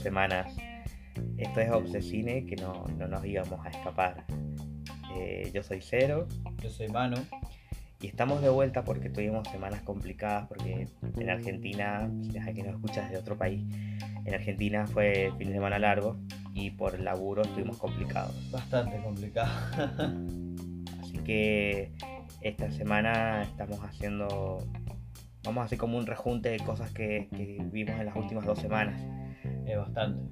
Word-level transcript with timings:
dos 0.00 0.02
semanas. 0.02 0.56
Esto 1.36 1.60
es 1.60 1.70
Obsesine, 1.70 2.46
que 2.46 2.56
no, 2.56 2.86
no 2.96 3.06
nos 3.06 3.24
íbamos 3.24 3.64
a 3.64 3.68
escapar. 3.68 4.24
Eh, 5.14 5.50
yo 5.52 5.62
soy 5.62 5.80
Cero 5.82 6.26
Yo 6.62 6.70
soy 6.70 6.88
Manu. 6.88 7.16
y 8.00 8.06
estamos 8.06 8.40
de 8.40 8.48
vuelta 8.48 8.84
porque 8.84 9.10
tuvimos 9.10 9.46
semanas 9.48 9.82
complicadas 9.82 10.46
porque 10.46 10.86
en 11.18 11.30
Argentina, 11.30 12.10
si 12.22 12.38
es 12.38 12.46
que 12.46 12.62
nos 12.62 12.74
escuchas 12.74 13.10
de 13.10 13.18
otro 13.18 13.36
país, 13.36 13.62
en 14.24 14.34
Argentina 14.34 14.86
fue 14.86 15.32
fin 15.36 15.48
de 15.48 15.54
semana 15.54 15.78
largo 15.78 16.16
y 16.54 16.70
por 16.70 16.98
laburo 16.98 17.42
estuvimos 17.42 17.76
complicados. 17.76 18.34
Bastante 18.50 19.02
complicado. 19.02 19.50
Así 21.02 21.18
que 21.18 21.92
esta 22.40 22.70
semana 22.70 23.42
estamos 23.42 23.80
haciendo, 23.80 24.66
vamos 25.42 25.62
a 25.62 25.64
hacer 25.64 25.76
como 25.76 25.98
un 25.98 26.06
rejunte 26.06 26.48
de 26.50 26.60
cosas 26.60 26.90
que, 26.92 27.28
que 27.36 27.58
vimos 27.70 27.98
en 28.00 28.06
las 28.06 28.16
últimas 28.16 28.46
dos 28.46 28.58
semanas. 28.58 28.98
Es 29.66 29.76
bastante. 29.76 30.22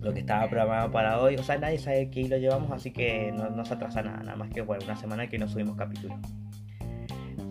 Lo 0.00 0.12
que 0.14 0.20
estaba 0.20 0.48
programado 0.48 0.90
para 0.90 1.20
hoy, 1.20 1.34
o 1.36 1.42
sea, 1.42 1.58
nadie 1.58 1.78
sabe 1.78 2.08
qué 2.10 2.20
hilo 2.20 2.36
llevamos, 2.38 2.70
así 2.70 2.92
que 2.92 3.32
no, 3.32 3.50
no 3.50 3.64
se 3.64 3.74
atrasa 3.74 4.02
nada, 4.02 4.18
nada 4.22 4.36
más 4.36 4.50
que 4.50 4.62
bueno, 4.62 4.84
una 4.84 4.96
semana 4.96 5.28
que 5.28 5.38
no 5.38 5.48
subimos 5.48 5.76
capítulo. 5.76 6.16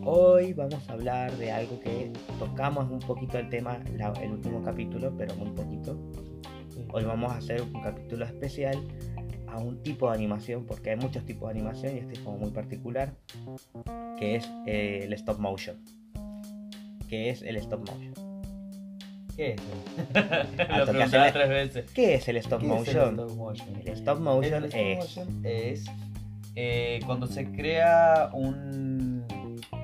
Hoy 0.03 0.53
vamos 0.53 0.87
a 0.89 0.93
hablar 0.93 1.31
de 1.33 1.51
algo 1.51 1.79
que 1.81 2.11
tocamos 2.39 2.89
un 2.89 2.99
poquito 2.99 3.37
el 3.37 3.49
tema 3.49 3.79
la- 3.97 4.13
el 4.21 4.31
último 4.31 4.63
capítulo, 4.63 5.13
pero 5.17 5.35
muy 5.35 5.49
poquito. 5.51 5.99
Hoy 6.93 7.03
vamos 7.03 7.31
a 7.33 7.37
hacer 7.37 7.61
un 7.61 7.81
capítulo 7.81 8.23
especial 8.25 8.77
a 9.47 9.57
un 9.59 9.83
tipo 9.83 10.09
de 10.09 10.15
animación, 10.15 10.65
porque 10.65 10.91
hay 10.91 10.95
muchos 10.97 11.25
tipos 11.25 11.49
de 11.51 11.59
animación 11.59 11.95
y 11.95 11.99
este 11.99 12.13
es 12.13 12.19
como 12.19 12.37
muy 12.37 12.51
particular, 12.51 13.13
que 14.17 14.37
es 14.37 14.49
eh, 14.65 15.01
el 15.03 15.13
stop 15.13 15.39
motion. 15.39 15.75
¿Qué 17.09 17.29
es 17.29 17.41
el 17.41 17.57
stop 17.57 17.81
motion? 17.89 18.13
¿Qué 19.37 19.51
es? 19.53 19.61
Lo 20.77 20.85
preguntaba 20.85 21.31
tres 21.31 21.49
veces. 21.49 21.91
¿Qué 21.91 22.15
es 22.15 22.27
el 22.27 22.37
stop 22.37 22.59
¿Qué 22.59 22.65
es 22.65 22.71
el 22.71 22.77
motion? 22.79 23.19
stop 23.19 23.37
motion? 23.37 23.75
El 23.85 23.87
stop 23.93 24.19
motion 24.19 24.63
El 24.63 24.65
stop 24.65 24.79
es 24.81 24.97
motion 24.97 25.45
es 25.45 25.85
eh, 26.55 26.99
cuando 27.05 27.27
se 27.27 27.49
crea 27.51 28.29
un. 28.33 29.23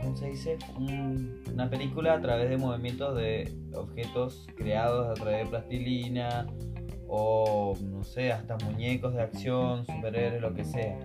¿Cómo 0.01 0.17
se 0.17 0.27
dice? 0.29 0.57
Un- 0.75 1.43
una 1.53 1.69
película 1.69 2.13
a 2.15 2.21
través 2.21 2.49
de 2.49 2.57
movimientos 2.57 3.15
de 3.15 3.53
objetos 3.75 4.47
creados 4.57 5.07
a 5.07 5.13
través 5.13 5.43
de 5.45 5.49
plastilina 5.51 6.47
o 7.07 7.75
no 7.79 8.03
sé, 8.03 8.31
hasta 8.31 8.57
muñecos 8.65 9.13
de 9.13 9.21
acción, 9.21 9.85
superhéroes, 9.85 10.41
lo 10.41 10.53
que 10.55 10.65
sea. 10.65 10.97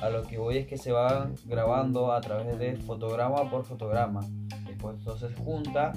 A 0.00 0.08
lo 0.08 0.22
que 0.22 0.38
voy 0.38 0.56
es 0.58 0.66
que 0.66 0.78
se 0.78 0.92
van 0.92 1.34
grabando 1.44 2.10
a 2.12 2.20
través 2.22 2.58
de 2.58 2.76
fotograma 2.76 3.50
por 3.50 3.64
fotograma. 3.66 4.20
Después 4.66 4.98
todo 5.04 5.18
se 5.18 5.28
junta 5.34 5.92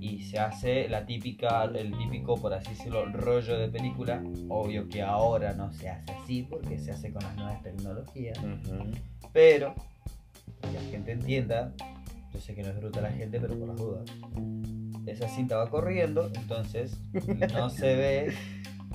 y 0.00 0.22
se 0.22 0.38
hace 0.38 0.88
la 0.88 1.04
típica, 1.06 1.64
el 1.64 1.96
típico, 1.98 2.36
por 2.36 2.54
así 2.54 2.70
decirlo, 2.70 3.04
rollo 3.06 3.58
de 3.58 3.68
película. 3.68 4.22
Obvio 4.48 4.88
que 4.88 5.02
ahora 5.02 5.52
no 5.52 5.72
se 5.72 5.88
hace 5.90 6.12
así 6.12 6.42
porque 6.48 6.78
se 6.78 6.90
hace 6.92 7.12
con 7.12 7.22
las 7.22 7.34
nuevas 7.36 7.62
tecnologías. 7.62 8.38
Ujú. 8.38 8.90
Pero, 9.32 9.74
que 10.62 10.72
la 10.72 10.80
gente 10.90 11.12
entienda, 11.12 11.72
yo 12.32 12.40
sé 12.40 12.54
que 12.54 12.62
no 12.62 12.70
es 12.70 12.76
bruta 12.80 13.00
la 13.00 13.10
gente, 13.12 13.38
pero 13.40 13.58
por 13.58 13.68
las 13.68 13.76
dudas. 13.76 14.04
Esa 15.06 15.28
cinta 15.28 15.56
va 15.56 15.68
corriendo, 15.68 16.30
entonces 16.34 16.98
no 17.52 17.68
se 17.70 17.94
ve 17.96 18.34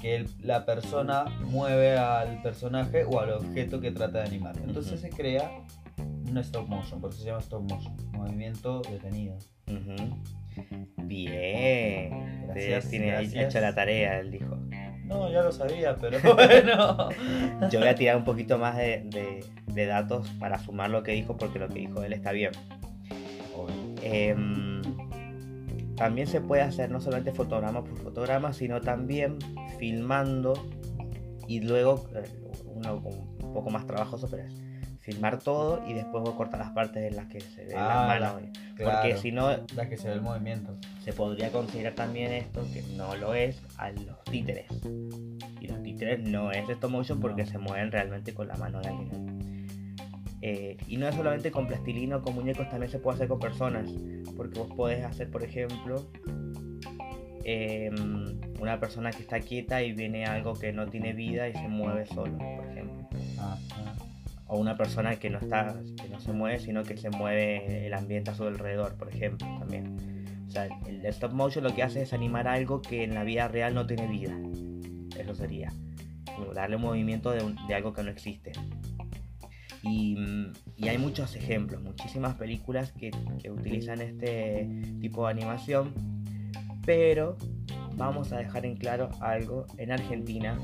que 0.01 0.15
el- 0.15 0.29
la 0.41 0.65
persona 0.65 1.25
mueve 1.45 1.97
al 1.97 2.41
personaje 2.41 3.05
o 3.05 3.19
al 3.19 3.31
objeto 3.31 3.79
que 3.79 3.91
trata 3.91 4.19
de 4.19 4.25
animar. 4.25 4.55
Entonces 4.57 4.99
se 5.01 5.09
crea 5.09 5.51
un 6.29 6.37
stop 6.39 6.67
motion, 6.67 6.99
por 6.99 7.11
eso 7.11 7.19
se 7.19 7.25
llama 7.27 7.39
stop 7.39 7.61
motion, 7.69 7.95
movimiento 8.13 8.81
detenido. 8.89 9.35
Ujú. 9.67 10.15
Bien. 10.97 12.45
Gracias, 12.47 12.89
tiene 12.89 13.07
gracias. 13.07 13.45
hecho 13.45 13.59
la 13.59 13.73
tarea, 13.75 14.19
él 14.19 14.31
dijo. 14.31 14.55
No, 15.05 15.31
ya 15.31 15.43
lo 15.43 15.51
sabía, 15.51 15.95
pero 15.97 16.17
bueno. 16.35 17.09
Yo 17.69 17.79
voy 17.79 17.87
a 17.89 17.95
tirar 17.95 18.17
un 18.17 18.23
poquito 18.23 18.57
más 18.57 18.75
de, 18.77 19.03
de- 19.05 19.45
de 19.71 19.85
datos 19.85 20.27
para 20.39 20.57
sumar 20.59 20.89
lo 20.89 21.03
que 21.03 21.11
dijo, 21.11 21.37
porque 21.37 21.59
lo 21.59 21.67
que 21.67 21.79
dijo 21.79 22.01
él 22.03 22.13
está 22.13 22.31
bien. 22.31 22.51
Em, 24.01 24.81
también 25.95 26.27
se 26.27 26.41
puede 26.41 26.61
hacer 26.61 26.91
no 26.91 26.99
solamente 27.01 27.31
fotograma 27.31 27.83
por 27.83 27.97
fotograma, 27.97 28.53
sino 28.53 28.81
también 28.81 29.37
filmando 29.79 30.53
y 31.47 31.61
luego, 31.61 32.05
eh, 32.15 32.23
uno 32.65 33.01
con 33.01 33.13
un 33.47 33.53
poco 33.53 33.69
más 33.69 33.85
trabajoso, 33.87 34.27
pero 34.29 34.43
es 34.43 34.53
filmar 35.05 35.37
todo 35.37 35.83
y 35.87 35.93
después 35.93 36.23
voy 36.23 36.33
a 36.33 36.35
cortar 36.35 36.59
las 36.59 36.71
partes 36.71 37.03
en 37.09 37.15
las 37.15 37.27
que 37.27 37.39
se 37.39 37.63
ven 37.65 37.75
Ah, 37.77 38.17
las 38.19 38.33
manos. 38.33 38.49
Claro, 38.75 38.91
Porque 39.01 39.17
si 39.17 39.31
no, 39.31 39.49
la 39.75 39.87
que 39.87 39.97
se 39.97 40.07
ve 40.07 40.15
el 40.15 40.21
movimiento. 40.21 40.75
se 41.03 41.13
podría 41.13 41.51
considerar 41.51 41.93
también 41.93 42.31
esto, 42.33 42.65
que 42.73 42.81
no 42.97 43.15
lo 43.15 43.35
es, 43.35 43.61
a 43.77 43.91
los 43.91 44.23
títeres. 44.25 44.65
Y 45.61 45.67
los 45.67 45.81
títeres 45.83 46.19
no 46.27 46.51
es 46.51 46.67
stop 46.69 46.89
motion 46.89 47.19
porque 47.19 47.43
No. 47.43 47.49
se 47.49 47.57
mueven 47.59 47.91
realmente 47.91 48.33
con 48.33 48.47
la 48.47 48.55
mano 48.55 48.81
de 48.81 48.87
alguien. 48.89 49.67
Eh, 50.41 50.77
y 50.87 50.97
no 50.97 51.07
es 51.07 51.15
solamente 51.15 51.51
con 51.51 51.67
plastilina 51.67 52.17
o 52.17 52.21
con 52.23 52.33
muñecos, 52.35 52.67
también 52.69 52.91
se 52.91 52.97
puede 52.99 53.15
hacer 53.15 53.27
con 53.27 53.39
personas. 53.39 53.87
Porque 54.35 54.57
vos 54.59 54.69
podés 54.75 55.05
hacer, 55.05 55.29
por 55.29 55.43
ejemplo, 55.43 56.07
em, 57.43 58.39
una 58.59 58.79
persona 58.79 59.11
que 59.11 59.21
está 59.21 59.39
quieta 59.39 59.81
y 59.83 59.93
viene 59.93 60.25
algo 60.25 60.53
que 60.53 60.71
no 60.73 60.87
tiene 60.87 61.13
vida 61.13 61.47
y 61.47 61.53
se 61.53 61.67
mueve 61.67 62.05
solo, 62.07 62.37
por 62.37 62.65
ejemplo. 62.71 63.07
Ah, 63.39 63.57
ah. 63.71 63.95
O 64.47 64.57
una 64.57 64.77
persona 64.77 65.15
que 65.15 65.29
no 65.29 65.39
está, 65.39 65.79
que 66.01 66.07
no 66.09 66.19
se 66.19 66.31
mueve, 66.31 66.59
sino 66.59 66.83
que 66.83 66.97
se 66.97 67.09
mueve 67.09 67.87
el 67.87 67.93
ambiente 67.93 68.31
a 68.31 68.35
su 68.35 68.43
alrededor, 68.43 68.95
por 68.95 69.09
ejemplo, 69.09 69.47
también. 69.59 69.97
O 70.47 70.51
sea, 70.51 70.67
el 70.87 71.05
stop 71.07 71.33
motion 71.33 71.63
lo 71.63 71.73
que 71.73 71.83
hace 71.83 72.03
es 72.03 72.13
animar 72.13 72.47
algo 72.47 72.81
que 72.81 73.03
en 73.03 73.15
la 73.15 73.23
vida 73.23 73.47
real 73.47 73.73
no 73.73 73.87
tiene 73.87 74.07
vida. 74.07 74.37
Eso 75.17 75.33
sería. 75.33 75.73
Darle 76.53 76.75
un 76.75 76.83
movimiento 76.83 77.31
de 77.31 77.73
algo 77.73 77.93
que 77.93 78.03
no 78.03 78.11
existe. 78.11 78.51
Y, 79.81 80.15
mm, 80.15 80.53
y 80.77 80.87
hay 80.87 80.97
muchos 80.97 81.35
ejemplos, 81.35 81.81
muchísimas 81.81 82.35
películas 82.35 82.91
que, 82.91 83.11
que 83.41 83.51
utilizan 83.51 84.01
este 84.01 84.69
tipo 84.99 85.25
de 85.25 85.31
animación. 85.31 85.93
Pero 86.85 87.37
vamos 87.95 88.31
a 88.31 88.37
dejar 88.37 88.65
en 88.65 88.77
claro 88.77 89.09
algo. 89.21 89.65
En 89.77 89.91
Argentina 89.91 90.59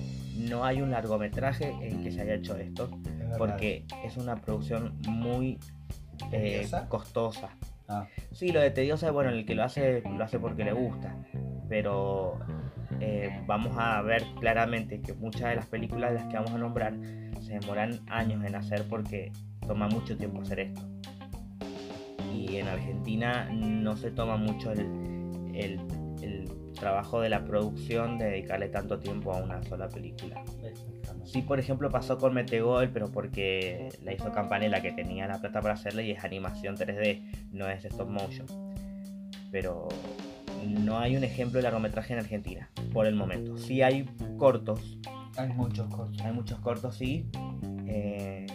no 0.49 0.63
hay 0.65 0.81
un 0.81 0.91
largometraje 0.91 1.69
en 1.81 2.03
que 2.03 2.11
se 2.11 2.21
haya 2.21 2.35
hecho 2.35 2.55
esto 2.57 2.89
Es 3.05 3.37
porque 3.37 3.85
es 4.03 4.17
una 4.17 4.35
producción 4.35 4.97
muy 5.07 5.59
eh, 6.31 6.67
costosa. 6.89 7.49
Ah, 7.87 8.07
Sí, 8.31 8.51
lo 8.51 8.59
de 8.61 8.71
tediosa, 8.71 9.11
bueno, 9.11 9.29
el 9.31 9.45
que 9.45 9.55
lo 9.55 9.63
hace, 9.63 10.01
lo 10.17 10.23
hace 10.23 10.39
porque 10.39 10.63
le 10.63 10.71
gusta. 10.73 11.15
Pero 11.67 12.39
eh, 12.99 13.29
vamos 13.45 13.75
a 13.77 14.01
ver 14.01 14.23
claramente 14.39 15.01
que 15.01 15.13
muchas 15.13 15.49
de 15.49 15.55
las 15.55 15.65
películas 15.65 16.11
de 16.11 16.19
las 16.19 16.27
que 16.27 16.35
vamos 16.35 16.51
a 16.51 16.57
nombrar 16.57 16.93
se 17.41 17.59
demoran 17.59 17.99
años 18.09 18.43
en 18.45 18.55
hacer 18.55 18.85
porque 18.89 19.31
toma 19.67 19.87
mucho 19.87 20.15
tiempo 20.17 20.41
hacer 20.41 20.59
esto. 20.61 20.81
Y 22.33 22.57
en 22.57 22.67
Argentina 22.67 23.49
no 23.51 23.97
se 23.97 24.11
toma 24.11 24.37
mucho 24.37 24.71
el- 24.71 25.51
el 25.53 25.79
trabajo 26.81 27.21
de 27.21 27.29
la 27.29 27.45
producción 27.45 28.17
de 28.17 28.25
dedicarle 28.25 28.67
tanto 28.67 28.99
tiempo 28.99 29.31
a 29.31 29.37
una 29.37 29.63
sola 29.63 29.87
película. 29.87 30.43
Sí, 31.23 31.43
por 31.43 31.59
ejemplo, 31.59 31.89
pasó 31.89 32.17
con 32.17 32.33
Metegol, 32.33 32.89
pero 32.89 33.09
porque 33.11 33.89
la 34.03 34.13
hizo 34.13 34.31
Campanella, 34.31 34.81
que 34.81 34.91
tenía 34.91 35.27
la 35.27 35.39
plata 35.39 35.61
para 35.61 35.75
hacerla 35.75 36.01
y 36.01 36.11
es 36.11 36.23
animación 36.23 36.75
3D, 36.75 37.49
no 37.51 37.69
es 37.69 37.85
stop 37.85 38.09
motion. 38.09 38.47
Pero 39.51 39.87
no 40.67 40.97
hay 40.99 41.15
un 41.15 41.23
ejemplo 41.23 41.59
de 41.59 41.63
largometraje 41.63 42.13
en 42.13 42.19
Argentina, 42.19 42.69
por 42.91 43.05
el 43.05 43.15
momento. 43.15 43.57
Sí 43.57 43.81
hay 43.83 44.09
cortos, 44.37 44.97
Hay 45.37 45.49
muchos 45.49 45.87
cortos. 45.87 46.19
hay 46.21 46.33
muchos 46.33 46.59
cortos, 46.59 46.95
sí. 46.95 47.29
Eh, 47.87 48.47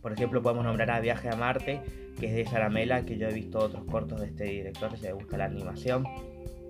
por 0.00 0.12
ejemplo, 0.12 0.40
podemos 0.40 0.64
nombrar 0.64 0.90
a 0.90 1.00
Viaje 1.00 1.28
a 1.28 1.36
Marte, 1.36 1.82
que 2.18 2.26
es 2.26 2.34
de 2.34 2.46
Saramela, 2.46 3.04
que 3.04 3.18
yo 3.18 3.28
he 3.28 3.34
visto 3.34 3.58
otros 3.58 3.84
cortos 3.84 4.20
de 4.22 4.28
este 4.28 4.44
director, 4.44 4.96
si 4.96 5.02
le 5.02 5.12
gusta 5.12 5.36
la 5.36 5.44
animación. 5.44 6.04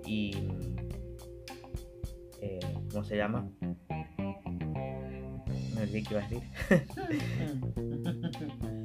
Y... 0.07 0.33
eh, 2.41 2.61
¿Cómo 2.93 3.05
se 3.05 3.17
llama? 3.17 3.49
Me 5.75 5.83
olvidé 5.83 6.03
qué 6.05 6.15
iba 6.15 6.23
a 6.23 6.29
decir. 6.29 6.43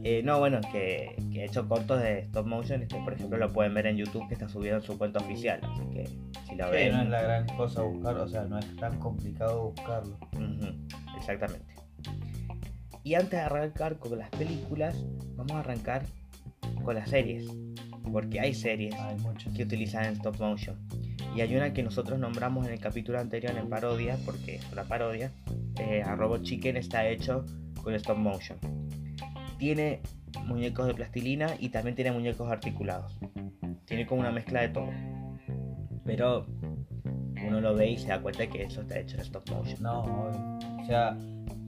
Eh, 0.03 0.23
no, 0.23 0.39
bueno, 0.39 0.59
que, 0.71 1.15
que 1.31 1.41
he 1.41 1.45
hecho 1.45 1.67
cortos 1.67 2.01
de 2.01 2.21
stop 2.21 2.47
motion, 2.47 2.81
este, 2.81 2.99
por 3.01 3.13
ejemplo, 3.13 3.37
lo 3.37 3.53
pueden 3.53 3.71
ver 3.75 3.85
en 3.85 3.97
YouTube 3.97 4.27
que 4.27 4.33
está 4.33 4.49
subido 4.49 4.77
en 4.77 4.81
su 4.81 4.97
cuenta 4.97 5.19
oficial, 5.19 5.59
así 5.63 5.83
que 5.93 6.07
si 6.49 6.55
lo 6.55 6.65
Sí, 6.65 6.71
ven... 6.71 6.91
no 6.93 7.03
es 7.03 7.09
la 7.09 7.21
gran 7.21 7.47
cosa 7.55 7.83
buscarlo, 7.83 8.23
o 8.23 8.27
sea, 8.27 8.45
no 8.45 8.57
es 8.57 8.75
tan 8.77 8.97
complicado 8.97 9.65
buscarlo. 9.69 10.17
Exactamente. 11.17 11.75
Y 13.03 13.13
antes 13.13 13.31
de 13.31 13.39
arrancar 13.41 13.99
con 13.99 14.17
las 14.17 14.29
películas, 14.31 15.05
vamos 15.35 15.51
a 15.51 15.59
arrancar 15.59 16.03
con 16.83 16.95
las 16.95 17.07
series, 17.07 17.45
porque 18.11 18.39
hay 18.39 18.55
series 18.55 18.95
Hay 18.95 19.17
que 19.55 19.63
utilizan 19.63 20.05
stop 20.13 20.39
motion. 20.39 20.75
Y 21.35 21.41
hay 21.41 21.55
una 21.55 21.73
que 21.73 21.81
nosotros 21.81 22.19
nombramos 22.19 22.67
en 22.67 22.73
el 22.73 22.79
capítulo 22.79 23.19
anterior 23.19 23.57
en 23.57 23.69
parodia, 23.69 24.17
porque 24.25 24.55
es 24.55 24.71
una 24.71 24.83
parodia. 24.83 25.31
Eh, 25.79 26.03
a 26.03 26.15
Robot 26.15 26.43
Chicken 26.43 26.77
está 26.77 27.07
hecho 27.07 27.45
con 27.81 27.93
stop 27.95 28.17
motion. 28.17 28.57
Tiene 29.57 30.01
muñecos 30.45 30.87
de 30.87 30.93
plastilina 30.93 31.55
y 31.59 31.69
también 31.69 31.95
tiene 31.95 32.11
muñecos 32.11 32.51
articulados. 32.51 33.17
Tiene 33.85 34.05
como 34.05 34.21
una 34.21 34.31
mezcla 34.31 34.61
de 34.61 34.69
todo. 34.69 34.89
Pero 36.03 36.45
uno 37.47 37.61
lo 37.61 37.75
ve 37.75 37.91
y 37.91 37.97
se 37.97 38.09
da 38.09 38.21
cuenta 38.21 38.47
que 38.47 38.63
eso 38.63 38.81
está 38.81 38.99
hecho 38.99 39.15
en 39.15 39.21
stop 39.21 39.49
motion. 39.49 39.81
No. 39.81 40.03
O 40.81 40.85
sea, 40.85 41.17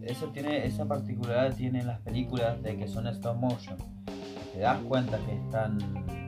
eso 0.02 0.28
tiene, 0.30 0.66
esa 0.66 0.86
particularidad 0.86 1.56
tienen 1.56 1.88
las 1.88 2.00
películas 2.02 2.62
de 2.62 2.78
que 2.78 2.88
son 2.88 3.08
stop 3.08 3.38
motion. 3.38 3.78
Te 4.54 4.60
das 4.60 4.80
cuenta 4.84 5.18
que 5.26 5.34
están 5.36 5.78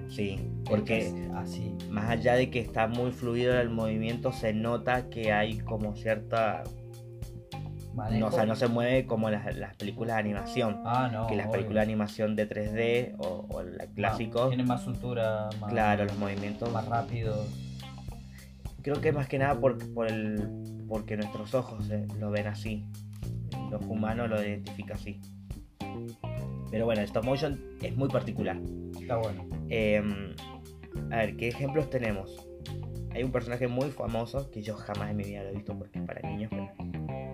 Sí, 0.09 0.39
porque 0.65 1.29
así. 1.35 1.75
más 1.89 2.09
allá 2.09 2.35
de 2.35 2.49
que 2.49 2.59
está 2.59 2.87
muy 2.87 3.11
fluido 3.11 3.59
el 3.59 3.69
movimiento, 3.69 4.31
se 4.31 4.53
nota 4.53 5.09
que 5.09 5.31
hay 5.31 5.59
como 5.59 5.95
cierta... 5.95 6.63
No, 8.11 8.27
o 8.27 8.31
sea, 8.31 8.45
no 8.45 8.57
se 8.57 8.67
mueve 8.67 9.05
como 9.05 9.29
las, 9.29 9.55
las 9.55 9.73
películas 9.77 10.15
de 10.17 10.19
animación. 10.19 10.81
Ah, 10.85 11.09
no. 11.11 11.27
que 11.27 11.35
las 11.35 11.45
obvio. 11.45 11.53
películas 11.53 11.85
de 11.85 11.91
animación 11.93 12.35
de 12.35 12.49
3D 12.49 13.15
o, 13.19 13.47
o 13.49 13.63
la 13.63 13.87
clásico, 13.87 14.49
Tiene 14.49 14.65
más 14.65 14.83
soltura, 14.83 15.47
más, 15.61 15.71
claro, 15.71 16.03
los 16.03 16.17
movimientos. 16.17 16.69
más 16.73 16.85
rápido. 16.89 17.45
Creo 18.81 18.99
que 18.99 19.13
más 19.13 19.29
que 19.29 19.39
nada 19.39 19.57
por, 19.57 19.77
por 19.93 20.11
el, 20.11 20.85
porque 20.89 21.15
nuestros 21.15 21.53
ojos 21.53 21.89
eh, 21.89 22.05
lo 22.19 22.31
ven 22.31 22.47
así. 22.47 22.85
Los 23.71 23.81
humanos 23.85 24.29
lo 24.29 24.43
identifican 24.43 24.97
así. 24.97 25.21
Pero 26.71 26.85
bueno, 26.85 27.01
el 27.01 27.07
stop 27.07 27.25
motion 27.25 27.59
es 27.81 27.95
muy 27.95 28.09
particular. 28.09 28.59
Está 28.99 29.17
bueno. 29.17 29.47
Eh, 29.69 30.01
a 31.11 31.17
ver, 31.17 31.37
¿qué 31.37 31.49
ejemplos 31.49 31.89
tenemos? 31.89 32.47
Hay 33.11 33.23
un 33.23 33.31
personaje 33.31 33.67
muy 33.67 33.89
famoso 33.91 34.49
que 34.51 34.61
yo 34.61 34.75
jamás 34.75 35.11
en 35.11 35.17
mi 35.17 35.23
vida 35.23 35.43
lo 35.43 35.49
he 35.49 35.53
visto 35.53 35.77
porque 35.77 35.99
es 35.99 36.05
para 36.05 36.21
niños, 36.29 36.51
pero, 36.51 36.69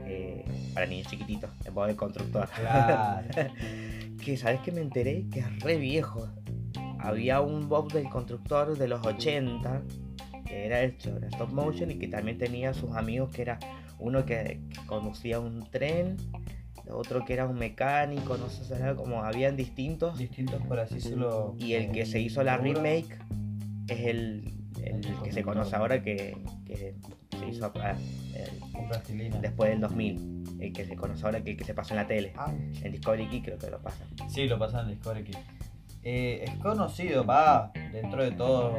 eh, 0.05 0.45
para 0.73 0.85
niños 0.85 1.07
chiquititos, 1.07 1.49
en 1.65 1.73
voz 1.73 1.87
del 1.87 1.95
constructor. 1.95 2.47
Claro. 2.49 3.27
que 4.23 4.37
sabes 4.37 4.61
que 4.61 4.71
me 4.71 4.81
enteré 4.81 5.25
que 5.31 5.39
es 5.39 5.59
re 5.61 5.77
viejo. 5.77 6.27
Había 6.99 7.41
un 7.41 7.67
Bob 7.67 7.91
del 7.91 8.09
constructor 8.09 8.77
de 8.77 8.87
los 8.87 9.05
80 9.05 9.81
que 10.45 10.65
era 10.65 10.83
hecho 10.83 11.17
en 11.17 11.23
stop 11.23 11.51
motion 11.51 11.89
y 11.91 11.97
que 11.97 12.07
también 12.07 12.37
tenía 12.37 12.73
sus 12.73 12.91
amigos 12.95 13.31
que 13.31 13.41
era 13.41 13.57
uno 13.99 14.25
que, 14.25 14.59
que 14.69 14.85
conducía 14.85 15.39
un 15.39 15.67
tren, 15.71 16.17
otro 16.91 17.23
que 17.25 17.33
era 17.33 17.45
un 17.47 17.57
mecánico, 17.57 18.37
no 18.37 18.49
sé, 18.49 18.73
era 18.75 18.95
como 18.95 19.23
habían 19.23 19.55
distintos. 19.57 20.17
Distintos 20.17 20.61
por 20.67 20.79
así 20.79 20.95
decirlo. 20.95 21.55
Y 21.59 21.73
el 21.73 21.91
que 21.91 22.05
se 22.05 22.19
hizo 22.19 22.43
la 22.43 22.57
remake 22.57 23.17
es 23.87 23.99
el, 24.07 24.53
el 24.83 25.01
que 25.23 25.31
se 25.31 25.43
conoce 25.43 25.75
ahora 25.75 26.01
que, 26.01 26.37
que 26.65 26.95
se 27.37 27.47
hizo 27.49 27.65
el- 27.73 28.87
plastilina. 28.87 29.39
después 29.39 29.69
del 29.69 29.81
2000. 29.81 30.41
El 30.59 30.73
que 30.73 30.85
se 30.85 30.95
conoce 30.95 31.25
ahora 31.25 31.43
que 31.43 31.51
el 31.51 31.57
que 31.57 31.63
se 31.63 31.73
pasa 31.73 31.93
en 31.93 31.97
la 31.97 32.07
tele. 32.07 32.33
Ah, 32.37 32.53
En 32.83 32.91
Discovery 32.91 33.27
Key 33.27 33.41
creo 33.41 33.57
que 33.57 33.69
lo 33.71 33.79
pasa. 33.81 34.05
Sí, 34.29 34.47
lo 34.47 34.59
pasan 34.59 34.85
en 34.87 34.95
Discovery 34.95 35.23
Kids. 35.23 35.39
Eh, 36.03 36.45
es 36.47 36.55
conocido, 36.57 37.25
va, 37.25 37.71
dentro 37.91 38.23
de 38.23 38.31
todo, 38.31 38.77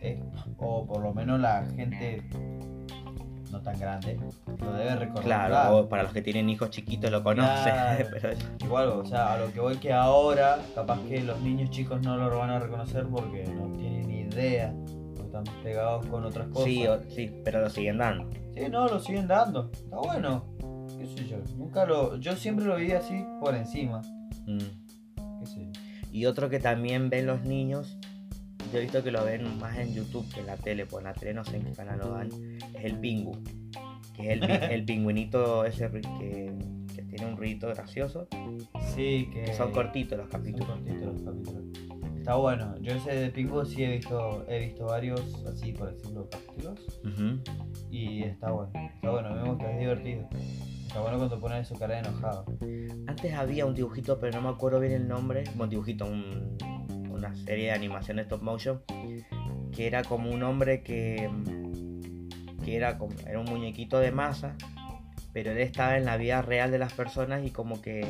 es- 0.00 0.18
o 0.58 0.86
por 0.86 1.00
lo 1.02 1.12
menos 1.14 1.40
la 1.40 1.64
gente 1.76 2.22
no 3.52 3.60
tan 3.60 3.78
grande 3.78 4.18
lo 4.58 4.72
debe 4.72 4.96
recordar. 4.96 5.24
Claro, 5.24 5.88
para 5.88 6.02
los 6.04 6.12
que 6.12 6.22
tienen 6.22 6.48
hijos 6.48 6.70
chiquitos 6.70 7.10
lo 7.10 7.22
conocen. 7.22 7.72
Claro. 7.72 8.08
pero 8.12 8.30
Igual, 8.60 8.88
o 8.88 9.04
sea, 9.04 9.34
a 9.34 9.38
lo 9.38 9.52
que 9.52 9.60
voy 9.60 9.76
que 9.76 9.92
ahora, 9.92 10.58
capaz 10.74 10.98
que 11.08 11.22
los 11.22 11.40
niños 11.40 11.70
chicos 11.70 12.00
no 12.02 12.16
lo 12.16 12.38
van 12.38 12.50
a 12.50 12.58
reconocer 12.58 13.06
porque 13.06 13.44
no 13.44 13.70
tienen 13.76 14.08
ni 14.08 14.20
idea, 14.20 14.74
porque 15.14 15.26
están 15.26 15.44
pegados 15.62 16.06
con 16.06 16.24
otras 16.24 16.48
cosas. 16.48 16.64
sí, 16.64 16.86
o- 16.86 17.02
sí, 17.10 17.30
pero 17.44 17.60
lo 17.60 17.70
siguen 17.70 17.98
dando. 17.98 18.28
Sí, 18.54 18.62
no, 18.70 18.88
lo 18.88 18.98
siguen 18.98 19.28
dando. 19.28 19.70
Está 19.72 19.96
bueno. 19.96 20.44
Qué 20.98 21.06
sé 21.06 21.28
yo. 21.28 21.36
Nunca 21.56 21.84
lo. 21.84 22.16
Yo 22.16 22.34
siempre 22.36 22.64
lo 22.64 22.76
vi 22.76 22.92
así 22.92 23.24
por 23.40 23.54
encima. 23.54 24.00
Mm. 24.46 24.58
Qué 25.40 25.46
sé 25.46 25.60
yo. 25.60 25.70
Y 26.10 26.26
otro 26.26 26.48
que 26.50 26.58
también 26.60 27.08
ven 27.10 27.26
los 27.26 27.42
niños, 27.44 27.96
yo 28.72 28.78
he 28.78 28.82
visto 28.82 29.02
que 29.02 29.10
lo 29.10 29.24
ven 29.24 29.58
más 29.58 29.76
en 29.78 29.94
YouTube 29.94 30.26
que 30.32 30.40
en 30.40 30.46
la 30.46 30.56
tele, 30.56 30.86
pues 30.86 31.02
en 31.04 31.04
la 31.10 31.14
tele 31.14 31.34
no 31.34 31.44
sé 31.44 31.56
en 31.56 31.64
qué 31.64 31.72
canal 31.72 31.98
lo 31.98 32.10
dan, 32.12 32.28
es 32.74 32.84
el 32.84 32.98
Pingu, 32.98 33.38
que 34.14 34.32
es 34.32 34.42
el, 34.42 34.42
el 34.72 34.84
pingüinito 34.84 35.64
ese 35.64 35.90
que, 35.90 36.52
que 36.94 37.02
tiene 37.02 37.26
un 37.26 37.36
ruido 37.36 37.68
gracioso, 37.68 38.26
Sí, 38.94 39.28
que. 39.32 39.42
que 39.44 39.54
son 39.54 39.72
cortitos 39.72 40.18
los 40.18 40.30
Son 40.30 40.40
capítulos. 40.40 40.68
cortitos 40.68 41.02
los 41.02 41.22
capítulos. 41.22 41.62
Está 42.18 42.36
bueno. 42.36 42.76
Yo 42.80 42.92
ese 42.94 43.10
de 43.14 43.30
Pingu 43.30 43.64
sí 43.64 43.82
he 43.82 43.96
visto, 43.96 44.44
he 44.48 44.60
visto 44.66 44.84
varios, 44.86 45.20
así 45.44 45.72
por 45.72 45.92
decirlo, 45.92 46.28
capítulos. 46.30 46.78
Y 47.90 48.22
está 48.22 48.50
bueno. 48.52 48.70
Está 48.94 49.10
bueno, 49.10 49.34
me 49.34 49.48
gusta, 49.48 49.72
es 49.72 49.80
divertido. 49.80 50.28
Está 50.86 51.00
bueno 51.00 51.16
cuando 51.18 51.40
ponen 51.40 51.64
su 51.64 51.74
cara 51.74 51.94
de 51.94 52.00
enojado. 52.00 52.44
Antes 53.08 53.34
había 53.34 53.66
un 53.66 53.74
dibujito, 53.74 54.20
pero 54.20 54.40
no 54.40 54.42
me 54.48 54.54
acuerdo 54.54 54.78
bien 54.78 54.92
el 54.92 55.08
nombre, 55.08 55.42
un 55.58 55.68
dibujito, 55.68 56.06
un- 56.06 56.56
una 57.24 57.34
serie 57.36 57.66
de 57.66 57.72
animación 57.72 58.16
de 58.16 58.24
stop 58.24 58.42
motion, 58.42 58.82
que 59.74 59.86
era 59.86 60.02
como 60.02 60.30
un 60.30 60.42
hombre 60.42 60.82
que, 60.82 61.30
que 62.64 62.76
era, 62.76 62.98
como, 62.98 63.14
era 63.26 63.38
un 63.38 63.46
muñequito 63.46 63.98
de 64.00 64.10
masa, 64.10 64.54
pero 65.32 65.52
él 65.52 65.58
estaba 65.58 65.96
en 65.96 66.04
la 66.04 66.16
vida 66.16 66.42
real 66.42 66.70
de 66.70 66.78
las 66.78 66.92
personas 66.92 67.44
y 67.46 67.50
como 67.50 67.80
que 67.80 68.04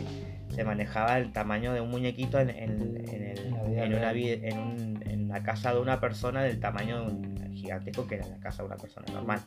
se 0.54 0.64
manejaba 0.64 1.18
el 1.18 1.32
tamaño 1.32 1.72
de 1.72 1.80
un 1.80 1.90
muñequito 1.90 2.40
en, 2.40 2.50
en- 2.50 3.04
en 3.08 3.22
el- 3.22 3.54
una, 3.94 4.12
un- 4.58 5.02
en 5.06 5.28
la 5.28 5.42
casa 5.42 5.72
de 5.74 5.80
una 5.80 6.00
persona 6.00 6.42
del 6.42 6.58
tamaño 6.58 7.06
gigantesco 7.54 8.06
que 8.06 8.16
era 8.16 8.26
la 8.26 8.38
casa 8.40 8.62
de 8.62 8.66
una 8.68 8.76
persona 8.76 9.06
normal. 9.12 9.40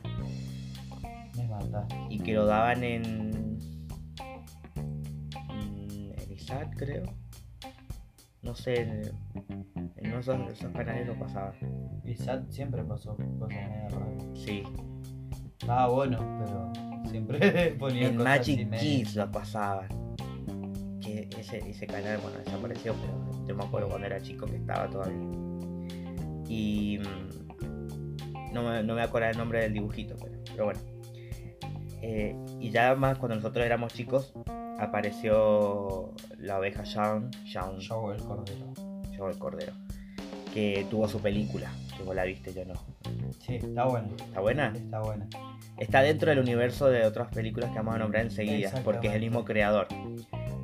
Me 1.36 1.46
mata. 1.48 1.86
y 2.08 2.18
que 2.20 2.32
lo 2.32 2.46
daban 2.46 2.82
en, 2.82 3.58
en, 5.50 6.14
en 6.18 6.32
Isaac 6.32 6.74
creo 6.76 7.04
no 8.46 8.54
sé 8.54 8.80
en, 8.80 9.02
en 9.96 10.12
esos, 10.12 10.38
esos 10.50 10.72
canales 10.72 11.08
lo 11.08 11.18
pasaban 11.18 11.54
Y 12.04 12.14
Sat 12.14 12.48
siempre 12.48 12.82
pasó 12.84 13.16
cosas 13.38 13.68
medio 13.68 13.88
raras. 13.88 14.24
sí. 14.34 14.62
Estaba 15.58 15.88
bueno, 15.88 16.18
pero 16.38 16.72
siempre 17.10 17.70
ponía 17.78 18.08
en 18.08 18.16
cosas 18.16 18.38
Magic 18.38 18.70
Kids 18.78 19.16
lo 19.16 19.30
pasaban 19.32 19.88
que 21.00 21.28
ese, 21.38 21.58
ese 21.68 21.86
canal 21.86 22.18
bueno 22.18 22.38
desapareció 22.38 22.94
pero 22.94 23.46
yo 23.46 23.56
me 23.56 23.64
acuerdo 23.64 23.88
cuando 23.88 24.06
era 24.06 24.20
chico 24.20 24.46
que 24.46 24.56
estaba 24.56 24.88
todavía. 24.88 25.18
Y 26.48 26.98
mm, 26.98 28.52
no 28.52 28.62
me, 28.62 28.82
no 28.84 28.94
me 28.94 29.02
acuerdo 29.02 29.28
el 29.30 29.38
nombre 29.38 29.62
del 29.62 29.72
dibujito 29.72 30.14
pero, 30.22 30.38
pero 30.44 30.64
bueno. 30.66 30.80
Eh, 32.02 32.36
y 32.60 32.70
ya 32.70 32.94
más 32.94 33.18
cuando 33.18 33.36
nosotros 33.36 33.64
éramos 33.66 33.92
chicos 33.92 34.32
apareció 34.78 36.12
la 36.38 36.58
oveja 36.58 36.82
Shaun 36.84 37.30
Shaun 37.44 37.78
Show 37.80 38.10
el 38.12 38.22
cordero. 38.22 38.72
Shaun 39.12 39.30
el 39.30 39.38
cordero 39.38 39.72
que 40.52 40.86
tuvo 40.90 41.06
su 41.06 41.20
película 41.20 41.70
que 41.96 42.02
vos 42.02 42.14
la 42.16 42.24
viste 42.24 42.52
yo 42.52 42.64
no 42.64 42.74
Sí, 43.40 43.56
está 43.56 43.84
bueno. 43.84 44.08
está 44.16 44.40
buena 44.40 44.72
Está 44.74 45.00
buena. 45.00 45.26
Está 45.78 46.00
dentro 46.00 46.30
del 46.30 46.38
universo 46.38 46.88
de 46.88 47.04
otras 47.04 47.28
películas 47.28 47.70
que 47.70 47.76
vamos 47.76 47.96
a 47.96 47.98
nombrar 47.98 48.24
enseguida, 48.24 48.72
porque 48.82 49.08
es 49.08 49.14
el 49.14 49.20
mismo 49.20 49.44
creador. 49.44 49.86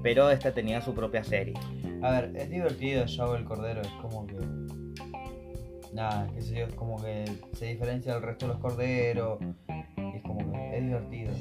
Pero 0.02 0.30
esta 0.30 0.52
tenía 0.54 0.80
su 0.80 0.94
propia 0.94 1.22
serie. 1.22 1.54
A 2.02 2.10
ver, 2.12 2.32
es 2.34 2.48
divertido 2.48 3.06
Show 3.06 3.34
el 3.34 3.44
cordero, 3.44 3.82
es 3.82 3.88
como 4.00 4.26
que. 4.26 4.36
Nada, 5.92 6.26
qué 6.34 6.42
sé 6.42 6.54
yo, 6.54 6.66
es 6.66 6.74
como 6.74 7.00
que 7.02 7.24
se 7.52 7.66
diferencia 7.66 8.14
del 8.14 8.22
resto 8.22 8.46
de 8.46 8.52
los 8.54 8.60
corderos. 8.60 9.38
Y 9.96 10.16
es 10.16 10.22
como 10.22 10.50
que 10.50 10.78
es 10.78 10.82
divertido. 10.82 11.32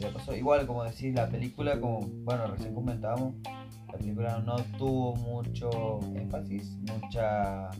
Y 0.00 0.38
igual, 0.38 0.66
como 0.66 0.84
decís, 0.84 1.14
la 1.14 1.28
película, 1.28 1.78
como, 1.78 2.00
bueno, 2.00 2.46
recién 2.46 2.74
comentábamos, 2.74 3.34
la 3.86 3.98
película 3.98 4.38
no 4.38 4.56
tuvo 4.78 5.14
mucho 5.16 6.00
énfasis, 6.16 6.78
mucha 6.80 7.70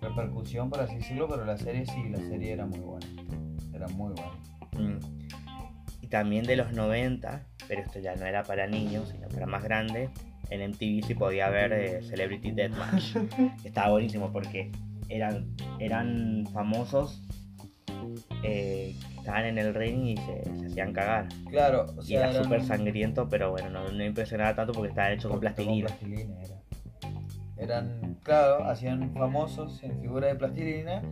repercusión, 0.00 0.70
por 0.70 0.80
así 0.80 0.96
decirlo, 0.96 1.28
pero 1.28 1.44
la 1.44 1.56
serie 1.56 1.84
sí, 1.86 2.08
la 2.10 2.18
serie 2.18 2.52
era 2.52 2.66
muy 2.66 2.78
buena. 2.78 3.06
Era 3.74 3.88
muy 3.88 4.12
buena. 4.12 4.32
Mm. 4.78 4.98
Y 6.00 6.06
también 6.06 6.44
de 6.44 6.56
los 6.56 6.72
90, 6.72 7.46
pero 7.66 7.82
esto 7.82 7.98
ya 7.98 8.14
no 8.14 8.24
era 8.24 8.42
para 8.44 8.66
niños, 8.66 9.08
sino 9.10 9.28
para 9.28 9.46
más 9.46 9.62
grandes. 9.62 10.10
En 10.50 10.70
MTV 10.70 11.06
sí 11.06 11.14
podía 11.14 11.50
ver 11.50 11.72
eh, 11.72 12.02
Celebrity 12.02 12.52
Deathmatch. 12.52 13.16
Estaba 13.64 13.90
buenísimo 13.90 14.32
porque 14.32 14.70
eran, 15.08 15.54
eran 15.78 16.46
famosos 16.52 17.22
eh, 18.42 18.94
estaban 19.18 19.44
en 19.46 19.58
el 19.58 19.74
ring 19.74 20.06
y 20.06 20.16
se, 20.16 20.42
se 20.58 20.66
hacían 20.66 20.92
cagar. 20.92 21.28
Claro, 21.50 21.86
o 21.96 22.02
Y 22.06 22.14
era 22.14 22.30
eran- 22.30 22.44
súper 22.44 22.62
sangriento, 22.64 23.28
pero 23.28 23.50
bueno, 23.50 23.70
no, 23.70 23.90
no 23.90 24.04
impresionaba 24.04 24.54
tanto 24.54 24.72
porque 24.72 24.90
estaba 24.90 25.10
hecho 25.12 25.28
con 25.28 25.40
plastilina. 25.40 25.86
plastilina 25.86 26.34
era. 26.42 26.54
Eran, 27.56 28.16
claro, 28.22 28.64
hacían 28.66 29.12
famosos 29.14 29.82
en 29.82 30.00
figura 30.00 30.28
de 30.28 30.36
plastilina 30.36 31.02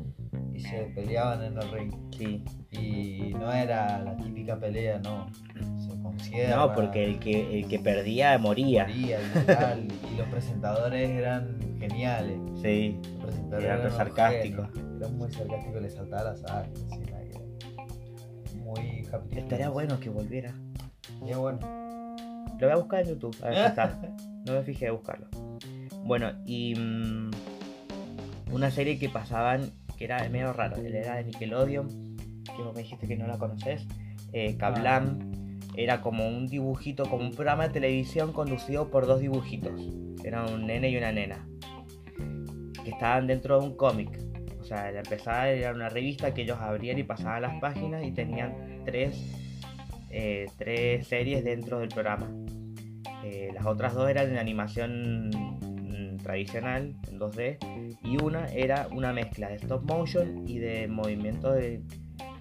y 0.55 0.61
se 0.61 0.83
peleaban 0.95 1.43
en 1.43 1.59
el 1.59 1.71
ring. 1.73 1.93
Sí. 2.17 2.45
Y 2.71 3.35
no 3.35 3.53
era 3.53 3.99
la 4.01 4.17
típica 4.17 4.57
pelea, 4.59 4.99
no. 5.01 5.27
Se 5.81 5.96
No, 6.51 6.73
porque 6.75 7.05
el 7.05 7.19
que, 7.19 7.59
el 7.61 7.69
que 7.69 7.79
perdía 7.79 8.37
moría. 8.39 8.87
literal, 8.87 9.87
y 10.13 10.17
los 10.17 10.29
presentadores 10.29 11.11
eran 11.11 11.59
geniales. 11.79 12.39
Sí. 12.63 12.99
Los 13.03 13.25
presentadores 13.25 13.65
Eran 13.65 13.81
eran 13.81 13.93
sarcásticos. 13.93 14.69
genios. 14.73 14.97
Eran 15.01 15.19
muy 15.19 15.33
sarcásticos, 15.33 15.83
les 15.83 15.95
saltaba 15.95 16.33
la 16.33 16.61
ver. 16.61 16.71
Muy 18.57 19.03
capitalistas. 19.03 19.39
Estaría 19.39 19.69
bueno 19.69 20.01
que 20.01 20.09
volviera. 20.11 20.55
Estaría 21.13 21.39
bueno. 21.39 21.59
Lo 22.59 22.67
voy 22.67 22.71
a 22.71 22.77
buscar 22.77 23.03
en 23.03 23.09
YouTube, 23.11 23.37
a 23.43 23.47
ver 23.49 23.57
si 23.57 23.65
está. 23.65 24.01
No 24.47 24.53
me 24.53 24.63
fijé 24.63 24.85
de 24.85 24.91
buscarlo. 24.93 25.27
Bueno, 26.05 26.31
y 26.47 26.73
mm, 26.77 27.31
una 28.53 28.71
serie 28.71 28.97
que 28.97 29.09
pasaban 29.09 29.73
que 29.99 30.05
era 30.05 30.29
medio 30.29 30.53
raro. 30.53 30.77
Era 30.77 31.17
de 31.17 31.25
Nickelodeon, 31.25 32.17
que 32.45 32.63
vos 32.63 32.73
me 32.73 32.83
dijiste 32.83 33.09
que 33.09 33.17
no 33.17 33.27
la 33.27 33.39
conoces. 33.39 33.85
Eh, 34.33 34.57
Kablam 34.57 35.19
era 35.77 36.01
como 36.01 36.27
un 36.27 36.47
dibujito, 36.47 37.05
como 37.05 37.25
un 37.25 37.33
programa 37.33 37.69
de 37.69 37.75
televisión 37.75 38.33
conducido 38.33 38.91
por 38.91 39.07
dos 39.07 39.21
dibujitos. 39.21 39.81
Era 40.25 40.47
un 40.47 40.67
nene 40.67 40.91
y 40.91 40.97
una 40.97 41.13
nena. 41.13 41.47
Que 42.83 42.91
estaban 42.91 43.27
dentro 43.27 43.61
de 43.61 43.67
un 43.67 43.77
cómic. 43.77 44.19
O 44.61 44.65
sea, 44.65 44.91
la 44.91 45.01
empezada 45.01 45.51
era 45.51 45.73
una 45.73 45.89
revista 45.89 46.35
que 46.35 46.43
ellos 46.43 46.59
abrían 46.59 46.99
y 46.99 47.05
pasaban 47.05 47.43
las 47.43 47.61
páginas 47.61 48.05
y 48.05 48.13
tenían 48.13 48.83
tres, 48.85 49.17
eh, 50.11 50.47
tres 50.57 51.07
series 51.07 51.45
dentro 51.45 51.79
del 51.79 51.89
programa. 51.89 52.29
Eh, 53.23 53.51
las 53.55 53.67
otras 53.67 53.95
dos 53.95 54.09
eran 54.09 54.31
en 54.31 54.39
animación 54.39 55.31
mm, 55.31 56.17
tradicional, 56.19 56.97
en 57.09 57.19
2D, 57.19 57.59
y 58.03 58.23
una 58.23 58.47
era 58.47 58.89
una 58.93 59.13
mezcla 59.13 59.49
de 59.49 59.57
stop 59.57 59.85
motion 59.85 60.45
y 60.49 60.59
de 60.59 60.89
movimiento 60.89 61.53
de 61.53 61.83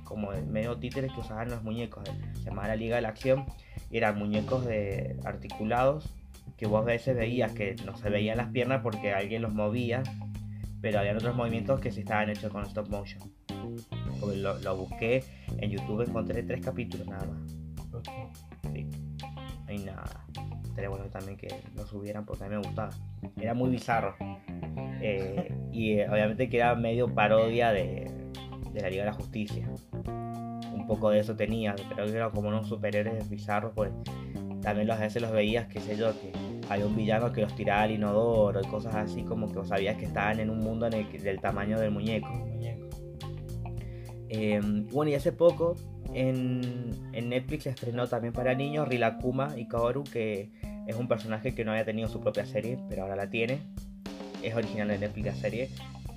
como 0.05 0.31
medio 0.47 0.77
títeres 0.77 1.11
que 1.11 1.19
usaban 1.19 1.49
los 1.49 1.61
muñecos. 1.63 2.09
Se 2.35 2.43
llamaba 2.45 2.69
la 2.69 2.75
Liga 2.77 2.95
de 2.95 3.01
la 3.01 3.09
Acción 3.09 3.45
y 3.91 3.97
eran 3.97 4.17
muñecos 4.17 4.65
de 4.65 5.17
articulados 5.25 6.13
que 6.57 6.67
vos 6.67 6.83
a 6.83 6.85
veces 6.85 7.15
veías 7.17 7.51
que 7.51 7.75
no 7.85 7.97
se 7.97 8.09
veían 8.09 8.37
las 8.37 8.49
piernas 8.49 8.81
porque 8.81 9.13
alguien 9.13 9.41
los 9.41 9.53
movía, 9.53 10.03
pero 10.81 10.99
había 10.99 11.13
otros 11.13 11.35
movimientos 11.35 11.81
que 11.81 11.91
sí 11.91 12.01
estaban 12.01 12.29
hechos 12.29 12.51
con 12.51 12.63
stop 12.63 12.87
motion. 12.89 13.21
Lo, 14.21 14.57
lo 14.59 14.77
busqué 14.77 15.23
en 15.57 15.71
YouTube, 15.71 16.07
encontré 16.07 16.43
tres 16.43 16.63
capítulos 16.63 17.07
nada 17.07 17.25
más. 17.25 17.51
Sí, 18.73 18.87
no 19.65 19.67
hay 19.67 19.79
nada. 19.79 20.25
Sería 20.73 20.89
bueno 20.89 21.05
también 21.05 21.37
que 21.37 21.47
lo 21.75 21.85
subieran 21.85 22.25
porque 22.25 22.43
a 22.43 22.47
mí 22.47 22.55
me 22.55 22.61
gustaba. 22.61 22.91
Era 23.39 23.53
muy 23.53 23.69
bizarro. 23.69 24.15
Eh, 25.01 25.53
y 25.71 25.99
eh, 25.99 26.09
obviamente 26.09 26.49
que 26.49 26.57
era 26.57 26.73
medio 26.73 27.13
parodia 27.13 27.71
de, 27.71 28.09
de 28.75 28.81
la 28.81 28.89
Liga 28.89 29.03
de 29.03 29.09
la 29.09 29.15
Justicia. 29.15 29.67
Un 30.73 30.85
poco 30.87 31.09
de 31.09 31.19
eso 31.19 31.35
tenía, 31.35 31.75
pero 31.89 32.05
que 32.05 32.11
eran 32.11 32.31
como 32.31 32.49
unos 32.49 32.67
superhéroes 32.67 33.29
bizarros, 33.29 33.71
pues 33.73 33.91
también 34.61 34.89
a 34.91 34.95
veces 34.95 35.21
los 35.21 35.31
veías, 35.31 35.67
qué 35.67 35.79
sé 35.79 35.97
yo, 35.97 36.11
que 36.11 36.31
había 36.69 36.85
un 36.85 36.95
villano 36.95 37.31
que 37.31 37.41
los 37.41 37.55
tiraba 37.55 37.83
al 37.83 37.91
inodoro 37.91 38.61
y 38.61 38.67
cosas 38.67 38.95
así, 38.95 39.23
como 39.23 39.51
que 39.51 39.65
sabías 39.65 39.97
que 39.97 40.05
estaban 40.05 40.39
en 40.39 40.49
un 40.49 40.59
mundo 40.59 40.89
del 40.89 41.39
tamaño 41.39 41.79
del 41.79 41.91
muñeco. 41.91 42.29
Eh, 44.27 44.59
bueno, 44.91 45.11
y 45.11 45.15
hace 45.15 45.31
poco 45.31 45.75
en, 46.13 46.91
en 47.13 47.29
Netflix 47.29 47.63
se 47.63 47.69
estrenó 47.69 48.07
también 48.07 48.33
para 48.33 48.53
niños 48.55 48.87
Rilakuma 48.87 49.53
y 49.57 49.67
Kaoru, 49.67 50.03
que 50.03 50.49
es 50.87 50.95
un 50.95 51.07
personaje 51.07 51.53
que 51.55 51.63
no 51.63 51.71
había 51.71 51.85
tenido 51.85 52.07
su 52.09 52.19
propia 52.19 52.45
serie, 52.45 52.77
pero 52.89 53.03
ahora 53.03 53.15
la 53.15 53.29
tiene. 53.29 53.61
Es 54.41 54.55
original 54.55 54.87
de 54.87 54.99
Netflix 54.99 55.25
la 55.25 55.35
serie, 55.35 55.69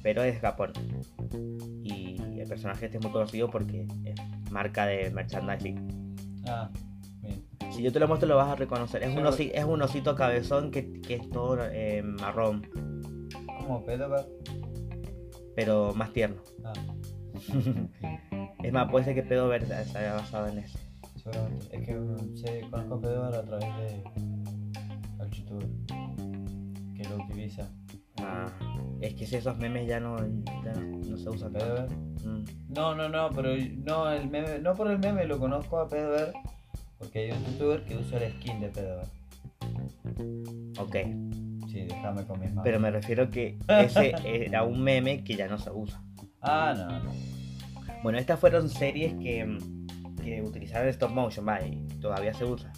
pero 0.02 0.22
es 0.22 0.34
de 0.34 0.40
Japón. 0.40 0.72
Personaje 2.48 2.86
este 2.86 2.98
es 2.98 3.04
muy 3.04 3.12
conocido 3.12 3.50
porque 3.50 3.86
es 4.04 4.14
marca 4.50 4.86
de 4.86 5.10
merchandising. 5.10 6.16
Ah, 6.48 6.70
bien. 7.20 7.44
Si 7.70 7.82
yo 7.82 7.92
te 7.92 8.00
lo 8.00 8.08
muestro 8.08 8.28
lo 8.28 8.36
vas 8.36 8.48
a 8.48 8.54
reconocer. 8.56 9.02
Es, 9.02 9.10
un, 9.14 9.22
Yo- 9.22 9.30
osi- 9.30 9.50
es 9.54 9.64
un 9.64 9.82
osito 9.82 10.14
cabezón 10.14 10.70
que, 10.70 10.92
que 11.00 11.14
es 11.16 11.30
todo 11.30 11.58
eh, 11.70 12.02
marrón, 12.02 12.66
Como 13.58 13.84
Pedover. 13.84 14.26
pero 15.54 15.92
más 15.94 16.12
tierno. 16.12 16.40
Ah, 16.64 16.72
es 18.62 18.72
más, 18.72 18.90
puede 18.90 19.04
ser 19.04 19.14
que 19.14 19.22
Pedo 19.22 19.48
Verde 19.48 19.84
se 19.84 19.98
haya 19.98 20.14
basado 20.14 20.48
en 20.48 20.58
ese. 20.58 20.78
seguramente. 21.16 21.66
Es 21.76 21.86
que 21.86 21.98
um, 21.98 22.34
sé, 22.36 22.62
conozco 22.70 22.94
a 22.94 23.00
Pedover 23.00 23.34
a 23.34 23.42
través 23.44 23.76
de 23.76 24.04
al 25.20 25.30
youtuber 25.30 25.68
que 26.96 27.04
lo 27.08 27.16
utiliza. 27.24 27.68
Ah, 28.22 28.46
es 29.00 29.14
que 29.14 29.26
si 29.26 29.37
esos 29.37 29.56
memes 29.58 29.87
ya 29.87 30.00
no, 30.00 30.16
ya 30.64 30.72
no, 30.75 30.98
no 30.98 31.16
se 31.16 31.28
usan. 31.28 31.52
tanto. 31.52 31.94
Mm. 32.25 32.44
No, 32.75 32.94
no, 32.94 33.08
no, 33.08 33.30
pero 33.30 33.50
no, 33.84 34.10
el 34.10 34.28
meme, 34.28 34.58
no 34.58 34.75
por 34.75 34.90
el 34.90 34.98
meme 34.98 35.25
lo 35.26 35.38
conozco 35.38 35.78
a 35.78 35.88
Pedover 35.88 36.32
porque 36.98 37.20
hay 37.20 37.30
un 37.30 37.44
youtuber 37.44 37.84
que 37.84 37.96
usa 37.96 38.18
el 38.18 38.32
skin 38.32 38.60
de 38.60 38.68
Pedover. 38.68 39.06
Ok, 40.78 40.96
Sí, 41.68 41.82
déjame 41.82 42.25
con 42.25 42.40
mis 42.40 42.48
manos. 42.48 42.64
pero 42.64 42.80
me 42.80 42.90
refiero 42.90 43.30
que 43.30 43.58
ese 43.68 44.14
era 44.25 44.62
un 44.64 44.82
meme 44.82 45.22
que 45.22 45.37
ya 45.37 45.46
no 45.48 45.58
se 45.58 45.70
usa. 45.70 46.02
Ah, 46.40 46.75
no, 46.76 47.04
no. 47.04 47.10
Bueno, 48.02 48.18
estas 48.18 48.38
fueron 48.40 48.68
series 48.68 49.14
que, 49.14 49.58
que 50.22 50.42
utilizaron 50.42 50.88
stop 50.88 51.10
motion, 51.10 51.44
vale, 51.44 51.78
todavía 52.00 52.32
se 52.32 52.44
usa. 52.44 52.72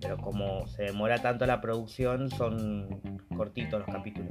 Pero 0.00 0.16
como 0.18 0.66
se 0.68 0.84
demora 0.84 1.18
tanto 1.20 1.44
la 1.46 1.60
producción, 1.60 2.30
son 2.30 3.00
cortitos 3.36 3.80
los 3.80 3.88
capítulos. 3.88 4.30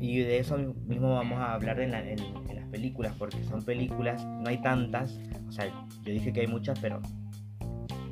Y 0.00 0.18
de 0.18 0.38
eso 0.38 0.58
mismo 0.58 1.14
vamos 1.14 1.38
a 1.38 1.54
hablar 1.54 1.80
en, 1.80 1.92
la- 1.92 2.00
en- 2.06 2.18
en 2.20 2.56
las 2.56 2.68
películas, 2.68 3.14
porque 3.18 3.42
son 3.44 3.62
películas, 3.64 4.24
no 4.24 4.48
hay 4.48 4.58
tantas. 4.60 5.18
O 5.48 5.52
sea, 5.52 5.66
yo 5.66 6.12
dije 6.12 6.32
que 6.32 6.40
hay 6.42 6.46
muchas, 6.46 6.78
pero. 6.78 7.00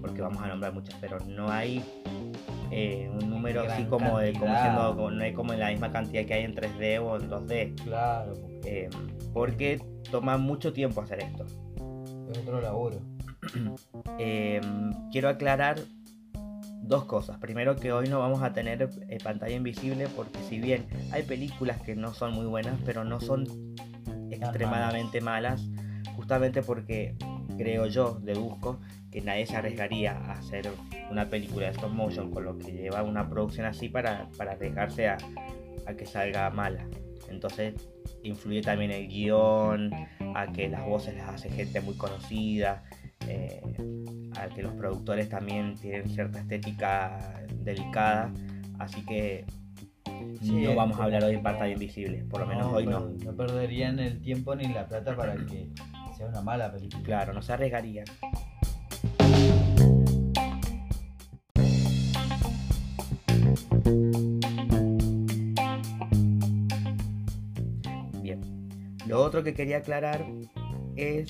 Porque 0.01 0.21
vamos 0.21 0.43
a 0.43 0.49
nombrar 0.49 0.73
muchas, 0.73 0.97
pero 1.01 1.19
no 1.27 1.49
hay 1.51 1.83
eh, 2.73 3.09
un 3.13 3.29
número 3.31 3.63
así 3.63 3.85
como 3.85 4.19
de. 4.19 4.33
Como 4.33 4.55
siendo, 4.61 4.97
como- 4.97 5.11
no 5.11 5.23
hay 5.23 5.33
como 5.35 5.53
la 5.53 5.69
misma 5.71 5.91
cantidad 5.93 6.25
que 6.25 6.35
hay 6.35 6.45
en 6.45 6.55
3D 6.55 6.99
o 7.01 7.17
en 7.21 7.29
2D. 7.29 7.75
Claro, 7.85 8.33
eh, 8.65 8.89
porque 9.35 9.81
toma 10.11 10.39
mucho 10.39 10.73
tiempo 10.73 11.01
hacer 11.03 11.21
esto. 11.23 11.45
es 12.33 12.39
otro 12.39 12.61
laburo. 12.63 13.01
Eh, 14.19 14.61
quiero 15.13 15.29
aclarar 15.29 15.81
dos 16.83 17.05
cosas. 17.05 17.39
Primero 17.39 17.77
que 17.77 17.93
hoy 17.93 18.09
no 18.09 18.19
vamos 18.19 18.43
a 18.43 18.53
tener 18.53 18.91
eh, 19.09 19.19
pantalla 19.23 19.55
invisible 19.55 20.09
porque 20.15 20.39
si 20.49 20.61
bien 20.61 20.87
hay 21.13 21.23
películas 21.23 21.81
que 21.81 21.95
no 21.95 22.13
son 22.13 22.33
muy 22.35 22.47
buenas, 22.47 22.79
pero 22.85 23.05
no 23.05 23.21
son 23.21 23.47
extremadamente 24.31 25.21
malas, 25.21 25.69
justamente 26.17 26.63
porque 26.63 27.15
creo 27.57 27.87
yo, 27.87 28.19
deduzco, 28.23 28.81
que 29.11 29.21
nadie 29.21 29.47
se 29.47 29.57
arriesgaría 29.57 30.13
a 30.13 30.33
hacer 30.33 30.71
una 31.11 31.29
película 31.29 31.67
de 31.67 31.73
stop 31.73 31.91
motion 31.91 32.31
con 32.31 32.45
lo 32.45 32.59
que 32.59 32.73
lleva 32.73 33.03
una 33.03 33.29
producción 33.29 33.67
así 33.67 33.89
para, 33.89 34.29
para 34.37 34.53
arriesgarse 34.53 35.09
a, 35.09 35.19
a 35.87 35.95
que 35.95 36.07
salga 36.07 36.51
mala. 36.51 36.87
Entonces 37.29 37.75
influye 38.23 38.63
también 38.63 38.91
el 38.91 39.09
guion, 39.09 39.91
a 40.35 40.47
que 40.53 40.69
las 40.69 40.85
voces 40.85 41.17
las 41.17 41.29
hace 41.29 41.51
gente 41.51 41.81
muy 41.81 41.95
conocida, 41.95 42.85
eh, 43.29 43.61
a 44.37 44.49
que 44.49 44.63
los 44.63 44.73
productores 44.75 45.29
también 45.29 45.77
tienen 45.77 46.09
cierta 46.09 46.41
estética 46.41 47.45
delicada, 47.65 48.33
así 48.79 49.05
que 49.05 49.45
Sí, 50.41 50.63
no 50.63 50.75
vamos 50.75 50.99
a 50.99 51.05
hablar 51.05 51.25
hoy 51.25 51.35
en 51.35 51.43
pantalla 51.43 51.73
invisible, 51.73 52.25
por 52.25 52.41
lo 52.41 52.47
menos 52.47 52.73
hoy 52.73 52.87
no. 52.87 53.01
No 53.01 53.37
perderían 53.37 53.99
el 53.99 54.21
tiempo 54.21 54.55
ni 54.55 54.67
la 54.67 54.87
plata 54.87 55.17
para 55.17 55.35
que 55.35 55.69
sea 56.17 56.27
una 56.27 56.43
mala 56.43 56.73
película. 56.73 57.03
Claro, 57.03 57.33
no 57.33 57.43
se 57.43 57.53
arriesgarían. 57.53 58.07
Bien. 68.21 68.41
Lo 69.07 69.21
otro 69.23 69.43
que 69.43 69.55
quería 69.55 69.79
aclarar 69.79 70.25
es 70.97 71.29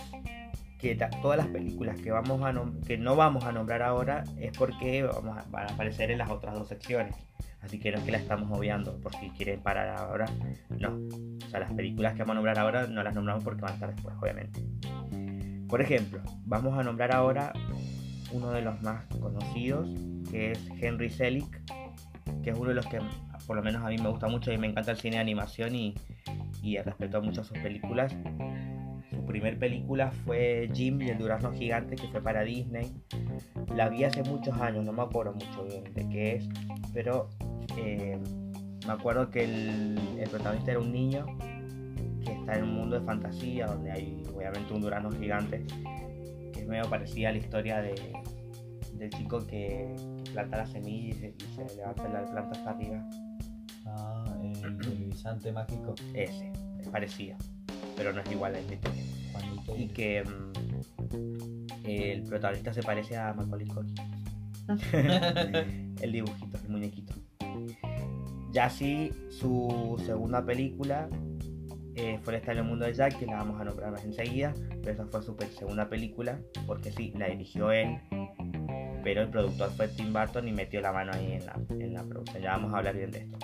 que 0.82 0.96
todas 1.22 1.38
las 1.38 1.46
películas 1.46 2.00
que, 2.00 2.10
vamos 2.10 2.42
a 2.42 2.52
que 2.84 2.98
no 2.98 3.14
vamos 3.14 3.44
a 3.44 3.52
nombrar 3.52 3.82
ahora 3.82 4.24
es 4.40 4.50
porque 4.58 5.04
van 5.04 5.38
a 5.38 5.72
aparecer 5.72 6.10
en 6.10 6.18
las 6.18 6.28
otras 6.28 6.54
dos 6.54 6.66
secciones. 6.66 7.14
Así 7.60 7.78
que 7.78 7.92
no 7.92 7.98
es 7.98 8.04
que 8.04 8.10
la 8.10 8.18
estamos 8.18 8.50
obviando 8.58 8.98
por 8.98 9.14
si 9.14 9.30
quieren 9.30 9.60
parar 9.60 9.96
ahora. 9.96 10.26
No. 10.80 10.98
O 11.46 11.48
sea, 11.48 11.60
las 11.60 11.72
películas 11.72 12.14
que 12.14 12.22
vamos 12.22 12.32
a 12.32 12.34
nombrar 12.34 12.58
ahora 12.58 12.88
no 12.88 13.00
las 13.04 13.14
nombramos 13.14 13.44
porque 13.44 13.60
van 13.60 13.70
a 13.70 13.74
estar 13.74 13.94
después, 13.94 14.16
obviamente. 14.20 14.60
Por 15.68 15.80
ejemplo, 15.80 16.20
vamos 16.46 16.76
a 16.76 16.82
nombrar 16.82 17.14
ahora 17.14 17.52
uno 18.32 18.50
de 18.50 18.62
los 18.62 18.82
más 18.82 19.06
conocidos, 19.20 19.88
que 20.32 20.50
es 20.50 20.68
Henry 20.80 21.10
Selick, 21.10 21.62
que 22.42 22.50
es 22.50 22.58
uno 22.58 22.70
de 22.70 22.74
los 22.74 22.86
que 22.86 22.98
por 23.46 23.54
lo 23.54 23.62
menos 23.62 23.84
a 23.84 23.88
mí 23.88 23.98
me 23.98 24.08
gusta 24.08 24.26
mucho 24.26 24.52
y 24.52 24.58
me 24.58 24.66
encanta 24.66 24.90
el 24.90 24.96
cine 24.96 25.16
de 25.16 25.22
animación 25.22 25.76
y, 25.76 25.94
y 26.60 26.76
respeto 26.78 27.22
mucho 27.22 27.44
sus 27.44 27.56
películas. 27.58 28.12
Primer 29.32 29.58
película 29.58 30.10
fue 30.26 30.68
Jim 30.74 31.00
y 31.00 31.08
el 31.08 31.16
durazno 31.16 31.54
gigante, 31.54 31.96
que 31.96 32.06
fue 32.08 32.20
para 32.20 32.42
Disney. 32.42 32.92
La 33.74 33.88
vi 33.88 34.04
hace 34.04 34.22
muchos 34.24 34.54
años, 34.60 34.84
no 34.84 34.92
me 34.92 35.00
acuerdo 35.00 35.32
mucho 35.32 35.64
bien 35.64 35.84
de 35.94 36.06
qué 36.10 36.34
es, 36.34 36.48
pero 36.92 37.30
eh, 37.78 38.18
me 38.86 38.92
acuerdo 38.92 39.30
que 39.30 39.44
el, 39.44 39.98
el 40.18 40.28
protagonista 40.28 40.72
era 40.72 40.80
un 40.80 40.92
niño 40.92 41.24
que 42.22 42.30
está 42.30 42.58
en 42.58 42.64
un 42.64 42.74
mundo 42.74 43.00
de 43.00 43.06
fantasía 43.06 43.68
donde 43.68 43.90
hay 43.90 44.22
obviamente 44.34 44.70
un 44.74 44.82
durazno 44.82 45.10
gigante 45.12 45.64
que 46.52 46.60
es 46.60 46.66
medio 46.66 46.84
parecida 46.90 47.30
a 47.30 47.32
la 47.32 47.38
historia 47.38 47.80
de, 47.80 47.94
del 48.92 49.08
chico 49.08 49.46
que, 49.46 49.94
que 50.24 50.30
planta 50.30 50.58
la 50.58 50.66
semilla 50.66 51.08
y 51.08 51.12
se, 51.14 51.28
y 51.28 51.54
se 51.54 51.76
levanta 51.76 52.06
la 52.10 52.30
planta 52.30 52.50
hasta 52.50 52.70
arriba. 52.70 53.02
Ah, 53.86 54.24
el 54.42 54.76
televisante 54.76 55.50
mágico. 55.52 55.94
Ese, 56.12 56.52
es 56.78 56.88
parecido, 56.88 57.38
pero 57.96 58.12
no 58.12 58.20
es 58.20 58.30
igual 58.30 58.56
a. 58.56 58.58
Juanito 58.58 59.21
Y 59.76 59.88
que 59.88 60.24
mm, 60.24 61.86
el 61.86 62.22
protagonista 62.24 62.72
se 62.72 62.82
parece 62.82 63.16
a 63.16 63.32
Macaulay 63.34 63.66
Culkin. 63.66 63.96
el 66.00 66.12
dibujito, 66.12 66.58
el 66.64 66.68
muñequito. 66.68 67.14
Ya 68.52 68.68
sí, 68.68 69.10
su 69.30 70.00
segunda 70.04 70.44
película 70.44 71.08
eh, 71.94 72.18
fue 72.22 72.36
estar 72.36 72.54
en 72.54 72.58
el 72.58 72.64
mundo 72.64 72.84
de 72.84 72.94
Jack, 72.94 73.18
que 73.18 73.26
la 73.26 73.36
vamos 73.36 73.60
a 73.60 73.64
nombrar 73.64 73.92
más 73.92 74.04
enseguida, 74.04 74.54
pero 74.82 74.92
esa 74.92 75.06
fue 75.06 75.22
su 75.22 75.36
segunda 75.58 75.88
película, 75.88 76.38
porque 76.66 76.92
sí, 76.92 77.12
la 77.16 77.28
dirigió 77.28 77.70
él, 77.70 77.98
pero 79.02 79.22
el 79.22 79.28
productor 79.28 79.70
fue 79.72 79.88
Tim 79.88 80.12
Burton 80.12 80.48
y 80.48 80.52
metió 80.52 80.80
la 80.80 80.92
mano 80.92 81.12
ahí 81.14 81.32
en 81.32 81.46
la, 81.46 81.58
en 81.70 81.94
la 81.94 82.02
producción. 82.04 82.42
Ya 82.42 82.52
vamos 82.52 82.72
a 82.72 82.78
hablar 82.78 82.96
bien 82.96 83.10
de 83.10 83.18
esto. 83.20 83.38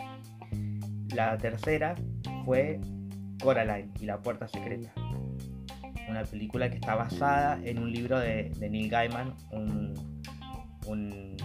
La 1.15 1.37
tercera 1.37 1.95
fue 2.45 2.81
Coraline 3.43 3.91
y 4.01 4.07
la 4.07 4.19
puerta 4.19 4.49
secreta. 4.49 4.93
Una 6.09 6.25
película 6.25 6.71
que 6.71 6.77
está 6.77 6.95
basada 6.95 7.61
en 7.65 7.79
un 7.79 7.93
libro 7.93 8.19
de, 8.19 8.51
Neil 8.59 8.89
Gaiman, 8.89 9.35
un, 9.51 10.23
un, 10.87 11.37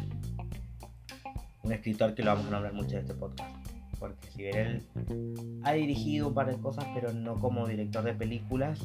escritor 1.72 2.13
que 2.13 2.24
lo 2.24 2.32
vamos 2.32 2.48
a 2.48 2.51
nombrar 2.51 2.74
mucho 2.74 2.91
en 2.91 3.00
este 3.00 3.13
podcast. 3.13 3.51
Porque 4.00 4.27
si 4.32 4.43
bien 4.43 4.58
él 4.58 5.62
ha 5.63 5.74
dirigido 5.74 6.27
un 6.29 6.34
par 6.34 6.48
de 6.48 6.62
cosas, 6.62 6.86
pero 6.93 7.13
no 7.13 7.39
como 7.39 7.67
director 7.67 8.03
de 8.03 8.13
películas, 8.13 8.79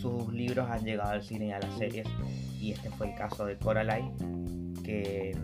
sus 0.00 0.32
libros 0.32 0.70
han 0.70 0.84
llegado 0.84 1.10
al 1.10 1.22
cine 1.22 1.46
y 1.48 1.52
a 1.52 1.58
las 1.58 1.74
series, 1.76 2.06
y 2.60 2.72
este 2.72 2.90
fue 2.90 3.10
el 3.10 3.14
caso 3.14 3.44
de 3.46 3.56
Coraline, 3.56 4.12
que 4.84 5.36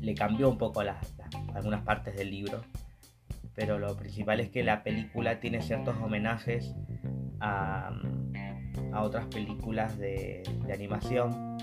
le 0.00 0.14
cambió 0.14 0.48
un 0.48 0.58
poco 0.58 0.82
las, 0.82 1.14
algunas 1.54 1.82
partes 1.82 2.16
del 2.16 2.30
libro, 2.30 2.62
pero 3.54 3.78
lo 3.78 3.96
principal 3.96 4.40
es 4.40 4.50
que 4.50 4.62
la 4.62 4.82
película 4.82 5.40
tiene 5.40 5.62
ciertos 5.62 5.96
homenajes 6.02 6.74
a, 7.42 7.92
otras 9.00 9.26
películas 9.26 9.98
de, 9.98 10.42
animación 10.72 11.56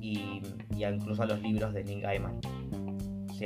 y, 0.00 0.42
y, 0.76 0.84
incluso 0.84 1.22
a 1.22 1.26
los 1.26 1.40
libros 1.40 1.72
de 1.72 1.84
Neil 1.84 2.00
Gaiman 2.00 2.40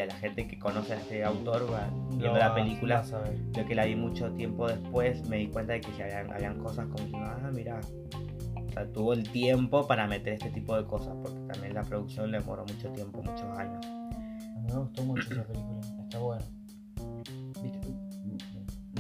a 0.00 0.06
la 0.06 0.14
gente 0.14 0.46
que 0.46 0.58
conoce 0.58 0.94
a 0.94 0.96
este 0.96 1.24
autor 1.24 1.72
va 1.72 1.88
viendo 2.10 2.38
la 2.38 2.54
película, 2.54 3.04
yo 3.52 3.66
que 3.66 3.74
la 3.74 3.84
vi 3.84 3.96
mucho 3.96 4.30
tiempo 4.32 4.68
después, 4.68 5.28
me 5.28 5.38
di 5.38 5.48
cuenta 5.48 5.74
de 5.74 5.80
que 5.80 5.92
si 5.92 6.02
habían, 6.02 6.58
cosas 6.58 6.86
como, 6.86 7.24
ah, 7.24 7.50
mira, 7.52 7.80
o 7.80 8.72
sea, 8.72 8.86
tuvo 8.92 9.12
el 9.12 9.28
tiempo 9.30 9.86
para 9.86 10.06
meter 10.06 10.34
este 10.34 10.50
tipo 10.50 10.76
de 10.76 10.84
cosas, 10.84 11.14
porque 11.22 11.38
también 11.52 11.74
la 11.74 11.82
producción 11.82 12.30
le 12.30 12.38
demoró 12.38 12.64
mucho 12.66 12.90
tiempo, 12.90 13.22
muchos 13.22 13.58
años. 13.58 13.86
A 13.86 14.60
mí 14.60 14.72
me 14.72 14.78
gustó 14.78 15.02
mucho 15.04 15.32
esa 15.32 15.44
película, 15.44 15.80
está 16.02 16.18
bueno. 16.18 16.44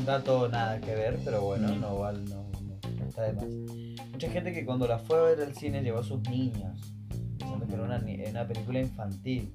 Dato 0.06 0.48
nada 0.48 0.80
que 0.80 0.94
ver, 0.94 1.18
pero 1.24 1.42
bueno, 1.42 1.66
mm. 1.66 1.80
no, 1.80 2.12
no, 2.12 2.12
no, 2.12 3.06
está 3.08 3.24
de 3.24 3.32
más. 3.32 3.44
Mucha 4.12 4.30
gente 4.30 4.52
que 4.52 4.64
cuando 4.64 4.86
la 4.86 5.00
fue 5.00 5.18
a 5.18 5.22
ver 5.22 5.40
al 5.40 5.54
cine 5.54 5.82
llevó 5.82 5.98
a 5.98 6.04
sus 6.04 6.20
niños, 6.28 6.94
pensando 7.38 7.66
que 7.66 7.74
era 7.74 7.82
una, 7.82 8.04
una 8.30 8.46
película 8.46 8.78
infantil. 8.78 9.52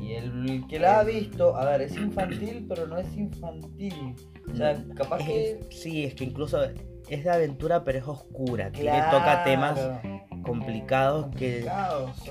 Y 0.00 0.14
el 0.14 0.66
que 0.68 0.80
la 0.80 1.00
ha 1.00 1.04
visto, 1.04 1.56
a 1.56 1.64
ver, 1.66 1.82
es 1.82 1.96
infantil, 1.96 2.66
pero 2.68 2.88
no 2.88 2.98
es 2.98 3.16
infantil. 3.16 4.16
O 4.52 4.56
sea, 4.56 4.84
capaz 4.96 5.18
que. 5.18 5.60
Sí, 5.70 6.04
es 6.04 6.14
que 6.14 6.24
incluso 6.24 6.60
es 7.08 7.24
de 7.24 7.30
aventura, 7.30 7.84
pero 7.84 7.98
es 7.98 8.08
oscura. 8.08 8.72
Tiene, 8.72 9.00
toca 9.10 9.44
temas 9.44 9.78
complicados 10.50 11.34
que, 11.36 11.64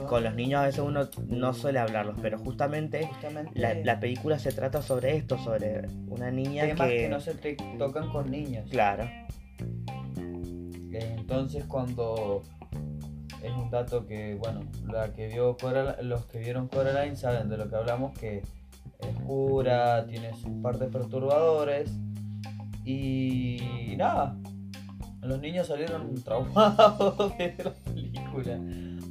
con 0.08 0.26
los 0.26 0.36
niños 0.36 0.60
a 0.60 0.66
veces 0.66 0.82
uno 0.82 1.08
no 1.28 1.54
suele 1.54 1.80
hablarlos, 1.80 2.18
pero 2.22 2.38
justamente, 2.38 3.10
La, 3.54 4.00
película 4.00 4.38
se 4.38 4.52
trata 4.52 4.82
sobre 4.82 5.16
esto, 5.16 5.38
sobre 5.38 5.88
una 6.08 6.30
niña 6.30 6.66
temas 6.68 6.90
que... 6.90 7.08
no 7.08 7.22
se 7.22 7.34
tocan 7.78 8.10
con 8.10 8.30
niños. 8.30 8.70
Claro. 8.70 9.10
Entonces 10.92 11.64
cuando 11.66 12.42
es 13.42 13.54
un 13.54 13.70
dato 13.70 14.06
que, 14.06 14.36
bueno, 14.36 14.62
la 14.92 15.14
que 15.14 15.28
vio 15.28 15.56
los 16.02 16.26
que 16.26 16.40
vieron 16.40 16.68
Coraline 16.68 17.16
saben 17.16 17.48
de 17.48 17.56
lo 17.56 17.70
que 17.70 17.76
hablamos, 17.78 18.18
que 18.20 18.40
es 19.00 19.16
pura, 19.26 20.06
tiene 20.08 20.34
sus 20.34 20.52
partes 20.62 20.90
perturbadores 20.92 21.90
y 22.84 23.96
nada, 23.98 24.36
los 25.22 25.40
niños 25.40 25.68
salieron 25.68 26.16
traumados 26.24 27.18
de 27.38 27.56
la 27.64 27.74
película. 28.12 28.60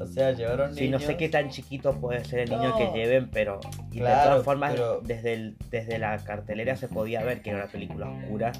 O 0.00 0.06
sea, 0.06 0.32
llevaron 0.32 0.74
niños. 0.74 0.78
Sí, 0.78 0.88
no 0.88 0.98
sé 1.00 1.16
qué 1.16 1.28
tan 1.28 1.48
chiquito 1.50 1.92
puede 2.00 2.24
ser 2.24 2.40
el 2.40 2.50
niño 2.50 2.76
que 2.76 2.86
lleven, 2.92 3.28
pero. 3.30 3.60
de 3.90 4.00
todas 4.00 4.44
formas, 4.44 4.74
desde, 5.04 5.54
desde 5.70 5.98
la 5.98 6.16
cartelera 6.18 6.76
se 6.76 6.88
podía 6.88 7.22
ver 7.22 7.42
que 7.42 7.50
era 7.50 7.60
una 7.60 7.68
película 7.68 8.08
oscura. 8.10 8.52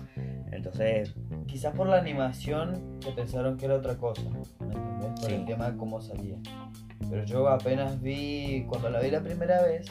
Entonces. 0.50 1.14
Quizás 1.46 1.74
por 1.74 1.86
la 1.86 1.98
animación 1.98 2.98
se 3.00 3.12
pensaron 3.12 3.56
que 3.56 3.66
era 3.66 3.76
otra 3.76 3.96
cosa. 3.96 4.22
¿Me 4.60 4.74
entendés? 4.74 5.20
Por 5.20 5.32
el 5.32 5.44
tema 5.46 5.70
de 5.70 5.76
cómo 5.78 6.00
salía. 6.00 6.36
Pero 7.08 7.24
yo 7.24 7.48
apenas 7.48 8.00
vi. 8.02 8.64
Cuando 8.68 8.90
la 8.90 9.00
vi 9.00 9.10
la 9.10 9.20
primera 9.20 9.62
vez, 9.62 9.86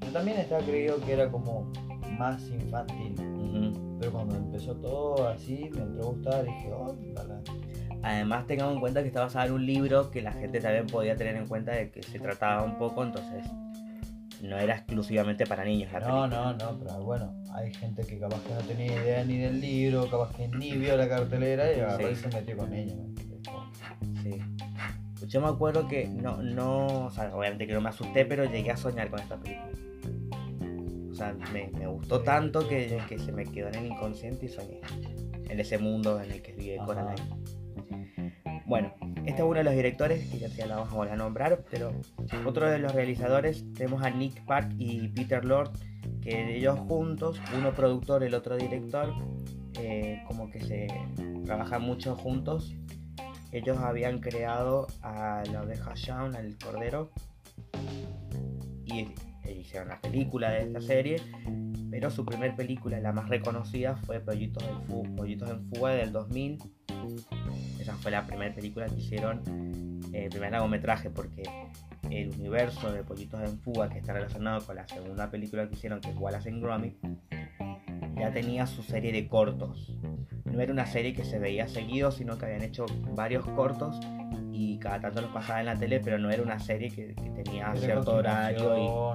yo 0.00 0.08
también 0.12 0.38
estaba 0.38 0.62
creído 0.62 0.98
que 1.00 1.12
era 1.12 1.30
como 1.30 1.70
más 2.18 2.48
infantil. 2.48 3.14
Pero 3.98 4.12
cuando 4.12 4.36
empezó 4.36 4.74
todo 4.76 5.28
así, 5.28 5.70
me 5.74 5.82
entró 5.82 6.02
a 6.02 6.06
gustar 6.12 6.44
y 6.44 6.50
dije, 6.50 6.72
oh, 6.72 6.94
la, 7.14 7.40
Además, 8.06 8.46
tengamos 8.46 8.74
en 8.74 8.80
cuenta 8.80 9.02
que 9.02 9.08
está 9.08 9.22
basada 9.22 9.46
en 9.46 9.52
un 9.52 9.66
libro 9.66 10.12
que 10.12 10.22
la 10.22 10.30
gente 10.30 10.60
también 10.60 10.86
podía 10.86 11.16
tener 11.16 11.34
en 11.34 11.48
cuenta 11.48 11.72
de 11.72 11.90
que 11.90 12.04
se 12.04 12.20
trataba 12.20 12.62
un 12.62 12.78
poco, 12.78 13.02
entonces 13.02 13.44
no 14.40 14.56
era 14.56 14.76
exclusivamente 14.76 15.44
para 15.44 15.64
niños. 15.64 15.90
no, 15.92 16.28
no, 16.28 16.52
no, 16.52 16.78
pero 16.78 17.02
bueno, 17.02 17.34
hay 17.52 17.74
gente 17.74 18.06
que 18.06 18.20
capaz 18.20 18.40
que 18.44 18.54
no 18.54 18.60
tenía 18.60 18.92
idea 18.92 19.24
ni 19.24 19.38
del 19.38 19.60
libro, 19.60 20.08
capaz 20.08 20.36
que 20.36 20.46
ni 20.46 20.76
vio 20.76 20.96
la 20.96 21.08
cartelera 21.08 21.72
y 21.72 21.80
a 21.80 21.98
se 22.14 22.28
metió 22.28 22.56
con 22.56 22.72
ella. 22.72 22.94
Sí. 24.22 24.38
Yo 25.26 25.40
me 25.40 25.48
acuerdo 25.48 25.88
que 25.88 26.06
no, 26.06 26.36
no, 26.36 27.06
o 27.06 27.10
sea, 27.10 27.34
obviamente 27.34 27.66
que 27.66 27.72
no 27.72 27.80
me 27.80 27.88
asusté, 27.88 28.24
pero 28.24 28.44
llegué 28.44 28.70
a 28.70 28.76
soñar 28.76 29.10
con 29.10 29.18
esta 29.18 29.36
película. 29.36 29.72
O 31.10 31.12
sea, 31.12 31.34
me, 31.52 31.88
gustó 31.88 32.20
tanto 32.20 32.68
que, 32.68 33.02
que, 33.08 33.18
se 33.18 33.32
me 33.32 33.44
quedó 33.46 33.66
en 33.66 33.74
el 33.74 33.86
inconsciente 33.86 34.46
y 34.46 34.48
soñé 34.48 34.80
en 35.48 35.58
ese 35.58 35.78
mundo 35.78 36.20
en 36.20 36.30
el 36.30 36.40
que 36.40 36.52
vive 36.52 36.76
Coraline. 36.76 37.55
Bueno, 38.66 38.92
este 39.24 39.42
es 39.42 39.48
uno 39.48 39.58
de 39.58 39.62
los 39.62 39.74
directores, 39.74 40.28
que 40.28 40.40
ya 40.40 40.66
la 40.66 40.78
vamos 40.78 41.08
a 41.08 41.14
nombrar, 41.14 41.64
pero 41.70 41.92
otro 42.44 42.68
de 42.68 42.80
los 42.80 42.92
realizadores 42.92 43.64
tenemos 43.74 44.02
a 44.02 44.10
Nick 44.10 44.44
Park 44.44 44.72
y 44.76 45.06
Peter 45.08 45.44
Lord, 45.44 45.70
que 46.20 46.56
ellos 46.56 46.76
juntos, 46.80 47.40
uno 47.56 47.72
productor, 47.72 48.24
el 48.24 48.34
otro 48.34 48.56
director, 48.56 49.14
eh, 49.78 50.20
como 50.26 50.50
que 50.50 50.60
se 50.60 50.88
trabajan 51.44 51.82
mucho 51.82 52.16
juntos. 52.16 52.74
Ellos 53.52 53.78
habían 53.78 54.18
creado 54.18 54.88
a 55.00 55.44
la 55.52 55.62
oveja 55.62 55.92
Shaun, 55.94 56.34
al 56.34 56.58
cordero, 56.58 57.12
y 58.84 59.14
hicieron 59.48 59.90
la 59.90 60.00
película 60.00 60.50
de 60.50 60.62
esta 60.62 60.80
serie, 60.80 61.22
pero 61.88 62.10
su 62.10 62.26
primer 62.26 62.56
película, 62.56 62.98
la 62.98 63.12
más 63.12 63.28
reconocida, 63.28 63.94
fue 63.94 64.18
Pollitos 64.18 64.64
en, 64.64 64.82
Fuga, 64.82 65.10
Pollitos 65.14 65.50
en 65.50 65.70
Fuga 65.70 65.90
del 65.90 66.10
2000 66.10 66.58
esa 67.80 67.94
fue 67.96 68.10
la 68.10 68.26
primera 68.26 68.54
película 68.54 68.86
que 68.86 68.96
hicieron, 68.96 69.42
eh, 70.12 70.24
el 70.24 70.30
primer 70.30 70.52
largometraje, 70.52 71.10
porque 71.10 71.42
el 72.10 72.30
universo 72.30 72.92
de 72.92 73.02
Pollitos 73.02 73.40
en 73.40 73.58
Fuga, 73.60 73.88
que 73.88 73.98
está 73.98 74.12
relacionado 74.12 74.64
con 74.64 74.76
la 74.76 74.86
segunda 74.88 75.30
película 75.30 75.68
que 75.68 75.74
hicieron, 75.74 76.00
que 76.00 76.10
es 76.10 76.16
Wallace 76.16 76.48
and 76.48 76.62
Gromit, 76.62 76.96
ya 78.16 78.32
tenía 78.32 78.66
su 78.66 78.82
serie 78.82 79.12
de 79.12 79.28
cortos. 79.28 79.94
No 80.44 80.60
era 80.60 80.72
una 80.72 80.86
serie 80.86 81.12
que 81.12 81.24
se 81.24 81.38
veía 81.38 81.68
seguido, 81.68 82.10
sino 82.10 82.38
que 82.38 82.46
habían 82.46 82.62
hecho 82.62 82.86
varios 83.14 83.44
cortos 83.50 84.00
y 84.52 84.78
cada 84.78 85.00
tanto 85.00 85.20
los 85.20 85.30
pasaba 85.30 85.60
en 85.60 85.66
la 85.66 85.76
tele, 85.76 86.00
pero 86.00 86.18
no 86.18 86.30
era 86.30 86.42
una 86.42 86.58
serie 86.58 86.90
que, 86.90 87.14
tenía 87.34 87.74
cierto 87.76 88.14
horario. 88.16 89.14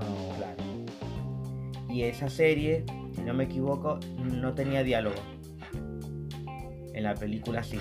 Y, 1.90 1.94
y 1.94 2.04
esa 2.04 2.30
serie, 2.30 2.86
si 3.16 3.22
no 3.22 3.34
me 3.34 3.46
equivoco, 3.46 4.00
no 4.18 4.54
tenía 4.54 4.84
diálogo 4.84 5.16
en 7.02 7.08
la 7.08 7.16
película 7.16 7.64
sí. 7.64 7.78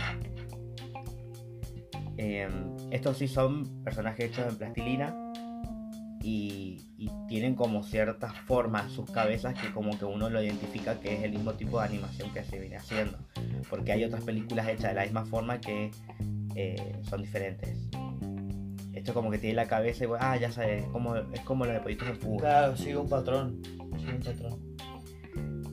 Em, 2.16 2.76
estos 2.90 3.18
sí 3.18 3.28
son 3.28 3.82
personajes 3.84 4.26
hechos 4.26 4.46
en 4.48 4.56
plastilina 4.58 5.14
y, 6.22 6.86
tienen 7.28 7.54
como 7.54 7.84
ciertas 7.84 8.36
formas 8.40 8.90
sus 8.90 9.08
cabezas 9.10 9.54
que 9.54 9.72
como 9.72 9.96
que 9.96 10.04
uno 10.04 10.28
lo 10.28 10.42
identifica 10.42 10.98
que 10.98 11.14
es 11.14 11.22
el 11.22 11.30
mismo 11.30 11.52
tipo 11.52 11.78
de 11.78 11.86
animación 11.86 12.32
que 12.32 12.42
se 12.42 12.58
viene 12.58 12.76
haciendo. 12.76 13.18
Porque 13.70 13.92
hay 13.92 14.04
otras 14.04 14.24
películas 14.24 14.66
hechas 14.68 14.90
de 14.90 14.94
la 14.94 15.02
misma 15.04 15.24
forma 15.24 15.60
que 15.60 15.92
eh, 16.56 16.96
son 17.08 17.22
diferentes. 17.22 17.88
Esto 18.92 19.14
como 19.14 19.30
que 19.30 19.38
tiene 19.38 19.54
la 19.54 19.68
cabeza 19.68 20.04
y 20.04 20.08
ah, 20.18 20.36
ya 20.36 20.50
sabes, 20.50 20.82
es 20.82 20.88
como, 20.90 21.16
es 21.16 21.40
como 21.40 21.64
lo 21.64 21.72
de 21.72 21.80
Pollitos 21.80 22.08
en 22.08 22.16
Fuga. 22.16 22.40
Claro, 22.40 22.76
sigue. 22.76 22.88
Sigue 22.88 22.98
un 22.98 23.08
patrón. 23.08 23.62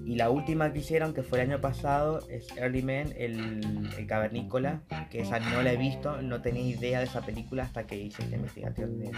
Y 0.07 0.15
la 0.15 0.29
última 0.29 0.71
que 0.71 0.79
hicieron, 0.79 1.13
que 1.13 1.21
fue 1.21 1.41
el 1.41 1.51
año 1.51 1.59
pasado, 1.59 2.21
es 2.29 2.55
Early 2.55 2.81
Man, 2.81 3.13
el, 3.17 3.91
el 3.97 4.07
cavernícola, 4.07 4.79
que 5.11 5.19
esa 5.19 5.37
no 5.41 5.61
la 5.61 5.73
he 5.73 5.75
visto, 5.75 6.21
no 6.21 6.41
tenía 6.41 6.63
idea 6.63 6.99
de 6.99 7.05
esa 7.05 7.19
película 7.19 7.63
hasta 7.63 7.85
que 7.85 7.97
hice 7.97 8.23
esta 8.23 8.37
investigación 8.37 8.99
de, 8.99 9.11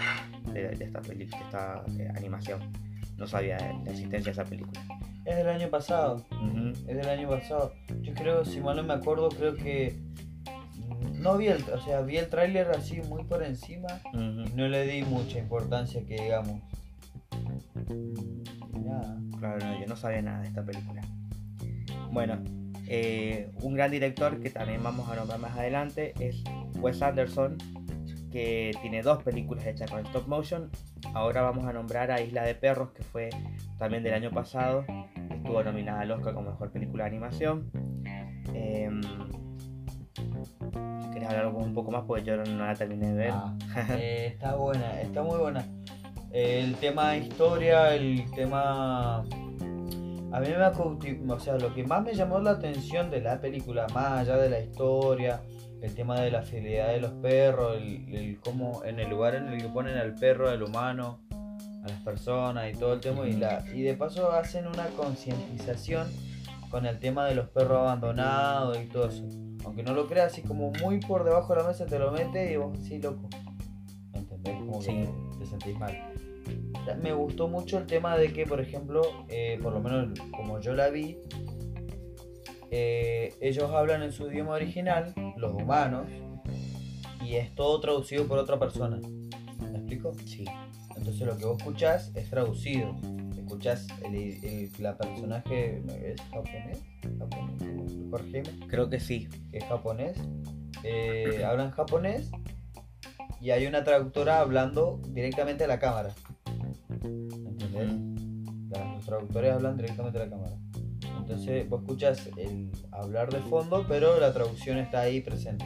esta, 0.80 1.00
película, 1.00 1.44
esta 1.44 1.84
eh, 1.96 2.08
animación. 2.16 2.72
No 3.16 3.28
sabía 3.28 3.56
la 3.84 3.92
existencia 3.92 4.32
de 4.32 4.40
esa 4.42 4.44
película. 4.44 4.80
Es 5.24 5.36
del 5.36 5.48
año 5.48 5.68
pasado. 5.68 6.26
Es 6.88 6.96
del 6.96 7.08
año 7.08 7.28
pasado. 7.28 7.72
Yo 8.00 8.12
creo, 8.14 8.44
si 8.44 8.60
mal 8.60 8.76
no 8.76 8.82
me 8.82 8.94
acuerdo, 8.94 9.28
creo 9.28 9.54
que 9.54 9.96
no 11.14 11.36
vi 11.36 11.46
el, 11.46 11.62
o 11.72 11.80
sea, 11.82 12.00
vi 12.00 12.16
el 12.16 12.28
tráiler 12.28 12.68
así 12.72 13.00
muy 13.02 13.22
por 13.22 13.44
encima 13.44 14.00
y 14.12 14.56
no 14.56 14.66
le 14.66 14.88
di 14.88 15.02
mucha 15.02 15.38
importancia 15.38 16.04
que 16.04 16.20
digamos. 16.20 16.60
Claro, 19.38 19.58
no, 19.64 19.80
yo 19.80 19.86
no 19.86 19.96
sabía 19.96 20.22
nada 20.22 20.40
de 20.40 20.48
esta 20.48 20.64
película. 20.64 21.00
Bueno, 22.10 22.42
eh, 22.86 23.50
un 23.62 23.74
gran 23.74 23.90
director 23.90 24.40
que 24.40 24.50
también 24.50 24.82
vamos 24.82 25.08
a 25.08 25.14
nombrar 25.14 25.38
más 25.38 25.56
adelante 25.56 26.12
es 26.18 26.42
Wes 26.80 27.00
Anderson, 27.00 27.56
que 28.30 28.72
tiene 28.82 29.02
dos 29.02 29.22
películas 29.22 29.64
hechas 29.66 29.90
con 29.90 30.04
stop 30.06 30.26
motion. 30.26 30.70
Ahora 31.14 31.42
vamos 31.42 31.66
a 31.66 31.72
nombrar 31.72 32.10
a 32.10 32.20
Isla 32.20 32.42
de 32.42 32.54
Perros, 32.54 32.90
que 32.90 33.02
fue 33.02 33.30
también 33.78 34.02
del 34.02 34.14
año 34.14 34.30
pasado. 34.30 34.84
Estuvo 35.30 35.62
nominada 35.62 36.00
al 36.00 36.10
Oscar 36.10 36.34
como 36.34 36.50
mejor 36.50 36.70
película 36.72 37.04
de 37.04 37.10
animación. 37.10 37.70
Em, 38.54 39.00
si 41.02 41.10
querés 41.12 41.28
hablar 41.28 41.46
un 41.46 41.74
poco 41.74 41.90
más, 41.90 42.04
porque 42.04 42.24
yo 42.24 42.36
no 42.36 42.66
la 42.66 42.74
terminé 42.74 43.08
de 43.08 43.14
ver. 43.14 43.30
Ah, 43.32 43.56
eh, 43.98 44.32
está 44.32 44.56
buena, 44.56 45.00
está 45.00 45.22
muy 45.22 45.38
buena. 45.38 45.64
El 46.32 46.76
tema 46.76 47.16
historia, 47.16 47.94
el 47.94 48.30
tema 48.30 49.24
a 50.32 50.38
mí 50.38 50.46
me 50.48 50.64
ha 50.64 50.70
o 50.70 51.40
sea, 51.40 51.58
lo 51.58 51.74
que 51.74 51.82
más 51.82 52.04
me 52.04 52.14
llamó 52.14 52.38
la 52.38 52.52
atención 52.52 53.10
de 53.10 53.20
la 53.20 53.40
película, 53.40 53.88
más 53.92 54.20
allá 54.20 54.36
de 54.36 54.48
la 54.48 54.60
historia, 54.60 55.42
el 55.82 55.92
tema 55.94 56.20
de 56.20 56.30
la 56.30 56.42
fidelidad 56.42 56.88
de 56.88 57.00
los 57.00 57.10
perros, 57.14 57.76
el, 57.76 58.38
cómo 58.44 58.84
en 58.84 59.00
el 59.00 59.10
lugar 59.10 59.34
en 59.34 59.48
el 59.48 59.60
que 59.60 59.68
ponen 59.68 59.96
al 59.96 60.14
perro, 60.14 60.48
al 60.48 60.62
humano, 60.62 61.18
a 61.84 61.88
las 61.88 62.00
personas 62.02 62.72
y 62.72 62.78
todo 62.78 62.92
el 62.92 63.00
tema, 63.00 63.26
y, 63.26 63.32
la, 63.32 63.64
y 63.74 63.82
de 63.82 63.94
paso 63.94 64.30
hacen 64.30 64.68
una 64.68 64.86
concientización 64.90 66.06
con 66.70 66.86
el 66.86 67.00
tema 67.00 67.26
de 67.26 67.34
los 67.34 67.48
perros 67.48 67.78
abandonados 67.78 68.78
y 68.80 68.86
todo 68.86 69.08
eso. 69.08 69.24
Aunque 69.64 69.82
no 69.82 69.94
lo 69.94 70.06
creas, 70.06 70.32
así 70.32 70.42
como 70.42 70.70
muy 70.80 71.00
por 71.00 71.24
debajo 71.24 71.54
de 71.54 71.62
la 71.62 71.68
mesa 71.68 71.86
te 71.86 71.98
lo 71.98 72.12
mete 72.12 72.52
y 72.52 72.56
vos, 72.56 72.78
sí, 72.82 73.00
loco. 73.00 73.28
¿Entendés? 74.12 74.54
Como 74.58 74.78
que 74.78 75.08
te 75.40 75.46
sentís 75.46 75.76
mal 75.76 76.09
me 77.02 77.12
gustó 77.12 77.48
mucho 77.48 77.78
el 77.78 77.86
tema 77.86 78.16
de 78.16 78.32
que, 78.32 78.46
por 78.46 78.60
ejemplo, 78.60 79.02
eh, 79.28 79.58
por 79.62 79.72
lo 79.72 79.80
menos 79.80 80.18
como 80.30 80.60
yo 80.60 80.74
la 80.74 80.88
vi, 80.88 81.18
eh, 82.70 83.34
ellos 83.40 83.70
hablan 83.70 84.02
en 84.02 84.12
su 84.12 84.30
idioma 84.30 84.52
original, 84.52 85.14
los 85.36 85.52
humanos, 85.52 86.06
y 87.24 87.34
es 87.34 87.54
todo 87.54 87.80
traducido 87.80 88.26
por 88.26 88.38
otra 88.38 88.58
persona. 88.58 88.98
¿Me 89.60 89.78
explico? 89.78 90.14
Sí. 90.24 90.44
Entonces 90.96 91.26
lo 91.26 91.36
que 91.36 91.44
vos 91.44 91.58
escuchás 91.58 92.12
es 92.14 92.28
traducido. 92.30 92.96
Escuchás 93.36 93.88
el, 94.04 94.70
la 94.78 94.96
personaje 94.96 95.82
es 96.04 96.20
japonés, 96.30 96.82
¿Japonés? 97.18 98.50
Creo 98.68 98.88
que 98.88 99.00
sí. 99.00 99.28
Es 99.52 99.64
japonés. 99.64 100.16
Eh, 100.84 101.42
hablan 101.44 101.70
japonés 101.72 102.30
y 103.40 103.50
hay 103.50 103.66
una 103.66 103.82
traductora 103.82 104.40
hablando 104.40 105.00
directamente 105.08 105.64
a 105.64 105.66
la 105.66 105.78
cámara. 105.78 106.14
Los 108.70 109.04
traductores 109.04 109.52
hablan 109.52 109.76
directamente 109.76 110.18
a 110.18 110.24
la 110.24 110.30
cámara. 110.30 110.56
Entonces 111.18 111.68
vos 111.68 111.82
escuchas 111.82 112.30
el 112.36 112.70
hablar 112.92 113.30
de 113.30 113.40
fondo, 113.40 113.84
pero 113.88 114.18
la 114.20 114.32
traducción 114.32 114.78
está 114.78 115.00
ahí 115.00 115.20
presente. 115.20 115.64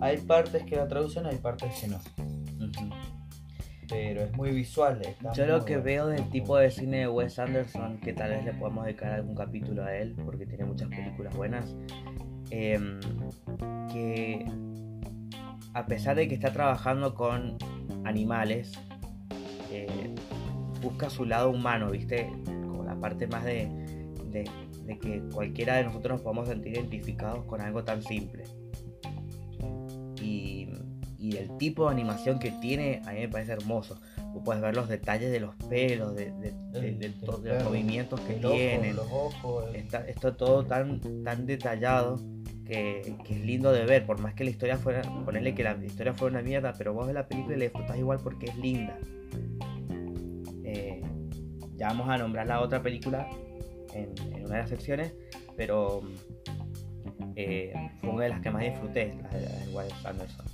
Hay 0.00 0.18
partes 0.18 0.64
que 0.64 0.76
la 0.76 0.88
traducen, 0.88 1.26
hay 1.26 1.36
partes 1.36 1.80
que 1.80 1.88
no. 1.88 2.00
Pero 3.88 4.22
es 4.22 4.32
muy 4.36 4.52
visual. 4.52 5.02
Yo 5.34 5.46
lo 5.46 5.64
que 5.64 5.76
veo 5.76 6.06
del 6.06 6.28
tipo 6.30 6.56
de 6.56 6.70
cine 6.70 7.00
de 7.00 7.08
Wes 7.08 7.38
Anderson, 7.38 7.98
que 7.98 8.12
tal 8.12 8.30
vez 8.30 8.44
le 8.44 8.52
podemos 8.54 8.84
dedicar 8.84 9.12
algún 9.12 9.34
capítulo 9.34 9.84
a 9.84 9.94
él, 9.94 10.16
porque 10.24 10.46
tiene 10.46 10.64
muchas 10.64 10.88
películas 10.88 11.36
buenas, 11.36 11.76
em, 12.50 13.00
que 13.92 14.46
a 15.74 15.86
pesar 15.86 16.16
de 16.16 16.28
que 16.28 16.34
está 16.34 16.52
trabajando 16.52 17.14
con 17.14 17.58
animales, 18.04 18.72
eh, 18.76 18.91
busca 20.82 21.08
su 21.08 21.24
lado 21.24 21.50
humano, 21.50 21.90
¿viste? 21.90 22.30
Como 22.44 22.82
la 22.84 22.96
parte 22.96 23.26
más 23.26 23.44
de, 23.44 23.68
de, 24.32 24.98
que 24.98 25.22
cualquiera 25.32 25.76
de 25.76 25.84
nosotros 25.84 26.14
nos 26.14 26.22
podamos 26.22 26.48
sentir 26.48 26.74
identificados 26.74 27.44
con 27.44 27.60
algo 27.60 27.84
tan 27.84 28.02
simple. 28.02 28.44
Y, 30.20 30.68
y, 31.18 31.36
el 31.36 31.56
tipo 31.56 31.86
de 31.86 31.92
animación 31.92 32.38
que 32.38 32.50
tiene 32.50 33.00
a 33.06 33.12
mí 33.12 33.20
me 33.20 33.28
parece 33.28 33.52
hermoso. 33.52 33.98
Vos 34.32 34.42
puedes 34.44 34.62
ver 34.62 34.74
los 34.74 34.88
detalles 34.88 35.30
de 35.30 35.40
los 35.40 35.54
pelos, 35.68 36.14
de, 36.14 36.32
de, 36.32 37.12
los 37.26 37.64
movimientos 37.64 38.20
que 38.20 38.34
tienen. 38.34 38.96
los 38.96 39.06
ojos, 39.10 39.64
está, 39.74 40.06
está, 40.08 40.36
todo 40.36 40.64
tan, 40.64 41.00
tan 41.22 41.46
detallado 41.46 42.16
que, 42.64 43.16
que, 43.24 43.34
es 43.34 43.40
lindo 43.44 43.72
de 43.72 43.84
ver. 43.84 44.06
Por 44.06 44.20
más 44.20 44.34
que 44.34 44.44
la 44.44 44.50
historia 44.50 44.76
fuera, 44.78 45.02
ponerle 45.24 45.54
que 45.54 45.64
la 45.64 45.76
historia 45.84 46.14
fuera 46.14 46.38
una 46.38 46.42
mierda, 46.42 46.74
pero 46.76 46.94
vos 46.94 47.06
ves 47.06 47.14
la 47.14 47.26
película 47.26 47.56
y 47.56 47.58
le 47.58 47.64
disfrutas 47.66 47.98
igual 47.98 48.18
porque 48.22 48.46
es 48.46 48.56
linda. 48.56 48.98
Ya 51.82 51.88
vamos 51.88 52.08
a 52.10 52.16
nombrar 52.16 52.46
la 52.46 52.60
otra 52.60 52.80
película 52.80 53.28
en, 53.92 54.14
una 54.44 54.54
de 54.54 54.60
las 54.60 54.68
secciones, 54.68 55.12
pero 55.56 56.00
eh, 57.34 57.72
fue 58.00 58.10
una 58.10 58.22
de 58.22 58.28
las 58.28 58.40
que 58.40 58.52
más 58.52 58.62
disfruté, 58.62 59.18
la 59.20 59.28
de, 59.30 59.74
Wes 59.74 59.92
Anderson. 60.06 60.46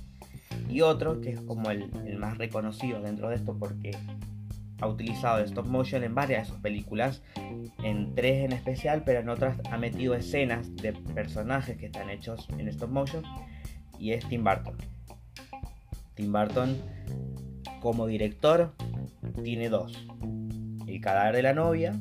Y 0.67 0.81
otro 0.81 1.21
que 1.21 1.33
es 1.33 1.41
como 1.41 1.69
el, 1.69 1.91
más 2.17 2.39
reconocido 2.39 2.99
dentro 2.99 3.29
de 3.29 3.35
esto 3.35 3.55
porque 3.59 3.91
ha 4.81 4.87
utilizado 4.87 5.43
stop 5.43 5.67
motion 5.67 6.03
en 6.03 6.15
varias 6.15 6.47
de 6.47 6.53
sus 6.53 6.61
películas, 6.61 7.21
en 7.83 8.15
tres 8.15 8.45
en 8.45 8.51
especial, 8.51 9.03
pero 9.05 9.19
en 9.19 9.29
otras 9.29 9.55
ha 9.69 9.77
metido 9.77 10.15
escenas 10.15 10.75
de 10.77 10.93
personajes 10.93 11.77
que 11.77 11.85
están 11.85 12.09
hechos 12.09 12.47
en 12.57 12.67
stop 12.69 12.89
motion, 12.89 13.23
y 13.99 14.13
es 14.13 14.27
Tim 14.27 14.43
Burton. 14.43 14.77
Tim 16.15 16.31
Burton 16.31 16.75
como 17.81 18.07
director 18.07 18.73
tiene 19.43 19.69
dos. 19.69 19.93
El 20.89 21.01
cadáver 21.01 21.35
de 21.35 21.43
la 21.43 21.53
novia 21.53 21.93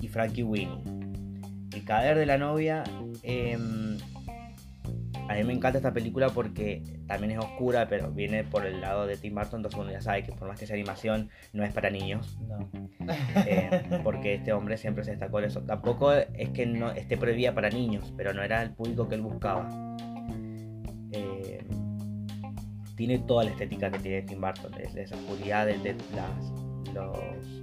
y 0.00 0.08
Frankie 0.08 0.42
Winnie. 0.42 0.82
El 1.72 1.84
cadáver 1.84 2.18
de 2.18 2.26
la 2.26 2.38
novia... 2.38 2.84
Em, 3.22 3.96
a 5.28 5.34
mí 5.34 5.44
me 5.44 5.52
encanta 5.52 5.78
esta 5.78 5.92
película 5.92 6.28
porque 6.30 6.82
también 7.06 7.32
es 7.32 7.38
oscura, 7.38 7.86
pero 7.88 8.10
viene 8.10 8.42
por 8.42 8.66
el 8.66 8.80
lado 8.80 9.06
de 9.06 9.16
Tim 9.16 9.36
Burton, 9.36 9.60
entonces 9.60 9.80
uno 9.80 9.92
ya 9.92 10.00
sabe 10.00 10.24
que 10.24 10.32
por 10.32 10.48
más 10.48 10.58
que 10.58 10.66
sea 10.66 10.74
animación, 10.74 11.30
no 11.52 11.62
es 11.62 11.72
para 11.72 11.88
niños. 11.88 12.36
No. 12.48 12.68
Em, 13.46 14.02
porque 14.02 14.34
este 14.34 14.52
hombre 14.52 14.76
siempre 14.76 15.04
se 15.04 15.12
destacó 15.12 15.38
en 15.38 15.44
eso. 15.44 15.62
Tampoco 15.62 16.12
es 16.12 16.48
que 16.50 16.66
no 16.66 16.90
esté 16.90 17.16
prohibida 17.16 17.54
para 17.54 17.70
niños, 17.70 18.12
pero 18.16 18.34
no 18.34 18.42
era 18.42 18.60
el 18.60 18.72
público 18.72 19.08
que 19.08 19.14
él 19.14 19.20
buscaba. 19.20 19.68
Em, 21.12 21.64
tiene 22.96 23.20
toda 23.20 23.44
la 23.44 23.50
estética 23.50 23.88
que 23.88 24.00
tiene 24.00 24.22
Tim 24.22 24.40
Burton, 24.40 24.72
de, 24.72 25.00
esa 25.00 25.14
oscuridad, 25.14 25.66
de, 25.66 25.94
los 26.92 27.59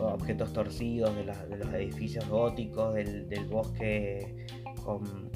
objetos 0.00 0.52
torcidos, 0.52 1.14
de, 1.16 1.24
los 1.24 1.74
edificios 1.74 2.28
góticos, 2.28 2.94
del, 2.94 3.46
bosque 3.50 4.46
con, 4.84 5.30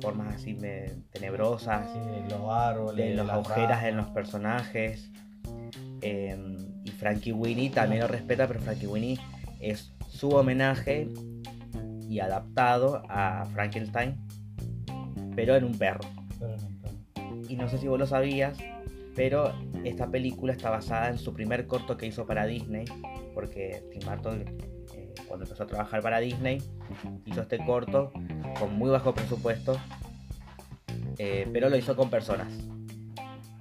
formas 0.00 0.34
así 0.34 0.56
tenebrosas, 1.12 1.88
los 2.28 2.50
árboles, 2.50 3.10
de 3.10 3.14
las 3.14 3.30
agujeras 3.30 3.84
en 3.84 3.96
los 3.96 4.06
personajes. 4.08 5.10
Em, 6.00 6.56
y 6.84 6.90
Frankie 6.90 7.32
Winnie 7.32 7.70
también 7.70 8.02
lo 8.02 8.08
respeta, 8.08 8.48
pero 8.48 8.60
Frankie 8.60 8.88
Winnie 8.88 9.18
es 9.60 9.92
su 10.08 10.30
homenaje 10.30 11.08
y 12.08 12.18
adaptado 12.18 13.02
a 13.08 13.46
Frankenstein, 13.52 14.16
pero 15.36 15.56
en 15.56 15.64
un 15.64 15.78
perro. 15.78 16.00
Y 17.48 17.56
no 17.56 17.68
sé 17.68 17.78
si 17.78 17.86
vos 17.86 17.98
lo 17.98 18.06
sabías, 18.06 18.58
pero 19.14 19.52
esta 19.84 20.10
película 20.10 20.52
está 20.52 20.70
basada 20.70 21.08
en 21.08 21.18
su 21.18 21.32
primer 21.32 21.66
corto 21.66 21.96
que 21.96 22.06
hizo 22.06 22.26
para 22.26 22.46
Disney, 22.46 22.84
porque 23.34 23.84
Tim 23.90 24.00
Burton 24.08 24.44
eh, 24.94 25.12
cuando 25.26 25.44
empezó 25.44 25.62
a 25.64 25.66
trabajar 25.66 26.02
para 26.02 26.18
Disney 26.20 26.62
hizo 27.26 27.42
este 27.42 27.58
corto 27.64 28.12
con 28.58 28.74
muy 28.76 28.90
bajo 28.90 29.14
presupuesto, 29.14 29.78
eh, 31.18 31.48
pero 31.52 31.68
lo 31.68 31.76
hizo 31.76 31.96
con 31.96 32.10
personas, 32.10 32.52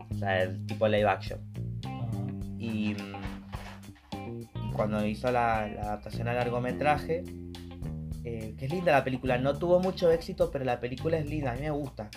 o 0.09 0.15
sea, 0.15 0.43
el 0.43 0.65
tipo 0.65 0.87
live 0.87 1.09
action. 1.09 1.39
Y, 2.57 2.95
cuando 4.73 5.05
hizo 5.05 5.29
la, 5.31 5.63
adaptación 5.63 6.27
a 6.29 6.33
largometraje, 6.33 7.23
eh, 8.23 8.55
que 8.57 8.65
es 8.65 8.71
linda 8.71 8.93
la 8.93 9.03
película, 9.03 9.37
no 9.37 9.57
tuvo 9.57 9.79
mucho 9.79 10.09
éxito, 10.11 10.49
pero 10.49 10.63
la 10.63 10.79
película 10.79 11.17
es 11.17 11.25
linda, 11.25 11.51
a 11.51 11.55
mí 11.55 11.61
me 11.61 11.71
gusta. 11.71 12.09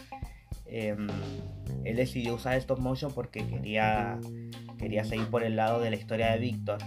Em, 0.77 1.07
él 1.85 1.95
decidió 1.95 2.35
usar 2.35 2.57
stop 2.57 2.81
motion 2.81 3.13
porque 3.13 3.47
quería, 3.47 4.19
quería 4.77 5.05
seguir 5.05 5.29
por 5.29 5.45
el 5.45 5.55
lado 5.55 5.81
de 5.81 5.89
la 5.89 5.95
historia 5.95 6.33
de 6.33 6.39
Víctor, 6.39 6.79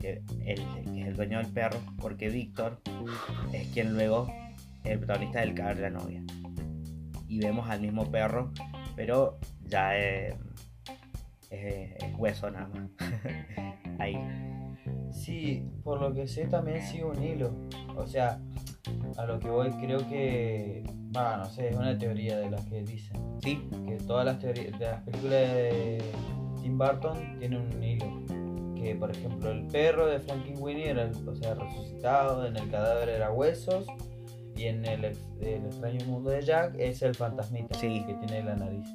que, 0.00 0.22
es 0.46 0.58
el 0.86 1.14
dueño 1.14 1.36
del 1.36 1.52
perro, 1.52 1.78
porque 2.00 2.30
Víctor 2.30 2.80
es 3.52 3.68
quien 3.74 3.92
luego 3.92 4.26
es 4.84 4.92
el 4.92 4.98
protagonista 5.00 5.40
del 5.40 5.52
cadáver 5.52 5.76
de 5.76 5.82
la 5.82 5.90
novia. 5.90 6.22
Y 7.28 7.40
vemos 7.40 7.68
al 7.68 7.82
mismo 7.82 8.10
perro, 8.10 8.52
pero 8.94 9.38
ya 9.66 9.98
es, 9.98 10.34
hueso 12.16 12.50
nada 12.50 12.68
más. 12.68 12.90
Ahí. 13.98 14.16
Sí, 15.12 15.62
por 15.84 16.00
lo 16.00 16.14
que 16.14 16.26
sé 16.26 16.46
también 16.46 16.80
sigue 16.80 17.04
un 17.04 17.22
hilo. 17.22 17.54
O 17.96 18.06
sea, 18.06 18.40
a 19.16 19.26
lo 19.26 19.38
que 19.38 19.48
voy 19.48 19.70
creo 19.72 19.98
que 20.08 20.84
Ah, 21.14 21.36
no 21.38 21.46
sé, 21.46 21.68
es 21.70 21.76
una 21.76 21.96
teoría 21.96 22.36
de 22.38 22.50
las 22.50 22.64
que 22.66 22.82
dicen. 22.82 23.16
Sí. 23.42 23.62
Que 23.86 23.96
todas 24.06 24.26
las 24.26 24.38
teorías 24.38 24.78
de 24.78 24.84
las 24.86 25.02
películas 25.02 25.30
de 25.54 26.02
Tim 26.60 26.76
Burton 26.76 27.38
tienen 27.38 27.60
un 27.74 27.82
hilo. 27.82 28.06
Que 28.74 28.94
por 28.94 29.10
ejemplo, 29.10 29.50
el 29.50 29.66
perro 29.68 30.06
de 30.06 30.20
Frankenweenie 30.20 30.90
era, 30.90 31.10
o 31.26 31.34
sea, 31.34 31.54
resucitado, 31.54 32.46
en 32.46 32.56
el 32.56 32.68
cadáver 32.70 33.08
era 33.08 33.32
huesos, 33.32 33.86
y 34.56 34.64
en 34.64 34.84
el, 34.84 35.06
ex- 35.06 35.20
el 35.40 35.64
extraño 35.64 36.04
mundo 36.06 36.30
de 36.30 36.42
Jack 36.42 36.74
es 36.78 37.00
el 37.02 37.14
fantasmita 37.14 37.78
Sí. 37.78 38.04
que 38.06 38.12
tiene 38.14 38.42
la 38.44 38.56
nariz. 38.56 38.86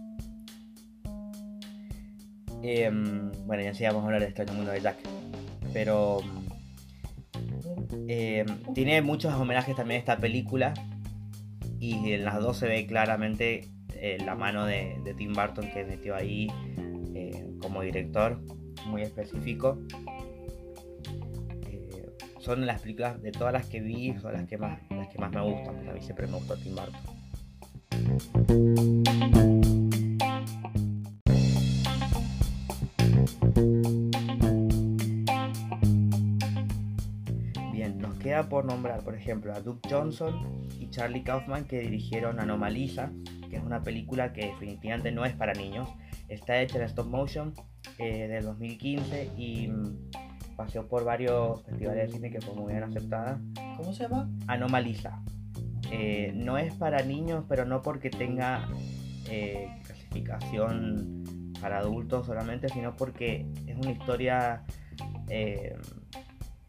Em, 2.61 3.31
bueno, 3.47 3.63
ya 3.63 3.73
sí 3.73 3.83
vamos 3.85 4.03
a 4.03 4.05
hablar 4.05 4.21
de 4.21 4.27
Extraño 4.27 4.53
Mundo 4.53 4.71
de 4.71 4.81
Jack. 4.81 4.97
Pero 5.73 6.19
em, 8.07 8.45
tiene 8.73 9.01
muchos 9.01 9.33
homenajes 9.33 9.75
también 9.75 9.99
esta 9.99 10.17
película. 10.17 10.73
Y 11.79 12.13
en 12.13 12.25
las 12.25 12.39
dos 12.39 12.57
se 12.57 12.67
ve 12.67 12.85
claramente 12.85 13.69
eh, 13.95 14.17
la 14.25 14.35
mano 14.35 14.65
de, 14.65 14.99
Tim 15.17 15.33
Burton 15.33 15.69
que 15.71 15.83
metió 15.83 16.15
ahí 16.15 16.47
eh, 17.13 17.45
como 17.59 17.81
director, 17.81 18.39
muy 18.87 19.03
específico. 19.03 19.79
Eh, 21.67 22.09
son 22.39 22.65
las 22.65 22.81
películas 22.81 23.21
de 23.21 23.31
todas 23.31 23.53
las 23.53 23.67
que 23.67 23.79
vi, 23.79 24.13
son 24.19 24.33
las 24.33 24.47
que 24.47 24.57
más, 24.57 24.79
las 24.89 25.07
que 25.07 25.19
más 25.19 25.31
me 25.31 25.41
gustan, 25.41 25.87
a 25.87 25.93
mí 25.93 26.01
siempre 26.01 26.25
me 26.27 26.33
gustó 26.33 26.55
Tim 26.57 26.75
Burton. 26.75 26.99
Queda 38.41 38.49
por 38.49 38.65
nombrar, 38.65 39.03
por 39.03 39.15
ejemplo, 39.15 39.53
a 39.53 39.59
Duke 39.59 39.89
Johnson 39.89 40.67
y 40.79 40.89
Charlie 40.89 41.23
Kaufman 41.23 41.65
que 41.65 41.79
dirigieron 41.79 42.39
Anomalisa, 42.39 43.11
que 43.49 43.57
es 43.57 43.63
una 43.63 43.81
película 43.81 44.33
que 44.33 44.47
definitivamente 44.47 45.11
no 45.11 45.25
es 45.25 45.33
para 45.33 45.53
niños. 45.53 45.89
Está 46.27 46.61
hecha 46.61 46.77
en 46.77 46.85
stop 46.85 47.07
motion 47.07 47.53
eh, 47.97 48.27
del 48.27 48.43
2015 48.45 49.31
y 49.37 49.67
mm, 49.67 50.11
paseó 50.55 50.87
por 50.87 51.03
varios 51.03 51.63
festivales 51.63 52.07
de 52.07 52.13
cine 52.17 52.31
que 52.31 52.41
fue 52.41 52.55
muy 52.55 52.71
bien 52.71 52.83
aceptada. 52.83 53.41
¿Cómo 53.77 53.93
se 53.93 54.03
llama? 54.03 54.29
Anomalisa. 54.47 55.21
Eh, 55.91 56.31
no 56.33 56.57
es 56.57 56.73
para 56.75 57.03
niños, 57.03 57.45
pero 57.49 57.65
no 57.65 57.81
porque 57.81 58.09
tenga 58.09 58.67
eh, 59.29 59.67
clasificación 59.83 61.23
para 61.59 61.79
adultos 61.79 62.25
solamente, 62.25 62.69
sino 62.69 62.95
porque 62.95 63.45
es 63.67 63.77
una 63.77 63.91
historia... 63.91 64.63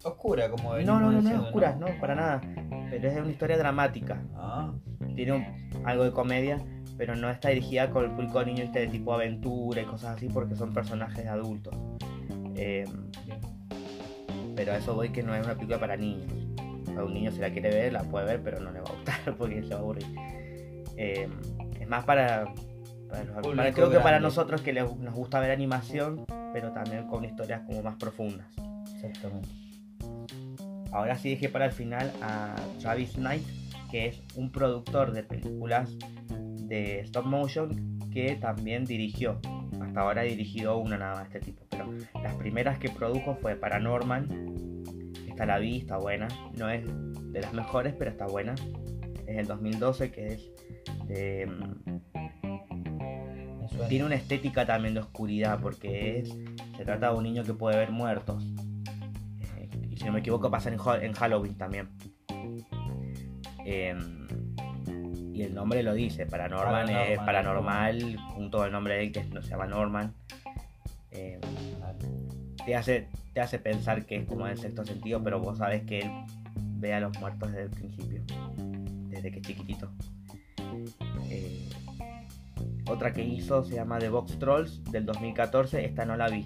Oscura, 0.05 0.51
como 0.51 0.75
no, 0.79 0.99
no, 1.01 1.13
no, 1.13 1.23
no 1.23 1.31
es 1.31 1.39
oscura, 1.39 1.77
no, 1.79 1.87
para 2.01 2.15
nada. 2.15 2.41
Pero 2.91 3.09
es 3.09 3.17
una 3.21 3.31
historia 3.31 3.57
dramática. 3.57 4.21
Ah, 4.37 4.73
Tiene 5.15 5.33
un- 5.33 5.87
algo 5.87 6.05
de 6.05 6.13
comedia, 6.13 6.61
pero 6.99 7.15
no 7.17 7.31
está 7.31 7.49
dirigida 7.51 7.91
con 7.91 8.05
el 8.05 8.11
público 8.11 8.39
de 8.41 8.47
niños 8.47 8.63
¿viste? 8.65 8.81
de 8.81 8.87
tipo 8.89 9.13
aventura 9.15 9.81
y 9.81 9.85
cosas 9.85 10.17
así, 10.17 10.29
porque 10.29 10.55
son 10.57 10.73
personajes 10.73 11.25
de 11.25 11.29
adultos. 11.31 11.75
Eh, 12.55 12.85
pero 14.55 14.73
a 14.73 14.77
eso 14.77 14.95
voy 14.95 15.11
que 15.11 15.23
no 15.23 15.35
es 15.35 15.45
una 15.45 15.55
película 15.55 15.79
para 15.81 15.97
niños. 15.97 16.31
A 16.97 17.05
un 17.05 17.15
niño 17.15 17.31
si 17.31 17.39
la 17.39 17.51
quiere 17.51 17.71
ver, 17.71 17.93
la 17.93 18.03
puede 18.03 18.27
ver, 18.27 18.43
pero 18.43 18.61
no 18.61 18.71
le 18.71 18.81
va 18.81 18.89
a 18.91 18.93
gustar 18.93 19.35
porque 19.39 19.63
se 19.63 19.69
va 19.71 19.77
a 19.77 19.79
aburrir. 19.83 20.07
Eh, 20.97 21.29
es 21.81 21.89
más 21.89 22.05
para, 22.05 22.53
para 23.09 23.25
los- 23.25 23.35
para- 23.57 23.73
creo 23.73 23.91
que 23.91 23.99
para 24.01 24.21
nosotros 24.21 24.61
que 24.61 24.73
nos 24.75 25.15
gusta 25.15 25.41
ver 25.41 25.51
animación, 25.51 26.27
pero 26.53 26.73
también 26.73 27.07
con 27.09 27.25
historias 27.25 27.63
como 27.63 27.83
más 27.83 27.97
profundas. 27.97 28.47
Exactamente. 28.95 29.49
Ahora 30.93 31.17
sí 31.17 31.31
dejé 31.31 31.49
para 31.49 31.65
el 31.65 31.73
final 31.73 32.13
a 32.21 32.55
Travis 32.79 33.15
Knight, 33.15 33.43
que 33.91 34.07
es 34.07 34.23
un 34.37 34.53
productor 34.53 35.13
de 35.13 35.23
películas 35.23 35.97
de 36.69 37.01
stop 37.01 37.25
motion 37.25 37.99
que 38.13 38.37
también 38.37 38.85
dirigió. 38.85 39.41
Hasta 39.81 40.01
ahora 40.01 40.21
ha 40.21 40.25
dirigido 40.25 40.77
una 40.79 40.99
nada 40.99 41.15
más 41.15 41.33
de 41.33 41.39
este 41.39 41.53
tipo, 41.53 41.67
pero 41.71 41.91
las 42.23 42.35
primeras 42.37 42.79
que 42.79 42.91
produjo 42.91 43.37
fue 43.37 43.57
Paranorman. 43.57 44.83
Esta 45.29 45.47
la 45.47 45.59
vi, 45.59 45.79
está 45.79 45.97
buena. 45.97 46.29
No 46.59 46.69
es 46.69 46.85
de 47.33 47.41
las 47.41 47.55
mejores, 47.55 47.95
pero 47.99 48.11
está 48.11 48.27
buena. 48.27 48.55
Es 49.27 49.39
el 49.39 49.47
2012, 49.47 50.11
que 50.13 50.27
es 50.27 50.51
de, 51.09 51.49
suena. 53.71 53.89
tiene 53.89 54.05
una 54.05 54.15
estética 54.17 54.67
también 54.67 54.93
de 54.95 55.01
oscuridad 55.01 55.59
porque 55.61 56.19
es 56.19 56.37
se 56.77 56.85
trata 56.85 57.11
de 57.11 57.17
un 57.17 57.25
niño 57.25 57.45
que 57.45 57.55
puede 57.55 57.77
ver 57.77 57.91
muertos 57.91 58.45
Eh, 58.45 58.62
si 60.03 60.07
no 60.07 60.13
me 60.15 60.19
equivoco 60.21 60.51
pasa 60.51 60.69
en, 60.69 61.13
Halloween 61.15 61.57
también 61.57 61.89
Em, 63.65 64.27
y 65.33 65.43
el 65.43 65.55
nombre 65.55 65.83
lo 65.85 65.95
dice 65.95 66.27
Paranorman 66.27 66.89
es 66.91 67.19
Paranormal. 67.19 67.25
paranormal 67.27 68.17
junto 68.35 68.63
al 68.63 68.73
nombre 68.73 68.95
de 68.95 69.05
él 69.05 69.13
que 69.13 69.23
no 69.27 69.41
se 69.41 69.51
llama 69.51 69.67
Norman 69.67 70.13
Em, 71.13 71.41
te 72.67 72.75
hace 72.75 73.09
te 73.33 73.41
hace 73.41 73.59
pensar 73.59 74.05
que 74.05 74.17
es 74.17 74.27
como 74.27 74.47
en 74.47 74.53
el 74.53 74.59
sexto 74.59 74.85
sentido 74.85 75.23
pero 75.23 75.39
vos 75.41 75.59
sabes 75.59 75.83
que 75.85 76.01
él 76.01 76.11
ve 76.79 76.95
a 76.95 77.01
los 77.01 77.17
muertos 77.21 77.53
desde 77.53 77.65
el 77.65 77.71
principio 77.71 78.23
desde 79.09 79.31
que 79.31 79.39
es 79.39 79.47
chiquitito 79.47 79.91
Eh, 81.31 81.69
otra 82.89 83.13
que 83.13 83.23
hizo 83.25 83.63
se 83.63 83.77
llama 83.77 83.99
The 83.99 84.09
Box 84.09 84.39
Trolls 84.39 84.83
del 84.91 85.07
2014. 85.07 85.85
Esta 85.85 86.05
no 86.05 86.17
la 86.17 86.29
vi. 86.29 86.45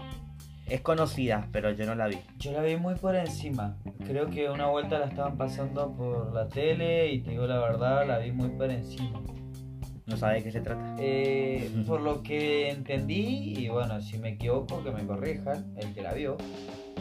Es 0.68 0.80
conocida, 0.80 1.48
pero 1.52 1.70
yo 1.70 1.86
no 1.86 1.94
la 1.94 2.08
vi. 2.08 2.18
Yo 2.38 2.50
la 2.52 2.62
vi 2.62 2.76
muy 2.76 2.96
por 2.96 3.14
encima. 3.14 3.76
Creo 4.04 4.28
que 4.28 4.50
una 4.50 4.66
vuelta 4.66 4.98
la 4.98 5.06
estaban 5.06 5.36
pasando 5.36 5.92
por 5.92 6.32
la 6.34 6.48
tele 6.48 7.12
y 7.12 7.20
te 7.20 7.30
digo 7.30 7.46
la 7.46 7.58
verdad, 7.60 8.06
la 8.06 8.18
vi 8.18 8.32
muy 8.32 8.48
por 8.48 8.70
encima. 8.70 9.22
No 10.06 10.16
sabe 10.16 10.36
de 10.36 10.42
qué 10.44 10.50
se 10.52 10.60
trata. 10.60 10.96
Eh, 10.98 11.70
por 11.86 12.00
lo 12.00 12.22
que 12.22 12.70
entendí, 12.70 13.54
y 13.56 13.68
bueno, 13.68 14.00
si 14.00 14.18
me 14.18 14.30
equivoco, 14.30 14.82
que 14.82 14.90
me 14.90 15.06
corrijan, 15.06 15.72
el 15.76 15.94
que 15.94 16.02
la 16.02 16.12
vio. 16.14 16.36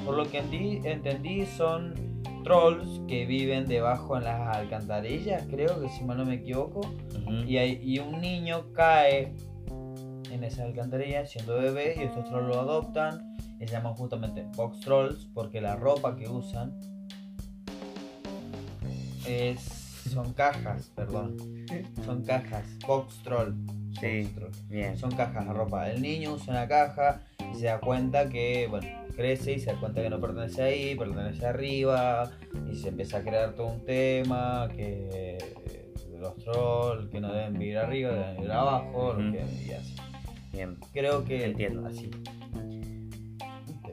Por 0.05 0.15
lo 0.15 0.25
que 0.29 0.37
entendí, 0.83 1.45
son 1.47 1.95
trolls 2.43 3.01
que 3.07 3.25
viven 3.25 3.65
debajo 3.65 4.17
en 4.17 4.25
las 4.25 4.55
alcantarillas, 4.57 5.43
creo 5.49 5.81
que 5.81 5.89
si 5.89 6.03
mal 6.03 6.17
no 6.17 6.25
me 6.25 6.35
equivoco. 6.35 6.81
Y, 7.47 7.57
hay- 7.57 7.79
y 7.83 7.97
un 7.97 8.21
niño 8.21 8.71
cae 8.73 9.33
en 10.31 10.43
esa 10.43 10.63
alcantarilla 10.63 11.25
siendo 11.25 11.55
bebé 11.55 11.95
y 11.97 12.03
estos 12.03 12.25
trolls 12.25 12.47
lo 12.47 12.59
adoptan. 12.59 13.35
Y 13.59 13.67
se 13.67 13.73
llaman 13.73 13.93
justamente 13.93 14.45
box 14.55 14.81
trolls 14.81 15.27
porque 15.33 15.61
la 15.61 15.75
ropa 15.77 16.15
que 16.15 16.27
usan 16.27 16.77
es, 19.27 19.59
son 20.11 20.33
cajas, 20.33 20.91
perdón. 20.95 21.37
Son 22.05 22.23
cajas, 22.23 22.65
box 22.85 23.21
troll. 23.23 23.53
Sí. 23.99 24.23
box 24.23 24.35
troll. 24.35 24.51
Bien. 24.69 24.97
Son 24.97 25.11
cajas 25.11 25.47
de 25.47 25.53
ropa. 25.53 25.89
El 25.89 26.01
niño 26.01 26.33
usa 26.33 26.53
una 26.53 26.67
caja 26.67 27.21
y 27.51 27.55
se 27.55 27.65
da 27.65 27.79
cuenta 27.79 28.29
que, 28.29 28.67
bueno, 28.69 28.87
crece 29.15 29.53
y 29.53 29.59
se 29.59 29.71
da 29.71 29.79
cuenta 29.79 30.01
que 30.01 30.09
no 30.09 30.19
pertenece 30.19 30.61
ahí, 30.61 30.95
pertenece 30.95 31.45
arriba. 31.45 32.31
Y 32.71 32.75
se 32.75 32.89
empieza 32.89 33.17
a 33.17 33.21
crear 33.21 33.53
todo 33.53 33.67
un 33.67 33.85
tema 33.85 34.67
que 34.75 35.09
eh, 35.13 35.93
los 36.19 36.35
trolls 36.37 37.09
que 37.09 37.19
no 37.19 37.31
deben 37.33 37.53
vivir 37.53 37.77
arriba, 37.77 38.11
deben 38.11 38.35
vivir 38.37 38.51
abajo, 38.51 39.13
lo 39.13 39.29
Ujú. 39.29 39.31
que 39.31 39.65
y 39.65 39.71
así. 39.71 39.95
Bien. 40.55 40.77
Creo 40.93 41.25
que 41.25 41.43
Entiendo. 41.43 41.85
así. 41.85 42.09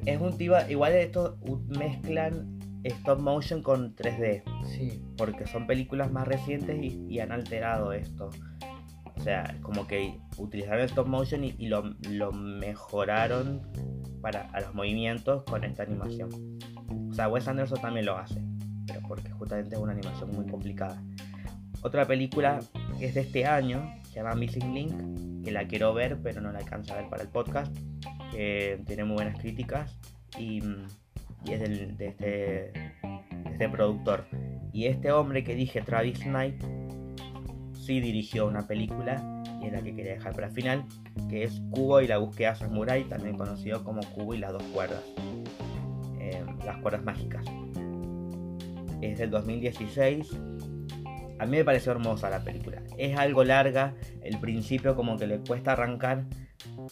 Es 0.07 0.21
un 0.21 0.37
tipo. 0.39 0.55
Igual 0.69 0.93
estos 0.95 1.35
mezclan 1.69 2.59
stop 2.85 3.21
motion 3.21 3.63
con 3.63 3.95
3D. 3.97 4.43
Sí, 4.67 5.03
Porque 5.17 5.47
son 5.47 5.67
películas 5.67 6.11
más 6.13 6.27
recientes 6.27 6.81
y, 6.83 7.05
y 7.09 7.19
han 7.21 7.33
alterado 7.33 7.93
esto. 7.93 8.31
O 9.17 9.21
sea, 9.21 9.57
como 9.63 9.87
que 9.87 10.19
utilizaron 10.37 10.81
el 10.81 10.87
stop 10.87 11.07
motion 11.07 11.45
y, 11.45 11.55
y 11.59 11.67
lo, 11.67 11.95
lo 12.09 12.33
mejoraron 12.33 13.61
para 14.21 14.43
a 14.53 14.61
los 14.61 14.75
movimientos 14.75 15.43
con 15.45 15.65
esta 15.65 15.83
animación. 15.83 16.31
O 17.11 17.15
sea, 17.15 17.29
Wes 17.29 17.47
Anderson 17.47 17.81
también 17.81 18.07
lo 18.07 18.17
hace, 18.17 18.41
pero 18.87 19.01
porque 19.07 19.31
justamente 19.33 19.75
es 19.75 19.81
una 19.81 19.93
animación 19.93 20.31
muy 20.33 20.47
complicada. 20.47 21.03
Otra 21.83 22.07
película 22.07 22.61
que 22.99 23.07
es 23.07 23.15
de 23.15 23.21
este 23.23 23.45
año, 23.47 23.93
se 24.13 24.21
llama 24.21 24.35
Missing 24.35 24.75
Link, 24.75 25.43
que 25.43 25.51
la 25.53 25.67
quiero 25.67 25.95
ver, 25.95 26.19
pero 26.23 26.41
no 26.43 26.53
la 26.53 26.59
alcanzo 26.59 26.93
a 26.93 26.99
ver 26.99 27.09
para 27.09 27.23
el 27.23 27.29
podcast, 27.31 27.75
tiene 28.31 29.05
muy 29.05 29.15
buenas 29.15 29.39
críticas 29.41 29.99
y, 30.39 30.63
y 31.45 31.53
es 31.53 31.61
del- 31.61 31.97
de, 31.97 32.09
este, 32.09 32.25
de 32.27 33.51
este 33.53 33.69
productor. 33.71 34.27
Y 34.73 34.85
este 34.87 35.13
hombre 35.13 35.43
que 35.45 35.55
dije, 35.55 35.81
Travis 35.81 36.21
Knight, 36.21 36.63
sí 37.73 38.01
dirigió 38.01 38.47
una 38.47 38.67
película 38.67 39.43
y 39.63 39.67
es 39.67 39.73
la 39.73 39.81
que 39.83 39.95
quería 39.95 40.13
dejar 40.15 40.35
para 40.35 40.49
el 40.49 40.53
final, 40.53 40.85
que 41.31 41.45
es 41.45 41.61
Cubo 41.71 42.01
y 42.01 42.07
la 42.07 42.19
búsqueda 42.19 42.55
samurai, 42.55 43.05
también 43.05 43.37
conocido 43.37 43.83
como 43.83 44.03
Cubo 44.15 44.35
y 44.35 44.39
las 44.39 44.53
dos 44.53 44.63
cuerdas, 44.75 45.03
eh, 46.21 46.45
las 46.67 46.77
cuerdas 46.79 47.03
mágicas. 47.03 47.45
Es 49.01 49.19
del 49.19 49.31
2016. 49.31 50.31
A 51.43 51.45
mí 51.45 51.57
me 51.57 51.65
pareció 51.65 51.91
hermosa 51.91 52.31
la 52.31 52.45
película. 52.45 52.81
Es 52.97 53.19
algo 53.19 53.43
larga, 53.43 53.95
el 54.23 54.39
principio 54.39 54.95
como 54.95 55.19
que 55.19 55.27
le 55.27 55.41
cuesta 55.41 55.73
arrancar, 55.73 56.23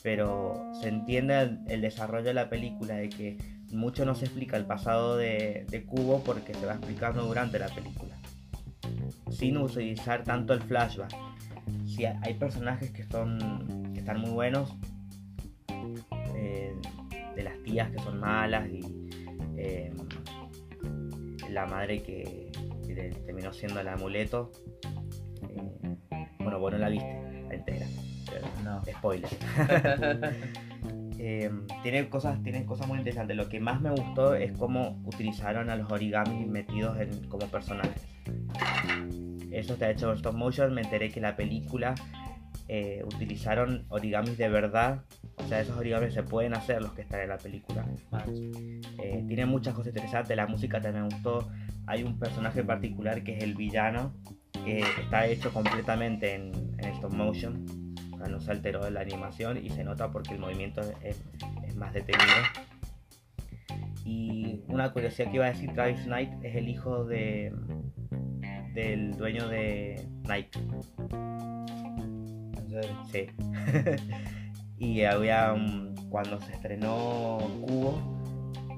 pero 0.02 0.72
se 0.82 0.88
entiende 0.88 1.56
el, 1.68 1.80
desarrollo 1.80 2.24
de 2.24 2.34
la 2.34 2.50
película, 2.50 2.96
de 2.96 3.10
que 3.10 3.38
mucho 3.70 4.04
no 4.04 4.16
se 4.16 4.24
explica 4.24 4.56
el 4.56 4.66
pasado 4.66 5.16
de, 5.16 5.84
Cubo 5.86 6.24
porque 6.24 6.52
se 6.52 6.66
va 6.66 6.72
explicando 6.72 7.24
durante 7.26 7.60
la 7.60 7.68
película 7.68 8.16
sin 9.30 9.56
utilizar 9.56 10.24
tanto 10.24 10.52
el 10.52 10.62
flashback. 10.62 11.14
Si 11.86 12.04
ha- 12.04 12.18
hay 12.22 12.34
personajes 12.34 12.90
que 12.90 13.04
son 13.04 13.92
que 13.94 14.00
están 14.00 14.20
muy 14.20 14.30
buenos 14.30 14.74
eh, 16.34 16.74
de 17.36 17.42
las 17.44 17.54
espías 17.54 17.88
que 17.92 18.00
son 18.00 18.18
malas 18.18 18.68
y 18.68 18.80
eh, 19.56 19.92
la 21.48 21.66
madre 21.66 22.02
que, 22.02 22.49
terminó 22.94 23.52
siendo 23.52 23.80
el 23.80 23.88
amuleto. 23.88 24.50
Eh, 25.48 25.96
bueno, 26.38 26.58
vos 26.58 26.72
no 26.72 26.78
la 26.78 26.88
viste 26.88 27.22
la 27.48 27.54
entera. 27.54 27.86
pero- 28.30 28.46
No. 28.64 28.82
Spoiler. 28.84 29.30
Eh, 31.22 31.50
tiene, 31.82 32.08
cosas, 32.08 32.42
tiene 32.42 32.64
cosas 32.64 32.88
muy 32.88 32.96
interesantes. 32.96 33.36
Lo 33.36 33.50
que 33.50 33.60
más 33.60 33.82
me 33.82 33.90
gustó 33.90 34.34
es 34.34 34.52
cómo 34.52 35.02
utilizaron 35.04 35.68
a 35.68 35.76
los 35.76 35.92
origamis 35.92 36.46
metidos 36.48 36.98
en, 36.98 37.28
como 37.28 37.46
personajes. 37.48 38.06
Eso 39.50 39.74
está 39.74 39.90
hecho 39.90 40.10
en 40.12 40.16
stop 40.16 40.34
motion. 40.34 40.72
Me 40.72 40.80
enteré 40.80 41.10
que 41.10 41.20
la 41.20 41.36
película 41.36 41.94
eh, 42.72 43.02
utilizaron 43.04 43.84
origamis 43.88 44.38
de 44.38 44.48
verdad. 44.48 45.02
O 45.34 45.42
sea, 45.48 45.60
esos 45.60 45.76
origamis 45.76 46.14
se 46.14 46.22
pueden 46.22 46.54
hacer 46.54 46.80
los 46.80 46.92
que 46.92 47.02
están 47.02 47.20
en 47.20 47.30
la 47.30 47.36
película. 47.36 47.84
Eh, 49.02 49.24
tiene 49.26 49.44
muchas 49.44 49.74
cosas 49.74 49.88
interesantes. 49.88 50.36
La 50.36 50.46
música 50.46 50.80
también 50.80 51.08
me 51.08 51.12
gustó. 51.12 51.50
Hay 51.88 52.04
un 52.04 52.16
personaje 52.16 52.62
particular 52.62 53.24
que 53.24 53.36
es 53.36 53.42
el 53.42 53.56
villano. 53.56 54.14
Que 54.64 54.84
está 55.02 55.26
hecho 55.26 55.52
completamente 55.52 56.36
en, 56.36 56.52
stop 56.94 57.12
motion. 57.12 57.66
O 58.12 58.28
no 58.28 58.40
se 58.40 58.52
alteró 58.52 58.88
la 58.88 59.00
animación 59.00 59.58
y 59.64 59.70
se 59.70 59.82
nota 59.82 60.12
porque 60.12 60.34
el 60.34 60.38
movimiento 60.38 60.80
es, 61.02 61.20
es 61.66 61.74
más 61.74 61.92
detenido. 61.92 62.30
Y 64.04 64.62
una 64.68 64.92
curiosidad 64.92 65.28
que 65.28 65.36
iba 65.36 65.46
a 65.46 65.50
decir, 65.50 65.72
Travis 65.72 66.04
Knight 66.04 66.30
es 66.44 66.54
el 66.54 66.68
hijo 66.68 67.04
de 67.04 67.52
del 68.74 69.16
dueño 69.16 69.48
de 69.48 70.06
Nike. 70.28 70.60
Sí. 73.12 73.26
y 74.78 75.02
había 75.04 75.52
un- 75.52 75.94
cuando 76.10 76.40
se 76.40 76.52
estrenó 76.52 77.38
Cubo, 77.66 77.98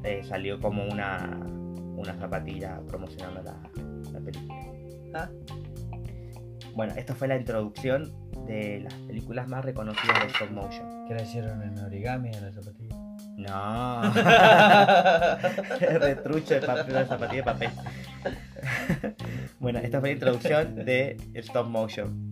eh, 0.04 0.22
salió 0.24 0.60
como 0.60 0.84
una, 0.84 1.38
una 1.96 2.14
zapatilla 2.18 2.80
promocionando 2.88 3.42
la, 3.42 3.56
la 4.12 4.20
película. 4.20 4.56
Ah, 5.14 5.28
Bueno, 6.74 6.94
esta 6.96 7.14
fue 7.14 7.28
la 7.28 7.36
introducción 7.36 8.12
de 8.46 8.80
las 8.80 8.94
películas 8.94 9.46
más 9.48 9.64
reconocidas 9.64 10.20
de 10.20 10.26
stop 10.28 10.50
motion. 10.50 11.06
¿qué 11.06 11.14
le 11.14 11.22
hicieron 11.22 11.62
en 11.62 11.78
origami 11.78 12.30
en 12.30 12.44
la 12.44 12.52
zapatilla? 12.52 12.96
No. 13.36 14.02
Retrucho 16.00 16.54
de 16.54 16.60
papel, 16.60 16.94
de 16.94 17.06
zapatilla 17.06 17.42
de 17.42 17.42
papel. 17.44 17.70
bueno, 19.60 19.78
esta 19.80 20.00
fue 20.00 20.10
la 20.10 20.14
introducción 20.14 20.74
de 20.84 21.16
stop 21.34 21.66
motion. 21.68 22.31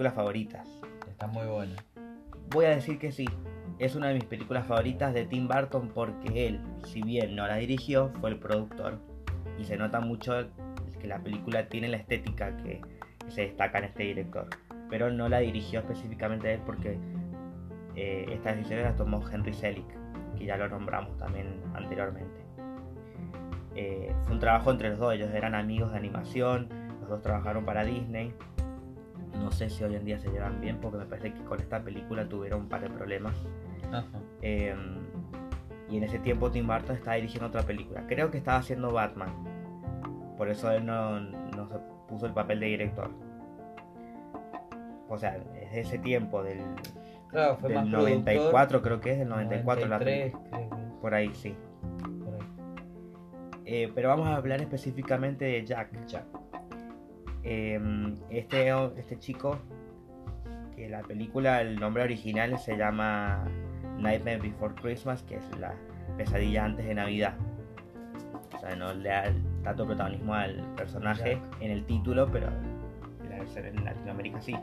Películas 0.00 0.14
favoritas. 0.14 0.66
Está 1.10 1.26
muy 1.26 1.46
buena. 1.46 1.76
Voy 2.52 2.64
a 2.64 2.70
decir 2.70 2.98
que 2.98 3.12
sí. 3.12 3.28
Es 3.78 3.94
una 3.96 4.08
de 4.08 4.14
mis 4.14 4.24
películas 4.24 4.66
favoritas 4.66 5.12
de 5.12 5.26
Tim 5.26 5.46
Burton 5.46 5.90
porque 5.94 6.46
él, 6.46 6.58
si 6.84 7.02
bien 7.02 7.36
no 7.36 7.46
la 7.46 7.56
dirigió, 7.56 8.10
fue 8.18 8.30
el 8.30 8.38
productor. 8.38 8.98
Y 9.58 9.64
se 9.64 9.76
nota 9.76 10.00
mucho 10.00 10.48
que 10.98 11.06
la 11.06 11.18
película 11.18 11.68
tiene 11.68 11.88
la 11.88 11.98
estética 11.98 12.56
que, 12.56 12.80
se 13.28 13.42
destaca 13.42 13.76
en 13.76 13.84
este 13.84 14.04
director. 14.04 14.48
Pero 14.88 15.10
no 15.10 15.28
la 15.28 15.40
dirigió 15.40 15.80
específicamente 15.80 16.54
él 16.54 16.60
porque 16.64 16.98
eh, 17.94 18.24
esta 18.30 18.54
decisión 18.54 18.82
la 18.82 18.96
tomó 18.96 19.22
Henry 19.30 19.52
Selick, 19.52 19.86
que 20.38 20.46
ya 20.46 20.56
lo 20.56 20.66
nombramos 20.66 21.14
también 21.18 21.60
anteriormente. 21.74 22.40
Eh, 23.76 24.14
fue 24.22 24.32
un 24.32 24.40
trabajo 24.40 24.70
entre 24.70 24.88
los 24.88 24.98
dos, 24.98 25.12
ellos 25.12 25.28
eran 25.34 25.54
amigos 25.54 25.92
de 25.92 25.98
animación, 25.98 26.68
los 27.00 27.10
dos 27.10 27.20
trabajaron 27.20 27.66
para 27.66 27.84
Disney. 27.84 28.32
No 29.38 29.50
sé 29.50 29.70
si 29.70 29.84
hoy 29.84 29.94
en 29.94 30.04
día 30.04 30.18
se 30.18 30.28
llevan 30.30 30.60
bien 30.60 30.78
porque 30.78 30.98
me 30.98 31.06
parece 31.06 31.32
que 31.32 31.42
con 31.44 31.60
esta 31.60 31.82
película 31.82 32.28
tuvieron 32.28 32.62
un 32.62 32.68
par 32.68 32.82
de 32.82 32.90
problemas. 32.90 33.34
Ajá. 33.92 34.06
Eh, 34.42 34.74
y 35.88 35.96
en 35.96 36.04
ese 36.04 36.18
tiempo 36.20 36.50
Tim 36.50 36.66
Burton 36.66 36.96
estaba 36.96 37.16
dirigiendo 37.16 37.48
otra 37.48 37.62
película. 37.62 38.04
Creo 38.06 38.30
que 38.30 38.38
estaba 38.38 38.58
haciendo 38.58 38.92
Batman. 38.92 39.30
Por 40.36 40.48
eso 40.48 40.70
él 40.70 40.86
no, 40.86 41.20
no 41.20 41.68
se 41.68 41.76
puso 42.08 42.26
el 42.26 42.32
papel 42.32 42.60
de 42.60 42.66
director. 42.66 43.10
O 45.08 45.18
sea, 45.18 45.38
desde 45.52 45.80
ese 45.80 45.98
tiempo, 45.98 46.42
del, 46.42 46.60
Claro, 47.30 47.56
fue 47.56 47.74
más 47.74 47.84
del 47.84 47.92
productor. 47.92 48.10
94 48.12 48.82
creo 48.82 49.00
que 49.00 49.12
es, 49.12 49.18
del 49.18 49.28
94 49.28 49.86
la 49.88 49.98
93, 49.98 50.32
película. 50.32 50.68
creo 50.68 50.86
es, 50.86 50.92
Por 51.00 51.14
ahí 51.14 51.34
sí. 51.34 51.56
por 52.24 52.34
ahí. 52.34 52.40
Eh, 53.64 53.92
pero 53.94 54.08
vamos 54.08 54.28
a 54.28 54.36
hablar 54.36 54.60
específicamente 54.60 55.44
de 55.44 55.64
Jack. 55.64 56.06
Ya. 56.06 56.24
Eh, 57.42 57.80
este, 58.30 58.70
este 58.98 59.18
chico, 59.18 59.58
que 60.76 60.88
la 60.88 61.02
película, 61.02 61.60
el 61.60 61.78
nombre 61.78 62.02
original 62.02 62.58
se 62.58 62.76
llama 62.76 63.44
Nightmare 63.98 64.38
Before 64.38 64.74
Christmas, 64.74 65.22
que 65.22 65.36
es 65.36 65.58
la 65.58 65.74
pesadilla 66.16 66.64
antes 66.64 66.86
de 66.86 66.94
Navidad. 66.94 67.34
O 68.54 68.58
sea, 68.60 68.76
no 68.76 68.92
le 68.92 69.08
da 69.08 69.32
tanto 69.62 69.86
protagonismo 69.86 70.34
al 70.34 70.56
personaje 70.76 71.36
Jack. 71.36 71.62
en 71.62 71.70
el 71.70 71.84
título, 71.84 72.30
pero 72.30 72.48
la 73.28 73.38
versión 73.38 73.66
en 73.66 73.84
Latinoamérica 73.84 74.40
sí. 74.40 74.56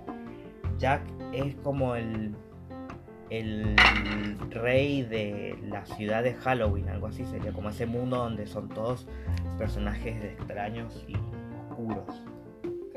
Jack 0.77 1.01
es 1.33 1.55
como 1.55 1.95
el, 1.95 2.35
el 3.29 3.75
rey 4.51 5.01
de 5.01 5.57
la 5.63 5.85
ciudad 5.85 6.23
de 6.23 6.33
Halloween, 6.35 6.89
algo 6.89 7.07
así 7.07 7.25
sería, 7.25 7.51
como 7.51 7.69
ese 7.69 7.85
mundo 7.85 8.17
donde 8.17 8.45
son 8.45 8.69
todos 8.69 9.07
personajes 9.57 10.23
extraños 10.23 11.03
y 11.07 11.15
oscuros. 11.69 12.23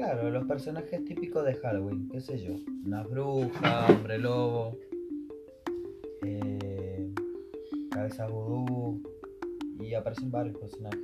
Claro, 0.01 0.31
los 0.31 0.47
personajes 0.47 1.05
típicos 1.05 1.45
de 1.45 1.55
Halloween, 1.57 2.09
qué 2.11 2.21
sé 2.23 2.39
yo. 2.39 2.55
Una 2.87 3.03
bruja, 3.03 3.87
hombre 3.91 4.17
lobo, 4.19 4.79
eh, 6.25 7.07
cabeza 7.91 8.27
vudú, 8.27 9.03
y 9.79 9.93
aparecen 9.93 10.31
varios 10.31 10.57
personajes. 10.57 11.01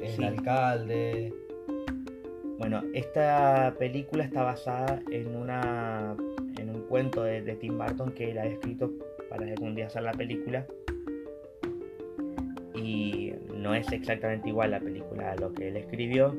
El 0.00 0.08
Sí. 0.10 0.24
alcalde, 0.24 1.32
Bueno, 2.58 2.82
esta 2.94 3.74
película 3.78 4.24
está 4.24 4.42
basada 4.42 5.02
en 5.10 5.34
una 5.36 6.16
en 6.58 6.70
un 6.70 6.82
cuento 6.88 7.22
de, 7.22 7.40
de 7.42 7.54
Tim 7.56 7.76
Burton 7.78 8.12
que 8.12 8.30
él 8.30 8.38
ha 8.38 8.46
escrito 8.46 8.90
para 9.30 9.46
algún 9.46 9.74
día 9.74 9.86
hacer 9.86 10.02
la 10.02 10.12
película. 10.12 10.66
Y 12.74 13.32
no 13.54 13.74
es 13.74 13.90
exactamente 13.92 14.48
igual 14.48 14.70
la 14.72 14.80
película 14.80 15.32
a 15.32 15.36
lo 15.36 15.52
que 15.52 15.68
él 15.68 15.76
escribió, 15.76 16.34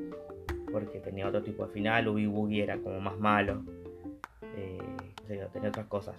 porque 0.72 0.99
tenía 0.99 1.28
otro 1.28 1.41
tipo 1.43 1.65
de 1.65 1.72
final, 1.74 2.07
Oogie 2.07 2.28
Boogie 2.28 2.63
era 2.63 2.78
como 2.78 2.99
más 2.99 3.18
malo, 3.20 3.63
eh, 4.55 4.80
qué 5.28 5.38
sé 5.38 5.47
tenía 5.53 5.70
otras 5.70 5.88
cosas. 5.88 6.15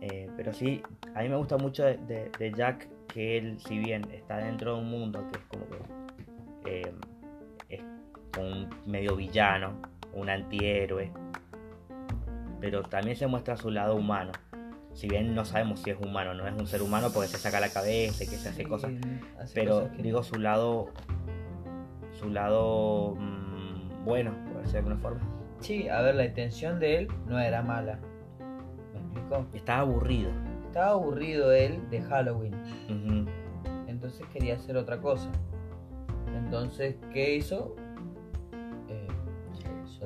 Eh, 0.00 0.28
pero 0.36 0.52
sí, 0.52 0.82
a 1.14 1.22
mí 1.22 1.28
me 1.28 1.36
gusta 1.36 1.56
mucho 1.58 1.84
de, 1.84 1.96
de- 1.98 2.30
de 2.38 2.52
Jack 2.52 2.88
que 3.08 3.38
él, 3.38 3.60
si 3.60 3.78
bien 3.78 4.10
está 4.10 4.38
dentro 4.38 4.74
de 4.74 4.80
un 4.80 4.90
mundo 4.90 5.24
que 5.30 5.38
es 5.38 5.44
como 5.44 5.64
que 5.68 5.76
eh, 6.70 6.92
es 7.68 7.80
un 8.38 8.68
medio 8.86 9.14
villano, 9.16 9.74
un 10.14 10.28
antihéroe, 10.28 11.12
pero 12.60 12.82
también 12.82 13.16
se 13.16 13.26
muestra 13.26 13.56
su 13.56 13.70
lado 13.70 13.94
humano. 13.96 14.32
Si 14.94 15.08
bien 15.08 15.34
no 15.34 15.44
sabemos 15.44 15.80
si 15.80 15.90
es 15.90 15.98
humano, 16.00 16.34
no 16.34 16.46
es 16.46 16.52
un 16.54 16.66
ser 16.66 16.82
humano 16.82 17.10
porque 17.12 17.28
se 17.28 17.38
saca 17.38 17.60
la 17.60 17.70
cabeza 17.70 18.24
y 18.24 18.26
que 18.26 18.36
se 18.36 18.48
hace 18.50 18.62
sí, 18.64 18.68
cosas, 18.68 18.92
hace 19.40 19.54
pero 19.54 19.80
cosas 19.82 19.96
que- 19.96 20.02
digo 20.02 20.22
su 20.22 20.38
lado, 20.38 20.90
su 22.18 22.28
lado 22.28 23.14
mm, 23.18 23.41
bueno, 24.04 24.30
por 24.52 24.62
decirlo 24.62 24.72
de 24.72 24.78
alguna 24.78 24.96
forma. 24.96 25.20
Sí, 25.60 25.88
a 25.88 26.00
ver, 26.02 26.14
la 26.16 26.24
intención 26.24 26.80
de 26.80 26.98
él 26.98 27.08
no 27.26 27.38
era 27.38 27.62
mala. 27.62 27.98
¿Me 28.92 28.98
explico? 29.00 29.46
Estaba 29.54 29.80
aburrido. 29.80 30.30
Estaba 30.66 30.90
aburrido 30.92 31.52
él 31.52 31.78
de 31.90 32.02
Halloween. 32.02 32.54
Entonces 33.86 34.26
quería 34.32 34.54
hacer 34.56 34.76
otra 34.76 34.98
cosa. 35.00 35.30
Entonces, 36.36 36.96
¿qué 37.12 37.36
hizo? 37.36 37.76
Eh, 38.88 39.06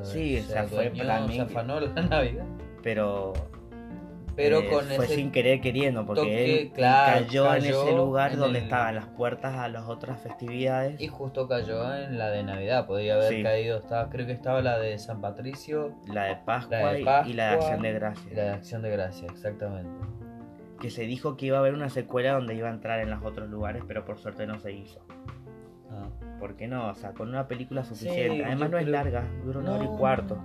Sí, 0.03 0.41
se 0.43 0.59
afanó 0.59 1.81
la 1.81 2.03
Navidad. 2.11 2.45
Pero 2.83 3.33
Pero 4.37 4.59
Eh, 4.61 4.69
con 4.69 4.85
fue 4.85 5.07
ese 5.07 5.15
sin 5.15 5.33
querer 5.33 5.63
queriendo, 5.63 6.05
porque 6.05 6.21
toque, 6.21 6.63
él 6.63 6.73
claro, 6.73 7.25
cayó, 7.25 7.55
en 7.55 7.65
ese 7.65 7.93
lugar 7.97 8.33
en 8.33 8.39
donde 8.39 8.59
el- 8.59 8.65
estaban 8.65 8.95
las 8.95 9.07
puertas 9.07 9.57
a 9.57 9.67
las 9.69 9.89
otras 9.89 10.21
festividades. 10.21 11.01
y 11.01 11.09
justo 11.09 11.49
cayó 11.49 11.95
en 11.95 12.19
la 12.19 12.29
de 12.31 12.43
Navidad. 12.43 12.87
Podría 12.87 13.15
haber 13.15 13.33
Sí. 13.33 13.43
caído, 13.43 13.79
estaba, 13.79 14.11
creo 14.11 14.27
que 14.27 14.33
estaba 14.33 14.61
la 14.61 14.79
de 14.79 14.99
San 14.99 15.23
Patricio 15.23 15.95
La 16.07 16.25
de 16.25 16.37
Pascua, 16.37 16.77
La 16.79 16.93
de 16.93 17.01
y- 17.01 17.05
la 17.33 17.49
de 17.49 17.55
Acción 17.55 17.81
de 17.83 17.89
y 17.89 18.35
la 18.35 18.43
de 18.45 18.51
Acción 18.51 18.83
de 18.83 18.91
Gracia, 18.91 19.27
exactamente. 19.31 19.91
Que 20.81 20.91
se 20.91 21.03
dijo 21.05 21.39
que 21.39 21.47
iba 21.47 21.57
a 21.57 21.61
haber 21.61 21.73
una 21.73 21.89
secuela 21.89 22.33
donde 22.35 22.55
iba 22.55 22.69
a 22.69 22.73
entrar 22.73 23.01
en 23.01 23.09
los 23.11 23.25
otros 23.25 23.49
lugares, 23.49 23.83
pero 23.89 24.05
por 24.05 24.19
suerte 24.19 24.47
no 24.47 24.59
se 24.59 24.73
hizo. 24.73 25.01
Ah. 25.91 26.09
¿Por 26.39 26.57
qué 26.57 26.69
no? 26.69 26.91
O 26.91 26.95
sea, 26.95 27.13
con 27.13 27.31
una 27.31 27.49
película 27.49 27.83
suficiente. 27.85 28.45
Además 28.45 28.69
no 28.71 28.77
es 28.79 28.87
larga, 28.87 29.25
dura 29.45 29.61
una 29.61 29.73
hora 29.77 29.85
y 29.85 29.89
No, 29.89 29.97
cuarto. 29.97 30.39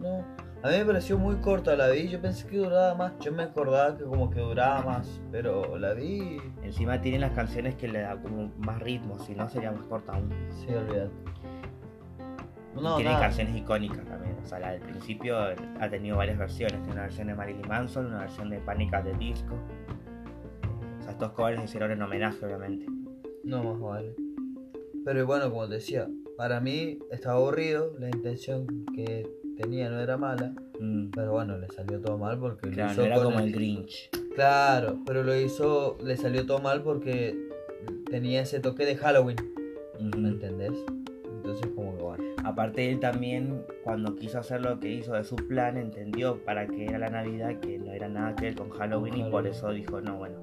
No, 0.00 0.24
a 0.66 0.70
mí 0.70 0.78
me 0.78 0.84
pareció 0.84 1.16
muy 1.18 1.36
corta 1.36 1.76
la 1.76 1.88
vi. 1.88 2.08
Yo 2.08 2.20
pensé 2.20 2.46
que 2.48 2.56
duraba 2.58 2.94
más. 2.94 3.12
Yo 3.20 3.32
me 3.32 3.44
acordaba 3.44 3.96
que 3.96 4.04
como 4.04 4.30
que 4.30 4.40
duraba 4.40 4.82
más, 4.82 5.20
pero 5.30 5.78
la 5.78 5.94
vi. 5.94 6.38
Encima 6.62 7.00
tiene 7.00 7.20
las 7.20 7.32
canciones 7.32 7.76
que 7.76 7.88
le 7.88 8.00
da 8.00 8.20
como 8.20 8.50
más 8.58 8.80
ritmo, 8.80 9.18
si 9.18 9.34
no 9.34 9.48
sería 9.48 9.70
más 9.70 9.84
corta 9.86 10.14
aún. 10.14 10.28
Sí, 10.50 10.72
olvídate. 10.74 11.10
No, 12.74 12.96
tiene 12.96 13.10
nada. 13.10 13.22
canciones 13.22 13.56
icónicas 13.56 14.04
también. 14.04 14.36
O 14.42 14.46
sea, 14.46 14.58
la 14.58 14.72
del 14.72 14.80
principio 14.82 15.38
ha 15.38 15.88
tenido 15.88 16.16
varias 16.16 16.36
versiones. 16.36 16.76
Tiene 16.78 16.92
una 16.92 17.02
versión 17.02 17.28
de 17.28 17.34
Marilyn 17.34 17.68
Manson, 17.68 18.06
una 18.06 18.20
versión 18.20 18.50
de 18.50 18.58
Panic! 18.58 18.92
at 18.92 19.04
the 19.04 19.14
Disco. 19.14 19.54
O 20.98 21.02
sea, 21.02 21.12
estos 21.12 21.32
covers 21.32 21.62
hicieron 21.62 21.92
en 21.92 22.02
homenaje, 22.02 22.44
obviamente. 22.44 22.86
No 23.44 23.62
más 23.62 23.80
vale. 23.80 24.14
Pero 25.04 25.24
bueno, 25.24 25.50
como 25.50 25.68
te 25.68 25.74
decía, 25.74 26.08
para 26.36 26.60
mí 26.60 26.98
estaba 27.10 27.36
aburrido. 27.36 27.94
La 27.98 28.08
intención 28.08 28.66
que 28.94 29.30
tenía 29.56 29.88
no 29.90 30.00
era 30.00 30.16
mala. 30.16 30.52
Mm, 30.80 31.10
Pero 31.14 31.32
bueno, 31.32 31.58
le 31.58 31.68
salió 31.68 32.00
todo 32.00 32.18
mal 32.18 32.38
porque 32.38 32.70
Claro, 32.70 32.88
lo 32.88 32.92
hizo 32.92 33.00
no 33.02 33.06
era 33.06 33.22
como 33.24 33.38
el- 33.40 33.44
el 33.46 33.52
Grinch. 33.52 34.10
Claro, 34.34 34.98
pero 35.06 35.22
lo 35.22 35.34
hizo, 35.34 35.96
le 36.04 36.16
salió 36.16 36.44
todo 36.46 36.58
mal 36.60 36.82
porque 36.82 37.34
tenía 38.10 38.42
ese 38.42 38.60
toque 38.60 38.84
de 38.84 38.96
Halloween, 38.96 39.36
Ujú. 39.98 40.18
¿me 40.18 40.28
entendés? 40.28 40.72
Entonces 41.24 41.66
como 41.74 41.96
que 41.96 42.02
bueno. 42.02 42.24
Aparte 42.44 42.90
él 42.90 43.00
también, 43.00 43.62
cuando 43.82 44.14
quiso 44.14 44.38
hacer 44.38 44.60
lo 44.60 44.78
que 44.78 44.88
hizo 44.92 45.14
de 45.14 45.24
su 45.24 45.34
plan, 45.36 45.76
entendió 45.76 46.36
para 46.44 46.66
qué 46.66 46.86
era 46.86 46.98
la 46.98 47.08
Navidad, 47.10 47.58
que 47.60 47.78
no 47.78 47.92
era 47.92 48.08
nada 48.08 48.36
que 48.36 48.46
ver 48.46 48.54
con 48.54 48.70
Halloween 48.70 49.16
y 49.16 49.30
por 49.30 49.46
eso 49.46 49.70
dijo, 49.70 50.00
no, 50.00 50.16
bueno, 50.18 50.36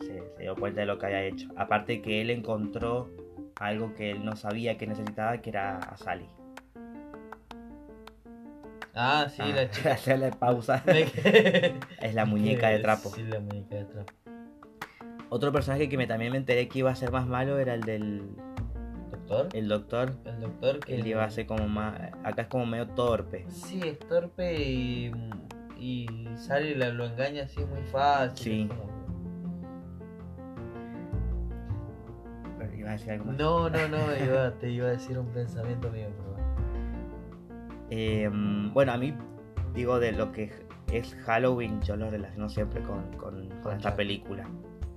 se, 0.00 0.22
se 0.36 0.42
dio 0.42 0.56
cuenta 0.56 0.80
de 0.80 0.86
lo 0.86 0.98
que 0.98 1.06
había 1.06 1.24
hecho. 1.24 1.48
Aparte 1.56 2.00
que 2.02 2.20
él 2.22 2.30
encontró 2.30 3.08
algo 3.56 3.94
que 3.94 4.10
él 4.12 4.24
no 4.24 4.34
sabía 4.36 4.76
que 4.78 4.86
necesitaba, 4.86 5.38
que 5.42 5.50
era 5.50 5.76
a 5.78 5.96
Sally. 5.96 6.26
Ah, 8.94 9.26
sí, 9.28 9.42
Ah, 9.42 9.48
la 9.54 9.70
chica. 9.70 9.92
Hacerle 9.92 10.30
pausa. 10.32 10.82
Es 12.00 12.14
la 12.14 12.24
muñeca 12.24 12.68
de 12.70 12.78
trapo. 12.80 13.10
Sí, 13.10 13.22
la 13.24 13.40
muñeca 13.40 13.76
de 13.76 13.84
trapo. 13.84 14.12
Otro 15.28 15.52
personaje 15.52 15.88
que 15.88 15.96
me, 15.96 16.06
también 16.08 16.32
me 16.32 16.38
enteré 16.38 16.66
que 16.68 16.80
iba 16.80 16.90
a 16.90 16.94
ser 16.96 17.12
más 17.12 17.26
malo 17.26 17.58
era 17.58 17.74
el 17.74 17.82
del 17.82 18.22
¿Doctor? 19.12 19.48
el 19.52 19.68
doctor. 19.68 20.12
El 20.24 20.40
doctor 20.40 20.80
que... 20.80 20.96
Él 20.96 21.06
iba 21.06 21.22
a 21.22 21.30
ser 21.30 21.46
como 21.46 21.68
más... 21.68 21.94
Acá 22.24 22.42
es 22.42 22.48
como 22.48 22.66
medio 22.66 22.88
torpe. 22.88 23.44
Sí, 23.48 23.80
es 23.84 23.98
torpe 24.00 24.60
y... 24.60 25.12
Y 25.78 26.06
Sally 26.36 26.74
la- 26.74 26.88
lo 26.90 27.04
engaña 27.06 27.44
así 27.44 27.60
muy 27.64 27.82
fácil. 27.84 28.36
Sí. 28.36 28.68
como- 28.68 28.90
Pero 32.58 32.74
iba 32.74 32.88
a 32.90 32.92
decir 32.92 33.12
algo 33.12 33.24
más. 33.26 33.36
No, 33.38 33.70
no, 33.70 33.88
no, 33.88 33.98
iba, 34.24 34.50
te 34.58 34.68
iba 34.70 34.88
a 34.88 34.90
decir 34.90 35.16
un 35.18 35.28
pensamiento 35.28 35.90
mío, 35.90 36.08
pero. 36.16 36.29
Eh, 37.90 38.30
bueno, 38.72 38.92
a 38.92 38.96
mí, 38.96 39.14
digo, 39.74 39.98
de 39.98 40.12
lo 40.12 40.32
que 40.32 40.50
es 40.92 41.14
Halloween, 41.26 41.80
yo 41.82 41.96
lo 41.96 42.10
relaciono 42.10 42.48
siempre 42.48 42.82
con, 42.82 43.02
con- 43.16 43.48
con 43.48 43.60
Con 43.62 43.76
esta 43.76 43.94
película. 43.96 44.46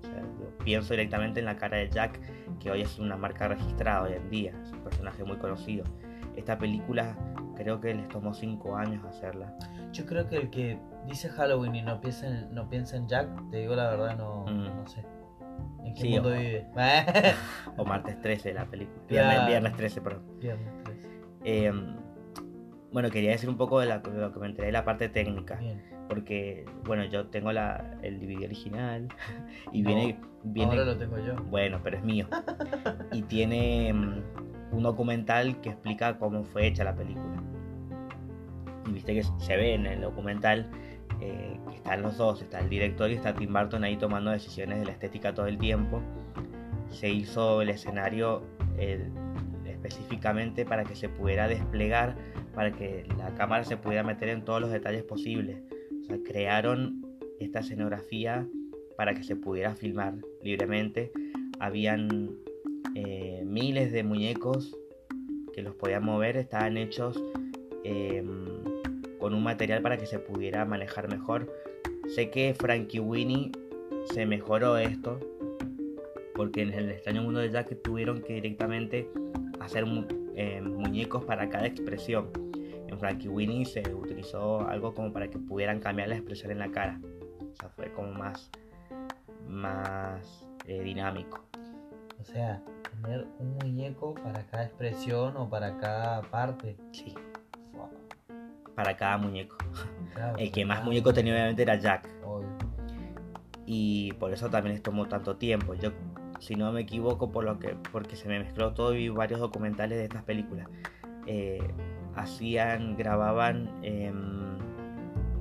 O 0.04 0.06
sea, 0.06 0.22
yo 0.22 0.58
pienso 0.64 0.94
directamente 0.94 1.40
en 1.40 1.46
la 1.46 1.56
cara 1.58 1.78
de 1.78 1.90
Jack, 1.90 2.20
que 2.60 2.72
hoy 2.72 2.82
es 2.82 2.98
una 3.00 3.18
marca 3.18 3.48
registrada 3.48 4.04
hoy 4.04 4.14
en 4.14 4.30
día, 4.30 4.54
es 4.64 4.72
un 4.72 4.80
personaje 4.84 5.24
muy 5.24 5.38
conocido. 5.38 5.84
Esta 6.36 6.58
película 6.58 7.16
creo 7.56 7.80
que 7.80 7.94
les 7.94 8.08
tomó 8.10 8.34
5 8.34 8.76
años 8.76 9.04
hacerla. 9.06 9.56
Yo 9.92 10.06
creo 10.08 10.28
que 10.28 10.38
el 10.38 10.50
que 10.50 10.80
dice 11.06 11.30
Halloween 11.30 11.76
y 11.76 11.82
no 11.84 12.02
piensa 12.02 12.28
en, 12.28 12.54
no 12.54 12.68
piensa 12.70 12.98
en 12.98 13.08
Jack, 13.08 13.28
te 13.52 13.58
digo 13.58 13.76
la 13.76 13.90
verdad, 13.92 14.18
no, 14.18 14.46
Mm. 14.48 14.64
no 14.78 14.88
sé. 14.88 15.06
¿En 15.84 15.94
qué 15.94 16.02
Sí, 16.02 16.10
mundo 16.10 16.30
o- 16.30 16.32
vive? 16.32 16.66
O 17.78 17.86
martes 17.86 18.20
13 18.22 18.54
la 18.54 18.66
película. 18.66 18.98
Viernes, 19.08 19.48
viernes 19.48 19.74
13, 19.76 20.02
perdón. 20.02 20.24
Viernes 20.40 20.84
13. 20.84 21.10
Eh, 21.46 21.72
bueno, 22.94 23.10
quería 23.10 23.32
decir 23.32 23.50
un 23.50 23.58
poco 23.58 23.80
de, 23.80 23.88
la- 23.88 24.00
de 24.00 24.18
lo 24.22 24.32
que 24.32 24.40
me 24.40 24.46
enteré 24.48 24.68
de 24.68 24.72
la 24.72 24.86
parte 24.86 25.10
técnica. 25.10 25.56
Bien. 25.56 25.82
Porque, 26.08 26.66
bueno, 26.86 27.04
yo 27.06 27.28
tengo 27.28 27.52
la, 27.52 27.98
el 28.04 28.20
DVD 28.20 28.46
original 28.46 29.08
y 29.72 29.82
No, 29.82 29.88
viene, 29.90 30.20
viene 30.44 30.72
Ahora 30.72 30.86
lo 30.86 30.98
tengo 30.98 31.18
yo. 31.18 31.36
Bueno, 31.50 31.80
pero 31.84 31.98
es 31.98 32.04
mío. 32.04 32.28
Y 33.12 33.24
tiene 33.24 33.92
mm, 33.94 34.22
un 34.76 34.84
documental 34.84 35.60
que 35.62 35.70
explica 35.70 36.18
cómo 36.20 36.44
fue 36.44 36.68
hecha 36.68 36.84
la 36.84 36.96
película. 36.96 37.42
Y 38.88 38.92
viste 38.92 39.14
que 39.14 39.24
se 39.40 39.56
ve 39.58 39.74
en 39.74 39.86
el 39.88 40.02
documental 40.02 40.70
eh, 41.22 41.58
que 41.70 41.76
están 41.76 42.02
los 42.02 42.18
dos, 42.18 42.42
está 42.42 42.60
el 42.60 42.70
director 42.70 43.10
y 43.10 43.14
está 43.14 43.34
Tim 43.34 43.52
Burton 43.54 43.84
ahí 43.84 43.96
tomando 43.98 44.32
decisiones 44.32 44.80
de 44.80 44.86
la 44.86 44.92
estética 44.92 45.34
todo 45.34 45.48
el 45.48 45.58
tiempo. 45.58 46.02
Se 46.90 47.10
hizo 47.10 47.62
el 47.62 47.70
escenario 47.70 48.44
eh, 48.78 49.10
específicamente 49.66 50.66
para 50.66 50.84
que 50.84 50.96
se 50.96 51.08
pudiera 51.10 51.48
desplegar, 51.48 52.16
para 52.54 52.72
que 52.72 53.06
la 53.18 53.34
cámara 53.36 53.64
se 53.64 53.78
pudiera 53.78 54.04
meter 54.04 54.30
en 54.30 54.46
todos 54.46 54.62
los 54.62 54.72
detalles 54.72 55.04
posibles. 55.04 55.58
O 56.02 56.06
sea, 56.06 56.18
crearon 56.24 57.02
esta 57.40 57.60
escenografía 57.60 58.48
para 58.98 59.14
que 59.14 59.24
se 59.24 59.36
pudiera 59.36 59.76
filmar 59.76 60.16
libremente. 60.44 61.12
Habían 61.60 62.38
eh, 62.96 63.44
miles 63.46 63.92
de 63.92 64.04
muñecos 64.04 64.78
que 65.54 65.62
los 65.62 65.76
podían 65.76 66.04
mover, 66.04 66.38
estaban 66.38 66.78
hechos 66.78 67.22
eh, 67.84 68.24
con 69.20 69.34
un 69.34 69.44
material 69.44 69.82
para 69.82 69.98
que 69.98 70.06
se 70.06 70.20
pudiera 70.20 70.66
manejar 70.66 71.10
mejor. 71.10 71.52
Sé 72.08 72.30
que 72.30 72.54
Frankie 72.54 73.00
Winnie 73.00 73.52
se 74.14 74.26
mejoró 74.26 74.78
esto 74.78 75.20
porque 76.36 76.64
en 76.64 76.74
el 76.74 76.90
extraño 76.90 77.24
mundo 77.24 77.40
de 77.40 77.52
Jack 77.52 77.82
tuvieron 77.82 78.22
que 78.22 78.34
directamente 78.34 79.08
hacer 79.60 79.86
eh, 80.36 80.62
muñecos 80.62 81.24
para 81.26 81.50
cada 81.50 81.66
expresión. 81.68 82.30
En 82.88 83.00
Frankie 83.00 83.28
Winnie 83.28 83.66
se 83.66 83.82
utilizó 83.94 84.68
algo 84.68 84.94
como 84.94 85.12
para 85.12 85.28
que 85.30 85.40
pudieran 85.40 85.80
cambiar 85.80 86.10
la 86.10 86.16
expresión 86.16 86.52
en 86.52 86.60
la 86.60 86.70
cara. 86.72 87.00
O 87.52 87.56
sea, 87.56 87.70
fue 87.70 87.92
como 87.94 88.12
más, 88.14 88.52
más 89.48 90.48
eh, 90.66 90.82
dinámico. 90.84 91.46
O 92.20 92.24
sea, 92.24 92.62
tener 93.02 93.28
un 93.40 93.58
muñeco 93.58 94.14
para 94.16 94.46
cada 94.48 94.64
expresión 94.66 95.36
o 95.38 95.50
para 95.50 95.78
cada 95.78 96.22
parte. 96.22 96.78
Sí, 96.92 97.14
para 98.76 98.96
cada 98.98 99.18
muñeco. 99.18 99.56
claro, 100.14 100.38
El 100.38 100.52
que 100.52 100.66
más 100.66 100.78
cada- 100.78 100.86
muñecos 100.88 101.14
tenía 101.14 101.34
obviamente 101.34 101.62
era 101.62 101.76
Jack. 101.76 102.08
Obvio. 102.26 102.50
Y 103.66 104.14
por 104.14 104.32
eso 104.34 104.50
también 104.50 104.74
les 104.76 104.84
tomó 104.84 105.08
tanto 105.08 105.36
tiempo. 105.38 105.74
Yo, 105.76 105.92
si 106.44 106.56
no 106.56 106.74
me 106.74 106.82
equivoco, 106.82 107.32
por 107.32 107.46
lo 107.46 107.58
que, 107.58 107.78
porque 107.94 108.18
se 108.18 108.28
me 108.28 108.38
mezcló 108.38 108.74
todo 108.74 108.94
y 108.96 109.08
varios 109.08 109.40
documentales 109.40 109.98
de 109.98 110.04
estas 110.04 110.24
películas. 110.24 110.68
eh, 111.26 111.74
hacían, 112.16 112.98
grababan 112.98 113.70
em, 113.82 114.58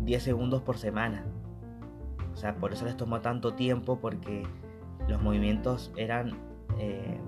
10 0.04 0.22
segundos 0.22 0.62
por 0.62 0.78
semana. 0.78 1.24
O 2.32 2.36
sea, 2.36 2.54
por 2.54 2.72
eso 2.72 2.84
les 2.84 2.96
tomó 2.96 3.20
tanto 3.20 3.54
tiempo 3.54 3.98
porque 3.98 4.44
los 5.08 5.20
movimientos 5.20 5.92
eran 5.96 6.38
em, 6.78 7.20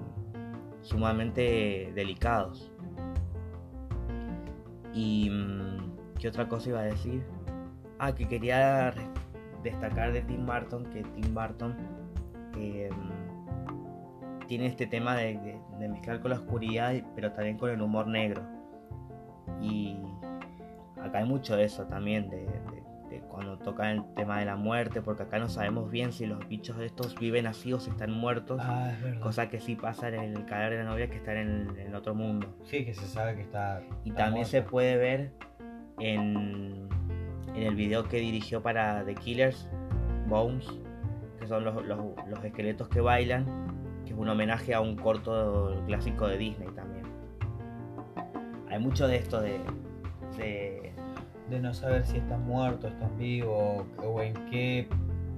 sumamente 0.82 1.92
delicados. 1.96 2.70
Y 4.92 5.28
mm, 5.30 6.14
¿qué 6.20 6.28
otra 6.28 6.48
cosa 6.48 6.70
iba 6.70 6.80
a 6.80 6.84
decir? 6.84 7.24
Ah, 7.98 8.14
que 8.14 8.28
quería 8.28 8.94
destacar 9.64 10.12
de 10.12 10.22
Tim 10.22 10.46
Burton 10.46 10.84
que 10.92 11.02
Tim 11.02 11.34
Burton 11.34 11.74
em, 12.56 13.33
tiene 14.46 14.66
este 14.66 14.86
tema 14.86 15.16
de, 15.16 15.38
de- 15.38 15.58
de 15.78 15.88
mezclar 15.88 16.20
con 16.20 16.30
la 16.30 16.36
oscuridad, 16.38 16.94
pero 17.14 17.32
también 17.32 17.56
con 17.58 17.70
el 17.70 17.80
humor 17.80 18.06
negro. 18.06 18.42
Y 19.60 19.96
acá 21.00 21.18
hay 21.18 21.24
mucho 21.26 21.56
de 21.56 21.64
eso 21.64 21.84
también, 21.84 22.28
de, 22.30 22.38
de- 22.38 22.84
de 23.10 23.20
cuando 23.28 23.58
toca 23.58 23.90
el 23.92 24.02
tema 24.14 24.38
de 24.40 24.46
la 24.46 24.56
muerte, 24.56 25.00
porque 25.02 25.22
acá 25.24 25.38
no 25.38 25.48
sabemos 25.48 25.90
bien 25.90 26.10
si 26.12 26.26
los 26.26 26.46
bichos 26.48 26.78
estos 26.80 27.14
viven 27.16 27.46
así 27.46 27.72
o 27.72 27.78
si 27.78 27.90
están 27.90 28.10
muertos. 28.12 28.60
Ah, 28.62 28.92
es. 29.06 29.18
Cosa 29.20 29.48
que 29.48 29.60
sí 29.60 29.76
pasa 29.76 30.08
en 30.08 30.14
el 30.36 30.44
cadáver 30.46 30.78
de 30.78 30.84
la 30.84 30.90
novia 30.90 31.08
que 31.08 31.16
está 31.16 31.32
en 31.32 31.48
el, 31.68 31.78
en 31.78 31.94
otro 31.94 32.14
mundo. 32.14 32.56
Sí, 32.64 32.84
que 32.84 32.94
se 32.94 33.06
sabe 33.06 33.36
que 33.36 33.42
está. 33.42 33.82
Y 34.04 34.10
está 34.10 34.24
también 34.24 34.46
se 34.46 34.62
puede 34.62 34.96
ver 34.96 35.32
en, 36.00 36.88
en 37.54 37.62
el 37.62 37.74
video 37.76 38.04
que 38.04 38.16
dirigió 38.18 38.62
para 38.62 39.04
The 39.04 39.14
Killers, 39.14 39.68
Bones, 40.28 40.66
que 41.38 41.46
son 41.46 41.64
los, 41.64 41.84
los- 41.86 41.98
los 42.26 42.44
esqueletos 42.44 42.88
que 42.88 43.00
bailan, 43.00 43.44
que 44.04 44.12
es 44.12 44.18
un 44.18 44.28
homenaje 44.28 44.74
a 44.74 44.80
un 44.80 44.96
corto 44.96 45.82
clásico 45.86 46.26
de 46.28 46.38
Disney 46.38 46.68
también. 46.74 47.04
Hay 48.68 48.78
mucho 48.78 49.06
de 49.06 49.16
esto 49.16 49.40
de, 49.40 49.58
de, 50.36 50.92
de 51.50 51.60
no 51.60 51.72
saber 51.74 52.04
si 52.04 52.16
están 52.18 52.44
muertos, 52.46 52.90
están 52.92 53.16
vivos, 53.18 53.84
o, 53.98 54.02
o 54.02 54.20
en 54.22 54.34
qué, 54.50 54.88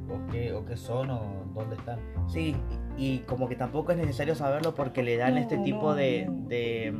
o 0.08 0.30
qué, 0.30 0.52
o 0.52 0.64
qué 0.64 0.76
son, 0.76 1.10
o 1.10 1.44
dónde 1.54 1.76
están. 1.76 1.98
Sí, 2.28 2.56
y, 2.96 3.14
y 3.14 3.18
como 3.20 3.48
que 3.48 3.56
tampoco 3.56 3.92
es 3.92 3.98
necesario 3.98 4.34
saberlo 4.34 4.74
porque 4.74 5.02
le 5.02 5.16
dan 5.16 5.36
este 5.36 5.58
tipo 5.58 5.94
de. 5.94 6.28
de. 6.48 6.94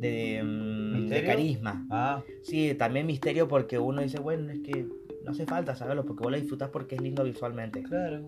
de, 0.00 0.42
mm, 0.42 0.92
de 0.92 0.98
¿Misterio? 1.00 1.26
carisma. 1.30 1.86
Ah, 1.90 2.22
Sí, 2.42 2.74
también 2.74 3.06
misterio 3.06 3.46
porque 3.48 3.78
uno 3.78 4.02
dice, 4.02 4.18
bueno, 4.18 4.50
es 4.50 4.60
que 4.60 4.86
no 5.24 5.30
hace 5.32 5.46
falta 5.46 5.74
saberlo 5.76 6.04
porque 6.04 6.22
vos 6.22 6.32
lo 6.32 6.38
disfrutás 6.38 6.70
porque 6.70 6.96
es 6.96 7.00
lindo 7.00 7.22
visualmente. 7.22 7.82
claro. 7.82 8.26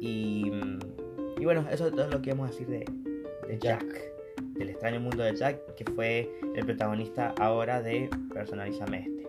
Y, 0.00 0.50
y 1.38 1.44
bueno, 1.44 1.66
eso 1.70 1.86
es 1.86 1.94
todo 1.94 2.08
lo 2.08 2.22
que 2.22 2.30
vamos 2.30 2.48
a 2.48 2.52
decir 2.52 2.66
de, 2.66 2.84
de 3.46 3.58
Jack. 3.58 3.84
Del 4.54 4.70
extraño 4.70 5.00
mundo 5.00 5.22
de 5.22 5.36
Jack, 5.36 5.74
que 5.74 5.84
fue 5.84 6.30
el 6.54 6.64
protagonista 6.64 7.34
ahora 7.38 7.82
de 7.82 8.10
Personalízame 8.32 9.06
este. 9.06 9.19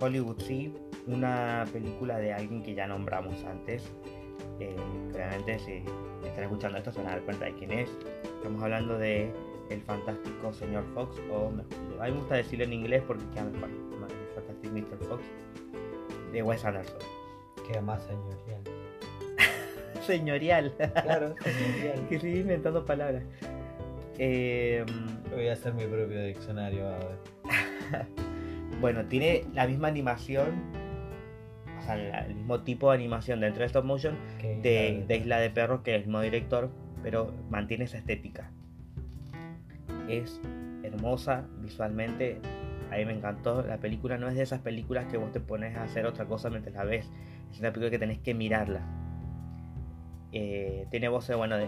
Hollywood 0.00 0.40
Sí 0.40 0.72
una 1.06 1.64
película 1.72 2.18
de 2.18 2.32
alguien 2.32 2.62
que 2.62 2.74
ya 2.74 2.86
nombramos 2.86 3.42
antes. 3.44 3.82
Eh, 4.60 4.74
claramente 5.12 5.58
si 5.58 5.82
están 6.26 6.44
escuchando 6.44 6.78
esto 6.78 6.92
se 6.92 6.98
van 6.98 7.08
a 7.08 7.10
dar 7.12 7.20
cuenta 7.22 7.44
de 7.46 7.54
quién 7.54 7.72
es. 7.72 7.90
Estamos 8.36 8.62
hablando 8.62 8.98
de 8.98 9.30
el 9.70 9.80
fantástico 9.82 10.52
señor 10.52 10.84
Fox, 10.94 11.18
o 11.32 11.50
me- 11.50 11.62
a 12.00 12.04
mí 12.06 12.12
me 12.12 12.18
gusta 12.18 12.36
decirlo 12.36 12.64
en 12.64 12.72
inglés 12.72 13.02
porque 13.06 13.24
queda 13.32 13.44
mejor. 13.44 13.68
El 13.70 14.34
Fantastic 14.34 14.70
Mr. 14.72 14.98
Fox 15.08 15.22
de 16.32 16.42
Wes 16.42 16.64
Anderson. 16.64 16.98
Queda 17.66 17.80
más 17.80 18.02
señorial. 18.02 18.62
Señorial. 20.06 20.74
Claro, 21.02 21.34
señorial. 21.42 22.08
que 22.08 22.18
sigue 22.20 22.40
inventando 22.40 22.84
palabras. 22.84 23.22
Eh, 24.18 24.84
voy 25.34 25.48
a 25.48 25.54
hacer 25.54 25.72
mi 25.74 25.84
propio 25.86 26.22
diccionario 26.24 26.86
a 26.88 26.98
ver. 26.98 27.18
Bueno, 28.84 29.06
tiene 29.06 29.46
la 29.54 29.66
misma 29.66 29.88
animación, 29.88 30.60
o 31.78 31.82
sea, 31.86 31.94
el 32.26 32.34
mismo 32.34 32.60
tipo 32.64 32.90
de 32.90 32.96
animación 32.96 33.40
dentro 33.40 33.60
de 33.60 33.66
stop 33.68 33.82
motion 33.86 34.14
de, 34.42 34.90
Isla 34.90 35.06
de 35.06 35.16
Isla 35.16 35.38
de 35.40 35.48
Perros, 35.48 35.80
que 35.80 35.92
es 35.92 36.00
el 36.00 36.06
mismo 36.06 36.20
director, 36.20 36.68
pero 37.02 37.32
mantiene 37.48 37.84
esa 37.84 37.96
estética. 37.96 38.50
Es 40.06 40.38
hermosa 40.82 41.46
visualmente, 41.62 42.42
a 42.92 42.96
mí 42.98 43.06
me 43.06 43.14
encantó. 43.14 43.62
La 43.62 43.78
película 43.78 44.18
no 44.18 44.28
es 44.28 44.34
de 44.34 44.42
esas 44.42 44.60
películas 44.60 45.06
que 45.06 45.16
vos 45.16 45.32
te 45.32 45.40
pones 45.40 45.74
a 45.78 45.84
hacer 45.84 46.04
otra 46.04 46.26
cosa 46.26 46.50
mientras 46.50 46.74
la 46.74 46.84
ves, 46.84 47.10
es 47.52 47.60
una 47.60 47.72
película 47.72 47.90
que 47.90 47.98
tenés 47.98 48.18
que 48.18 48.34
mirarla. 48.34 48.82
Eh, 50.32 50.86
tiene 50.90 51.08
voces, 51.08 51.34
bueno, 51.38 51.56
de 51.56 51.66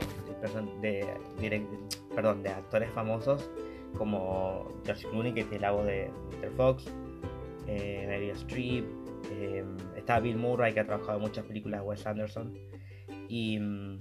direct- 1.40 1.98
perdón, 2.14 2.42
de 2.42 2.50
actores 2.50 2.90
famosos 2.90 3.48
como 3.96 4.68
George 4.84 5.08
Clooney, 5.08 5.32
que 5.32 5.44
tiene 5.44 5.60
la 5.60 5.70
voz 5.70 5.86
de 5.86 6.10
Mr. 6.42 6.50
Fox, 6.58 6.92
eh, 7.66 8.04
Meryl 8.06 8.30
Streep, 8.30 8.84
eh, 9.30 9.64
está 9.96 10.20
Bill 10.20 10.36
Murray, 10.36 10.72
que 10.74 10.80
ha 10.80 10.86
trabajado 10.86 11.18
en 11.18 11.22
muchas 11.22 11.44
películas 11.44 11.80
de 11.80 11.86
Wes 11.86 12.06
Anderson. 12.06 12.54
Y. 13.28 13.58
mm, 13.58 14.00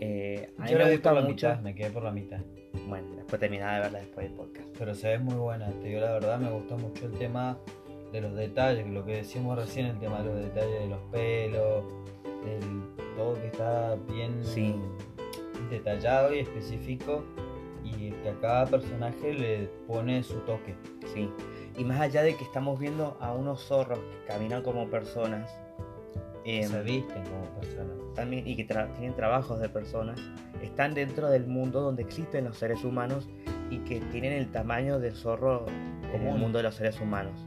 eh, 0.00 0.50
a 0.58 0.62
mí 0.64 0.70
Yo 0.70 0.78
me 0.78 0.90
gusta 0.92 1.14
mucho. 1.14 1.28
mitad, 1.28 1.60
me 1.60 1.74
quedé 1.74 1.90
por 1.90 2.02
la 2.02 2.10
mitad. 2.10 2.40
Bueno, 2.88 3.08
después 3.16 3.40
terminaba 3.40 3.74
de 3.74 3.80
verla 3.80 3.98
después 4.00 4.26
del 4.28 4.36
podcast. 4.36 4.68
Pero 4.78 4.94
se 4.94 5.08
ve 5.08 5.18
muy 5.18 5.34
buena, 5.34 5.68
te 5.80 5.88
digo 5.88 6.00
la 6.00 6.12
verdad, 6.12 6.38
me 6.38 6.50
gusta 6.50 6.76
mucho 6.76 7.06
el 7.06 7.12
tema 7.12 7.58
de 8.12 8.20
los 8.20 8.34
detalles, 8.36 8.86
lo 8.86 9.04
que 9.04 9.16
decíamos 9.16 9.58
recién, 9.58 9.86
el 9.86 9.98
tema 9.98 10.18
de 10.22 10.24
los 10.26 10.36
detalles 10.36 10.80
de 10.80 10.86
los 10.88 11.00
pelos, 11.10 11.84
del 12.44 13.06
todo 13.16 13.34
que 13.34 13.46
está 13.48 13.96
bien 14.12 14.44
Sí. 14.44 14.74
detallado 15.70 16.34
y 16.34 16.40
específico 16.40 17.24
y 17.82 18.10
que 18.10 18.28
a 18.28 18.40
cada 18.40 18.66
personaje 18.66 19.32
le 19.34 19.68
pone 19.86 20.22
su 20.22 20.38
toque. 20.40 20.74
Sí. 21.16 21.32
Y 21.78 21.84
más 21.84 21.98
allá 22.00 22.22
de 22.22 22.36
que 22.36 22.44
estamos 22.44 22.78
viendo 22.78 23.16
a 23.20 23.32
unos 23.32 23.62
zorros 23.64 23.98
que 23.98 24.26
caminan 24.32 24.62
como 24.62 24.88
personas. 24.88 25.50
em, 26.44 26.68
se 26.70 26.82
visten 26.82 27.24
como 27.24 27.44
personas. 27.60 27.96
también 28.14 28.46
y 28.46 28.54
que 28.54 28.68
tra- 28.68 28.92
tienen 28.94 29.16
trabajos 29.16 29.58
de 29.60 29.68
personas, 29.68 30.20
están 30.62 30.94
dentro 30.94 31.28
del 31.28 31.44
mundo 31.46 31.80
donde 31.80 32.02
existen 32.02 32.44
los 32.44 32.56
seres 32.56 32.84
humanos 32.84 33.28
y 33.68 33.78
que 33.78 33.98
tienen 34.12 34.32
el 34.32 34.52
tamaño 34.52 35.00
del 35.00 35.14
zorro 35.16 35.66
en 36.14 36.22
el 36.26 36.38
mundo 36.38 36.58
de 36.58 36.62
los 36.62 36.76
seres 36.76 37.00
humanos. 37.00 37.44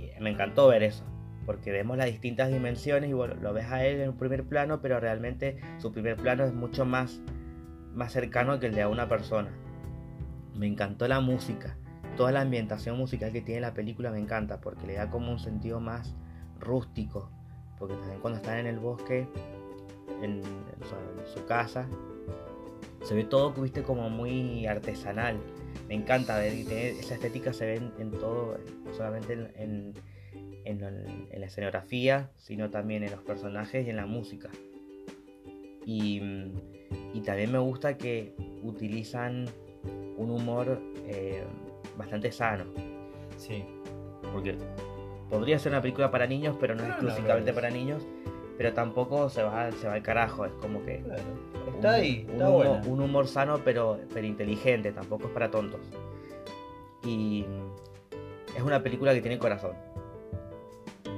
Y 0.00 0.20
me 0.20 0.30
encantó 0.30 0.66
ver 0.68 0.82
eso, 0.82 1.04
porque 1.46 1.70
vemos 1.70 1.96
las 1.96 2.06
distintas 2.06 2.50
dimensiones 2.50 3.08
y 3.10 3.12
bueno, 3.12 3.34
lo 3.40 3.52
ves 3.52 3.66
a 3.66 3.84
él 3.86 4.00
en 4.00 4.08
un 4.10 4.16
primer 4.16 4.42
plano, 4.44 4.80
pero 4.82 4.98
realmente 4.98 5.58
su 5.78 5.92
primer 5.92 6.16
plano 6.16 6.44
es 6.44 6.52
mucho 6.52 6.84
más, 6.84 7.20
más 7.94 8.10
cercano 8.12 8.58
que 8.58 8.66
el 8.66 8.74
de 8.74 8.82
a 8.82 8.88
una 8.88 9.08
persona. 9.08 9.50
Me 10.54 10.66
encantó 10.66 11.06
la 11.06 11.20
música, 11.20 11.76
toda 12.16 12.32
la 12.32 12.40
ambientación 12.40 12.96
musical 12.98 13.32
que 13.32 13.42
tiene 13.42 13.60
la 13.60 13.74
película 13.74 14.10
me 14.10 14.18
encanta, 14.18 14.60
porque 14.60 14.86
le 14.86 14.94
da 14.94 15.10
como 15.10 15.30
un 15.30 15.38
sentido 15.38 15.80
más 15.80 16.14
rústico, 16.58 17.30
porque 17.78 17.94
también 17.94 18.20
cuando 18.20 18.38
están 18.38 18.58
en 18.58 18.66
el 18.66 18.78
bosque, 18.78 19.28
en, 20.22 20.42
su, 21.34 21.44
casa, 21.46 21.86
se 23.04 23.14
ve 23.14 23.24
todo, 23.24 23.52
viste, 23.52 23.82
como 23.82 24.08
muy 24.10 24.66
artesanal. 24.66 25.38
Me 25.88 25.94
encanta 25.94 26.38
ver 26.38 26.52
esa 26.52 27.14
estética 27.14 27.52
se 27.52 27.66
ve 27.66 27.76
en, 27.76 27.92
en 27.98 28.10
todo, 28.12 28.56
solamente 28.96 29.34
en, 29.34 29.94
en- 30.64 31.28
la 31.38 31.46
escenografía, 31.46 32.30
sino 32.36 32.70
también 32.70 33.04
en 33.04 33.12
los 33.12 33.22
personajes 33.22 33.86
y 33.86 33.90
en 33.90 33.96
la 33.96 34.06
música. 34.06 34.50
Y, 35.84 36.20
y 37.14 37.20
también 37.20 37.52
me 37.52 37.58
gusta 37.58 37.96
que 37.96 38.34
utilizan 38.64 39.46
un 40.16 40.30
humor 40.30 40.80
eh, 41.06 41.44
bastante 41.96 42.30
sano, 42.32 42.64
Sí. 43.36 43.64
porque 44.32 44.56
podría 45.30 45.58
ser 45.58 45.72
una 45.72 45.80
película 45.82 46.10
para 46.10 46.26
niños, 46.26 46.56
pero 46.60 46.74
no 46.74 46.82
es 46.82 46.88
no 46.88 46.94
exclusivamente 46.94 47.50
lo 47.50 47.54
para 47.54 47.70
niños, 47.70 48.06
pero 48.58 48.72
tampoco 48.72 49.28
se 49.28 49.42
va, 49.42 49.70
se 49.72 49.86
va 49.86 49.94
al 49.94 50.02
carajo, 50.02 50.44
es 50.46 50.52
como 50.54 50.82
que 50.84 50.98
Claro. 51.02 51.22
un- 51.66 51.74
Está 51.74 51.92
ahí, 51.94 52.24
un, 52.26 52.32
está 52.34 52.48
humor, 52.48 52.66
buena. 52.68 52.86
un 52.86 53.00
humor 53.00 53.26
sano 53.28 53.60
pero, 53.64 53.98
pero 54.14 54.26
inteligente, 54.26 54.92
tampoco 54.92 55.26
es 55.26 55.30
para 55.32 55.50
tontos. 55.50 55.80
Y 57.04 57.44
es 58.56 58.62
una 58.62 58.82
película 58.82 59.12
que 59.14 59.20
tiene 59.20 59.38
corazón. 59.38 59.72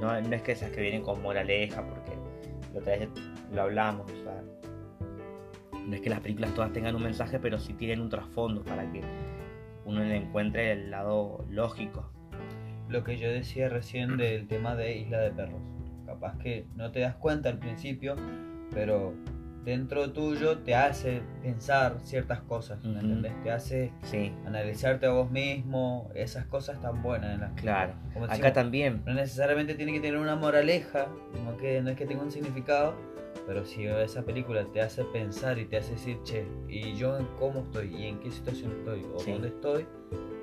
No, 0.00 0.20
no 0.20 0.34
es 0.36 0.42
que 0.42 0.52
esas 0.52 0.70
que 0.70 0.80
vienen 0.80 1.02
con 1.02 1.20
moraleja, 1.22 1.82
porque 1.82 2.12
la 2.74 2.80
otra 2.80 2.96
vez 2.98 3.08
lo 3.52 3.62
hablamos. 3.62 4.10
o 4.10 4.22
sea, 4.24 4.42
no 5.86 5.94
es 5.94 6.00
que 6.00 6.10
las 6.10 6.20
películas 6.20 6.52
todas 6.54 6.72
tengan 6.72 6.94
un 6.96 7.02
mensaje, 7.02 7.38
pero 7.38 7.58
sí 7.58 7.72
tienen 7.72 8.00
un 8.00 8.08
trasfondo 8.10 8.62
para 8.62 8.82
que 8.92 9.00
uno 9.88 10.04
le 10.04 10.16
encuentre 10.16 10.72
el 10.72 10.90
lado 10.90 11.46
lógico. 11.48 12.12
Lo 12.88 13.04
que 13.04 13.16
yo 13.16 13.30
decía 13.30 13.70
recién 13.70 14.18
del 14.18 14.46
tema 14.46 14.76
de 14.76 14.98
Isla 14.98 15.18
de 15.18 15.30
Perros. 15.30 15.62
Capaz 16.06 16.38
que 16.38 16.66
no 16.76 16.90
te 16.90 17.00
das 17.00 17.16
cuenta 17.16 17.48
al 17.48 17.58
principio, 17.58 18.14
pero 18.72 19.14
dentro 19.64 20.12
tuyo 20.12 20.58
te 20.58 20.74
hace 20.74 21.22
pensar 21.42 21.96
ciertas 22.02 22.40
cosas, 22.40 22.82
¿me 22.84 23.00
entendés? 23.00 23.32
Te 23.42 23.50
hace 23.50 23.92
Sí, 24.02 24.32
analizarte 24.46 25.06
a 25.06 25.10
vos 25.10 25.30
mismo, 25.30 26.10
esas 26.14 26.46
cosas 26.46 26.80
tan 26.80 27.02
buenas 27.02 27.34
en 27.34 27.40
las 27.40 27.52
claro. 27.52 27.94
Como 28.12 28.26
Acá 28.26 28.34
decimos, 28.34 28.52
también. 28.54 29.02
No 29.06 29.14
necesariamente 29.14 29.74
tiene 29.74 29.92
que 29.92 30.00
tener 30.00 30.18
una 30.18 30.36
moraleja, 30.36 31.08
no, 31.44 31.56
que, 31.56 31.80
no 31.82 31.90
es 31.90 31.96
que 31.96 32.06
tenga 32.06 32.22
un 32.22 32.30
significado, 32.30 32.94
pero 33.48 33.64
si 33.64 33.86
esa 33.86 34.22
película 34.24 34.64
te 34.72 34.80
hace 34.82 35.04
pensar 35.04 35.58
y 35.58 35.64
te 35.64 35.78
hace 35.78 35.92
decir, 35.92 36.18
che, 36.22 36.46
¿y 36.68 36.94
yo 36.94 37.16
en 37.18 37.26
cómo 37.38 37.60
estoy? 37.60 37.92
¿Y 37.96 38.06
en 38.06 38.20
qué 38.20 38.30
situación 38.30 38.70
estoy? 38.78 39.04
¿O 39.14 39.18
Sí. 39.18 39.32
dónde 39.32 39.48
estoy? 39.48 39.86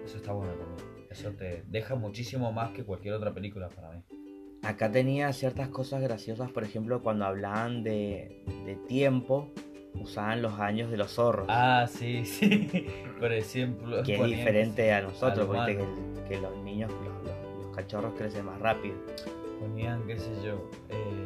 Eso 0.03 0.18
está 0.18 0.34
bueno 0.34 0.51
también. 0.53 1.08
Eso 1.12 1.32
te 1.32 1.64
deja 1.68 1.95
muchísimo 1.95 2.51
más 2.51 2.72
que 2.72 2.84
cualquier 2.84 3.14
otra 3.14 3.34
película 3.34 3.70
para 3.70 3.91
mí. 3.91 4.03
Acá 4.64 4.91
tenía 4.91 5.32
ciertas 5.34 5.70
cosas 5.70 6.01
graciosas, 6.01 6.51
por 6.51 6.64
ejemplo, 6.64 7.01
cuando 7.03 7.26
hablaban 7.26 7.84
de, 7.84 8.43
de 8.66 8.76
tiempo, 8.88 9.51
usaban 9.93 10.41
los 10.41 10.60
años 10.60 10.89
de 10.91 10.97
los 10.97 11.12
zorros, 11.14 11.45
Ah, 11.47 11.86
sí, 11.88 12.26
sí. 12.26 12.88
Por 13.20 13.32
ejemplo, 13.32 14.01
que 14.03 14.16
es 14.16 14.24
diferente 14.26 14.91
a 14.91 15.01
nosotros, 15.01 15.45
porque 15.45 15.78
que, 15.78 16.30
que 16.36 16.41
los 16.41 16.58
niños, 16.64 16.91
los, 16.91 17.24
los- 17.24 17.66
los 17.68 17.76
cachorros 17.76 18.14
crecen 18.16 18.45
más 18.45 18.60
rápido. 18.60 18.95
Ponían, 19.60 20.06
qué 20.08 20.18
sé 20.18 20.32
yo, 20.43 20.70
eh, 20.89 21.26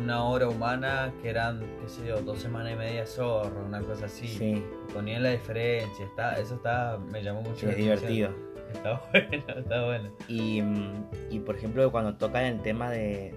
una 0.00 0.24
hora 0.24 0.48
humana 0.48 1.12
que 1.22 1.30
eran, 1.30 1.60
qué 1.80 1.88
sé 1.88 2.06
yo, 2.06 2.20
dos 2.22 2.38
semanas 2.40 2.72
y 2.72 2.76
media 2.76 3.06
zorro, 3.06 3.64
una 3.66 3.80
cosa 3.82 4.06
así. 4.06 4.26
Sí, 4.28 4.64
Ponían 4.92 5.22
la 5.22 5.30
diferencia, 5.30 6.04
está, 6.04 6.34
eso 6.38 6.54
está, 6.56 6.98
me 7.10 7.22
llamó 7.22 7.42
mucho 7.42 7.56
sí, 7.56 7.66
la 7.66 7.72
es 7.72 8.02
atención. 8.02 8.34
divertido. 8.34 8.52
Está 8.72 9.02
bueno, 9.12 9.60
está 9.60 9.84
bueno. 9.84 10.10
Y, 10.28 10.62
mm, 10.62 11.06
y, 11.30 11.38
por 11.40 11.56
ejemplo, 11.56 11.90
cuando 11.92 12.14
tocan 12.16 12.44
el 12.44 12.60
tema 12.62 12.90
de, 12.90 13.34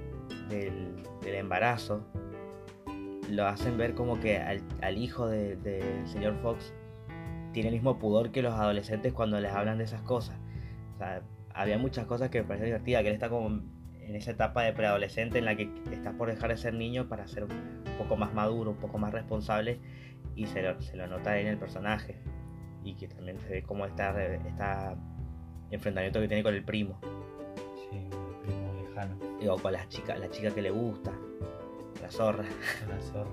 del, 0.49 0.95
del 1.21 1.35
embarazo, 1.35 2.05
lo 3.29 3.45
hacen 3.47 3.77
ver 3.77 3.95
como 3.95 4.19
que 4.19 4.37
al, 4.37 4.61
al 4.81 4.97
hijo 4.97 5.27
de- 5.27 5.55
del 5.57 6.07
señor 6.07 6.35
Fox 6.41 6.73
tiene 7.53 7.69
el 7.69 7.75
mismo 7.75 7.97
pudor 7.99 8.31
que 8.31 8.41
los 8.41 8.53
adolescentes 8.53 9.13
cuando 9.13 9.39
les 9.39 9.51
hablan 9.51 9.77
de 9.77 9.85
esas 9.85 10.01
cosas. 10.01 10.37
O 10.95 10.97
sea, 10.99 11.21
había 11.53 11.77
muchas 11.77 12.05
cosas 12.05 12.29
que 12.29 12.41
me 12.41 12.47
parecían 12.47 12.67
divertidas, 12.67 13.01
que 13.01 13.07
él 13.09 13.13
está 13.15 13.29
como 13.29 13.61
en 14.07 14.15
esa 14.15 14.31
etapa 14.31 14.63
de 14.63 14.73
preadolescente 14.73 15.39
en 15.39 15.45
la 15.45 15.55
que 15.55 15.69
estás 15.91 16.13
por 16.15 16.29
dejar 16.29 16.49
de 16.51 16.57
ser 16.57 16.73
niño 16.73 17.07
para 17.09 17.27
ser 17.27 17.43
un 17.45 17.83
poco 17.97 18.15
más 18.15 18.33
maduro, 18.33 18.71
un 18.71 18.77
poco 18.77 18.97
más 18.97 19.11
responsable, 19.13 19.79
y 20.35 20.45
se 20.47 20.61
lo, 20.61 20.79
se 20.81 20.95
lo 20.97 21.07
nota 21.07 21.39
en 21.39 21.47
el 21.47 21.57
personaje. 21.57 22.15
Y 22.83 22.95
que 22.95 23.07
también 23.07 23.39
se 23.39 23.47
ve 23.49 23.63
como 23.63 23.85
está, 23.85 24.15
está 24.45 24.95
enfrentamiento 25.71 26.19
que 26.21 26.27
tiene 26.27 26.43
con 26.43 26.53
el 26.53 26.63
primo. 26.63 26.99
Sí, 27.89 27.97
un 27.97 28.41
primo 28.43 28.73
lejano, 28.87 29.15
Digo, 29.39 29.57
con 29.57 29.73
la 29.73 29.87
chica, 29.89 30.15
la 30.17 30.29
chica 30.29 30.53
que 30.53 30.61
le 30.61 30.69
gusta, 30.69 31.11
la 32.01 32.11
zorra. 32.11 32.45
una 32.85 33.01
zorra. 33.01 33.31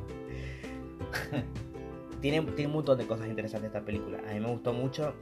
Tiene, 2.21 2.41
tiene 2.53 2.67
un 2.69 2.75
montón 2.75 2.99
de 2.99 3.07
cosas 3.07 3.27
interesantes 3.27 3.67
esta 3.67 3.85
película. 3.85 4.21
A 4.29 4.33
mí 4.33 4.39
me 4.39 4.47
gustó 4.47 4.73
mucho. 4.73 5.13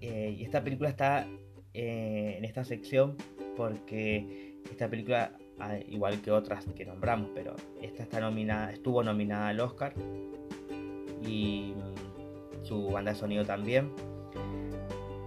eh, 0.00 0.36
y 0.38 0.44
esta 0.44 0.62
película 0.62 0.88
está 0.88 1.26
eh, 1.72 2.36
en 2.38 2.44
esta 2.44 2.64
sección 2.64 3.16
porque 3.56 4.53
esta 4.70 4.88
película, 4.88 5.32
ah, 5.58 5.76
igual 5.88 6.20
que 6.20 6.30
otras 6.30 6.66
que 6.74 6.84
nombramos, 6.84 7.30
pero 7.34 7.54
esta 7.80 8.02
está 8.02 8.20
nominada, 8.20 8.72
estuvo 8.72 9.02
nominada 9.02 9.48
al 9.48 9.60
Oscar. 9.60 9.94
Y 11.22 11.74
mm, 11.76 12.64
su 12.64 12.90
banda 12.90 13.12
de 13.12 13.18
sonido 13.18 13.44
también. 13.44 13.90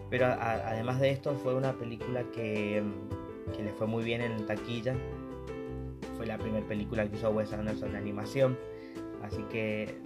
Pero 0.10 0.28
además 0.28 1.00
de 1.02 1.10
esto 1.10 1.36
fue 1.36 1.54
una 1.54 1.74
película 1.74 2.24
que, 2.32 2.82
mm, 2.82 3.52
que 3.56 3.64
le 3.64 3.74
fue 3.74 3.88
muy 3.88 4.04
bien 4.04 4.22
en 4.22 4.46
taquilla. 4.46 4.96
Fue 6.16 6.26
la 6.26 6.38
primera 6.38 6.66
película 6.66 7.08
que 7.08 7.16
hizo 7.16 7.30
Wes 7.30 7.52
Anderson 7.54 7.90
en 7.90 7.96
animación. 7.96 8.58
Así 9.24 9.44
que 9.50 9.98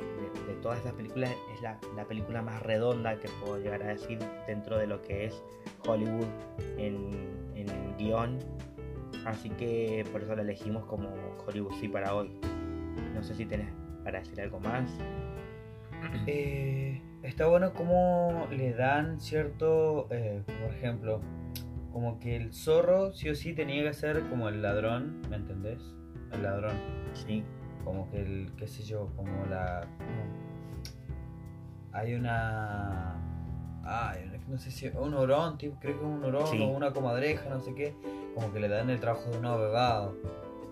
de, 0.46 0.54
de 0.54 0.60
todas 0.62 0.80
estas 0.80 0.94
películas 0.94 1.32
es 1.54 1.62
la, 1.62 1.80
la 1.96 2.06
película 2.06 2.42
más 2.42 2.62
redonda 2.64 3.20
que 3.20 3.28
puedo 3.42 3.60
llegar 3.60 3.84
a 3.84 3.88
decir 3.88 4.18
dentro 4.48 4.78
de 4.78 4.88
lo 4.88 5.02
que 5.02 5.26
es 5.26 5.44
Hollywood 5.86 6.26
en, 6.78 7.12
en 7.56 7.98
guion. 7.98 8.40
Así 9.26 9.50
que 9.52 10.06
por 10.12 10.22
eso 10.24 10.36
la 10.36 10.42
elegimos 10.42 10.86
como 10.86 11.10
Hollywood 11.48 11.74
sí 11.80 11.88
para 11.88 12.14
hoy. 12.16 12.32
No 13.14 13.22
sé 13.24 13.36
si 13.36 13.46
tenés 13.46 13.70
para 14.04 14.20
decir 14.20 14.40
algo 14.42 14.60
más. 14.60 14.90
Eh, 16.26 17.00
está 17.22 17.46
bueno 17.46 17.74
como 17.74 18.48
le 18.50 18.74
dan 18.74 19.20
cierto, 19.22 20.08
eh, 20.10 20.42
por 20.46 20.76
ejemplo, 20.76 21.22
como 21.94 22.18
que 22.20 22.36
el 22.36 22.54
zorro 22.54 23.14
sí 23.14 23.30
o 23.30 23.36
sí 23.36 23.54
tenía 23.54 23.84
que 23.84 23.94
ser 23.94 24.28
como 24.30 24.50
el 24.50 24.64
ladrón, 24.64 25.22
¿me 25.30 25.36
entendés? 25.36 25.80
El 26.32 26.42
ladrón. 26.42 26.74
Sí, 27.14 27.44
Como 27.84 28.10
que 28.10 28.20
el, 28.22 28.52
qué 28.58 28.68
sé 28.68 28.82
yo, 28.84 29.12
como 29.16 29.46
la... 29.46 29.88
como- 30.00 31.92
Hay 31.94 32.14
una... 32.16 33.16
Ay, 33.84 34.32
no 34.48 34.58
sé 34.58 34.72
si 34.72 34.88
un 34.88 35.14
hurón, 35.14 35.58
tipo, 35.60 35.78
creo 35.80 36.00
que 36.00 36.06
es 36.06 36.08
un 36.42 36.48
Sí. 36.48 36.62
o 36.64 36.68
una 36.70 36.92
comadreja, 36.94 37.48
no 37.50 37.60
sé 37.60 37.74
qué. 37.76 37.94
Como 38.36 38.52
que 38.54 38.60
le 38.60 38.68
dan 38.68 38.90
el 38.90 39.00
trabajo 39.00 39.30
de 39.30 39.38
un 39.38 39.46
abogado 39.46 40.16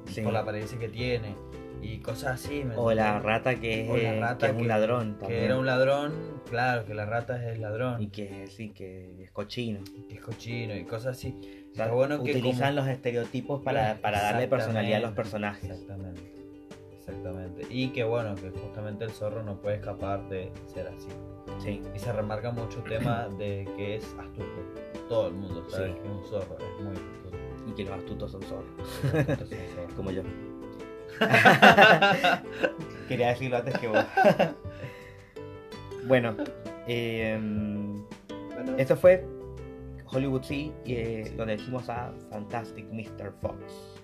sí. 0.05 0.21
por 0.21 0.33
la 0.33 0.39
apariencia 0.39 0.77
que 0.79 0.89
tiene 0.89 1.35
y 1.81 1.99
cosas 1.99 2.43
así. 2.45 2.63
¿me 2.63 2.75
O 2.75 2.93
la 2.93 3.19
rata 3.19 3.55
que 3.55 3.83
es, 3.83 3.89
O 3.89 3.97
la 3.97 4.19
rata 4.19 4.47
que 4.47 4.55
es 4.55 4.61
un 4.61 4.67
ladrón 4.67 5.13
Que 5.15 5.19
también. 5.21 5.43
era 5.43 5.57
un 5.57 5.65
ladrón, 5.65 6.13
claro, 6.49 6.85
que 6.85 6.93
la 6.93 7.05
rata 7.05 7.37
es 7.41 7.55
el 7.55 7.61
ladrón. 7.61 8.01
Y 8.01 8.07
que 8.07 8.47
sí, 8.47 8.69
que 8.69 9.23
es 9.23 9.31
cochino. 9.31 9.79
que 10.09 10.15
es 10.15 10.21
cochino 10.21 10.75
y 10.75 10.83
cosas 10.85 11.17
así. 11.17 11.35
O 11.71 11.75
sea, 11.75 11.87
bueno 11.91 12.21
que 12.23 12.31
utilizan 12.31 12.75
como- 12.75 12.81
los 12.81 12.87
estereotipos 12.89 13.61
para, 13.63 13.95
para 14.01 14.21
darle 14.21 14.47
personalidad 14.47 14.97
a 14.97 15.01
los 15.01 15.11
personajes. 15.11 15.69
Exactamente. 15.69 16.21
Exactamente. 16.97 17.65
Y 17.69 17.89
que 17.89 18.03
bueno, 18.03 18.35
que 18.35 18.49
justamente 18.51 19.03
el 19.05 19.11
zorro 19.11 19.43
no 19.43 19.59
puede 19.61 19.77
escapar 19.77 20.27
de 20.29 20.51
ser 20.67 20.87
así. 20.87 21.07
Sí, 21.59 21.81
Y 21.95 21.99
se 21.99 22.11
remarca 22.13 22.51
mucho 22.51 22.79
el 22.79 22.89
tema 22.97 23.27
de 23.37 23.67
que 23.75 23.95
es 23.95 24.05
astuto. 24.19 25.07
Todo 25.07 25.27
el 25.27 25.33
mundo 25.33 25.65
sabe 25.69 25.87
Sí. 25.87 25.93
que 25.93 25.99
es 26.01 26.09
un 26.09 26.23
zorro, 26.25 26.57
es 26.59 26.83
muy 26.83 26.93
astuto. 26.93 27.37
Y 27.69 27.75
que 27.75 27.83
los 27.85 27.93
astutos 27.97 28.31
son 28.31 28.41
un 28.43 28.47
zorro. 28.49 29.95
como 29.95 30.11
yo. 30.11 30.23
Quería 33.07 33.29
decirlo 33.29 33.57
antes 33.57 33.77
que 33.79 33.87
vos. 33.87 34.05
bueno, 36.07 36.35
em, 36.87 38.03
Bueno, 38.27 38.75
esto 38.77 38.95
fue 38.95 39.25
Hollywood 40.11 40.43
Sea, 40.43 40.71
eh, 40.85 41.33
donde 41.37 41.57
dijimos 41.57 41.89
a 41.89 42.11
Fantastic 42.29 42.85
Mr. 42.91 43.31
Fox. 43.41 43.98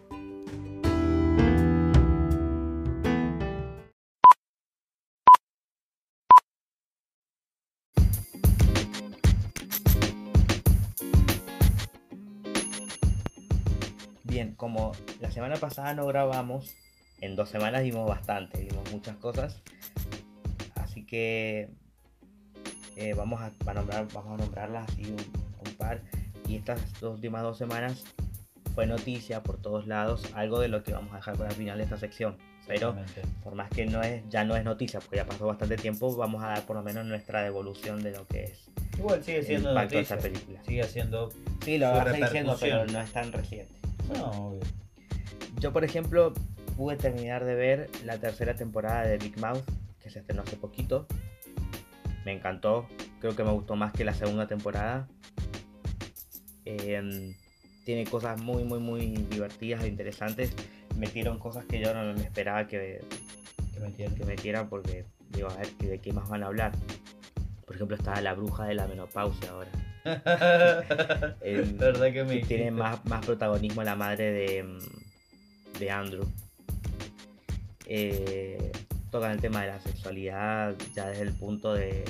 Bien, 14.36 14.54
como 14.54 14.92
la 15.22 15.32
semana 15.32 15.56
pasada 15.56 15.94
no 15.94 16.06
grabamos, 16.08 16.76
en 17.22 17.38
dos 17.38 17.48
semanas 17.48 17.84
vimos 17.84 18.06
bastante, 18.06 18.66
vimos 18.66 18.92
muchas 18.92 19.16
cosas. 19.16 19.62
Así 20.76 21.06
que 21.06 21.70
eh, 22.98 23.14
vamos, 23.14 23.40
a, 23.40 23.54
a 23.66 23.74
nombrar, 23.74 24.06
vamos 24.14 24.34
a 24.38 24.44
nombrarlas 24.44 24.90
así 24.90 25.04
un, 25.04 25.16
un 25.66 25.76
par. 25.78 26.02
Y 26.50 26.58
estas 26.58 27.00
dos 27.00 27.14
últimas 27.16 27.44
dos 27.44 27.58
semanas 27.58 28.04
fue 28.74 28.86
noticia 28.86 29.42
por 29.42 29.62
todos 29.62 29.88
lados, 29.88 30.30
algo 30.36 30.60
de 30.60 30.68
lo 30.68 30.84
que 30.84 30.92
vamos 30.92 31.14
a 31.14 31.16
dejar 31.16 31.38
para 31.38 31.52
el 31.52 31.56
final 31.56 31.78
de 31.78 31.86
esta 31.86 31.98
sección. 31.98 32.38
Pero 32.68 32.94
por 33.42 33.56
más 33.56 33.70
que 33.70 33.86
no 33.86 34.02
es, 34.02 34.22
ya 34.28 34.44
no 34.44 34.58
es 34.58 34.66
noticia, 34.66 35.00
porque 35.00 35.16
ya 35.16 35.26
pasó 35.26 35.48
bastante 35.48 35.78
tiempo, 35.78 36.14
vamos 36.18 36.44
a 36.44 36.48
dar 36.48 36.64
por 36.64 36.76
lo 36.76 36.84
menos 36.84 37.06
nuestra 37.06 37.42
devolución 37.42 38.04
de 38.04 38.12
lo 38.12 38.28
que 38.28 38.44
es 38.44 38.70
Igual 38.98 39.24
sigue 39.24 39.38
el 39.38 39.46
siendo 39.46 39.70
impacto 39.70 39.96
de 39.96 40.02
noticia. 40.02 40.16
esta 40.18 40.28
película. 40.30 40.64
Sigue 40.66 40.84
siendo. 40.84 41.32
Sí, 41.64 41.78
lo 41.78 41.90
vas 41.90 42.14
diciendo, 42.14 42.58
pero 42.60 42.86
no 42.86 43.00
es 43.00 43.12
tan 43.14 43.32
reciente. 43.32 43.85
No, 44.14 44.32
obvio. 44.49 44.62
Yo, 45.60 45.72
por 45.74 45.84
ejemplo, 45.84 46.34
pude 46.76 46.97
terminar 46.97 47.45
de 47.45 47.56
ver 47.56 47.89
la 48.03 48.20
tercera 48.20 48.56
temporada 48.56 49.03
de 49.08 49.18
Big 49.18 49.39
Mouth, 49.39 49.64
que 49.99 50.10
se 50.10 50.20
estrenó 50.20 50.43
hace 50.43 50.58
poquito. 50.58 51.08
Me 52.26 52.34
encantó, 52.34 52.88
creo 53.20 53.36
que 53.36 53.43
me 53.43 53.51
gustó 53.51 53.76
más 53.76 53.93
que 53.93 54.03
la 54.03 54.14
segunda 54.14 54.47
temporada. 54.47 55.08
Em, 56.66 57.36
tiene 57.86 58.06
cosas 58.06 58.41
muy, 58.41 58.64
muy, 58.64 58.80
muy 58.80 59.08
divertidas 59.30 59.84
e 59.84 59.88
interesantes. 59.88 60.53
Metieron 60.97 61.39
cosas 61.39 61.66
que 61.66 61.80
yo 61.80 61.93
no 61.93 62.14
me 62.14 62.24
esperaba 62.24 62.68
que, 62.68 63.01
Que 63.74 63.80
me 63.80 63.88
entiendes. 63.88 64.20
que 64.20 64.26
metieran 64.26 64.70
porque 64.70 65.06
digo, 65.30 65.49
a 65.49 65.56
ver 65.56 65.68
¿que 65.80 65.88
de 65.88 65.99
qué 65.99 66.14
más 66.14 66.28
van 66.30 66.43
a 66.43 66.47
hablar. 66.47 66.72
Por 67.66 67.76
ejemplo, 67.76 67.95
está 67.95 68.20
la 68.22 68.34
bruja 68.34 68.66
de 68.66 68.76
la 68.76 68.88
menopausia 68.88 69.51
ahora. 69.51 69.70
Verdad 71.78 72.12
que 72.14 72.24
me 72.24 72.39
que 72.41 72.45
tiene 72.45 72.72
más, 72.72 73.03
más 73.06 73.26
protagonismo 73.26 73.84
la 73.84 73.95
madre 73.95 74.32
de, 74.32 74.78
de 75.80 75.91
Andrew. 75.91 76.26
Eh, 77.88 78.72
tocan 79.12 79.32
el 79.32 79.41
tema 79.41 79.62
de 79.62 79.68
la 79.68 79.80
sexualidad 79.80 80.76
ya 80.95 81.08
desde 81.08 81.24
el 81.24 81.34
punto 81.34 81.74
de, 81.74 82.03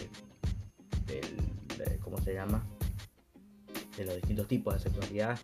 del- 1.06 1.78
de- 1.78 1.98
¿cómo 2.00 2.20
se 2.22 2.34
llama, 2.34 2.66
de 3.98 4.06
los 4.06 4.16
distintos 4.16 4.48
tipos 4.48 4.74
de 4.74 4.80
sexualidad. 4.90 5.38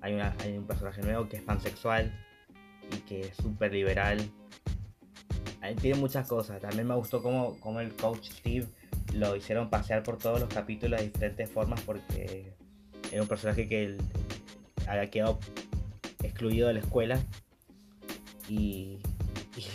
Hay, 0.00 0.14
una, 0.14 0.34
hay 0.40 0.56
un 0.56 0.66
personaje 0.66 1.02
nuevo 1.02 1.28
que 1.28 1.36
es 1.38 1.42
pansexual 1.42 2.12
y 2.92 2.96
que 3.00 3.20
es 3.22 3.36
súper 3.36 3.72
liberal. 3.72 4.18
Tiene 5.80 5.98
muchas 5.98 6.28
cosas. 6.28 6.60
También 6.60 6.86
me 6.86 6.94
gustó 6.94 7.20
cómo, 7.20 7.58
cómo 7.58 7.80
el 7.80 7.92
coach 7.96 8.28
Steve 8.30 8.66
lo 9.14 9.36
hicieron 9.36 9.70
pasear 9.70 10.02
por 10.02 10.18
todos 10.18 10.40
los 10.40 10.48
capítulos 10.48 11.00
de 11.00 11.06
diferentes 11.06 11.50
formas 11.50 11.80
porque 11.82 12.52
era 13.12 13.22
un 13.22 13.28
personaje 13.28 13.68
que 13.68 13.96
había 14.86 15.10
quedado 15.10 15.38
excluido 16.22 16.68
de 16.68 16.74
la 16.74 16.80
escuela 16.80 17.18
y, 18.48 18.98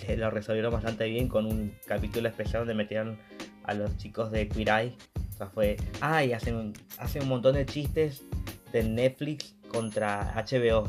lo 0.18 0.30
resolvieron 0.30 0.72
bastante 0.72 1.06
bien 1.06 1.28
con 1.28 1.46
un 1.46 1.74
capítulo 1.86 2.30
especial 2.30 2.62
donde 2.62 2.76
metieron 2.76 3.18
a 3.64 3.74
los 3.74 3.98
chicos 3.98 4.32
de 4.32 4.48
Queer 4.48 4.70
Eye. 4.70 4.98
O 5.30 5.38
sea, 5.38 5.48
fue. 5.48 5.78
Ah, 6.02 6.24
y 6.24 6.34
hacen, 6.34 6.74
hacen 6.98 7.24
un 7.24 7.30
montón 7.30 7.56
de 7.56 7.66
chistes 7.66 8.24
de 8.72 8.84
Netflix 8.84 9.56
contra 9.70 10.34
HBO. 10.36 10.88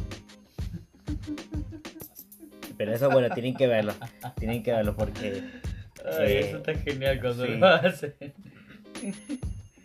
Pero 2.76 2.92
eso, 2.92 3.10
bueno, 3.10 3.32
tienen 3.34 3.54
que 3.54 3.66
verlo. 3.66 3.94
Tienen 4.38 4.62
que 4.62 4.72
verlo 4.72 4.94
porque. 4.94 5.42
Ay, 6.04 6.26
Eh, 6.32 6.40
eso 6.48 6.56
está 6.58 6.74
genial 6.74 7.20
cuando 7.20 7.46
sí. 7.46 7.52
lo 7.56 7.66
hacen. 7.66 8.14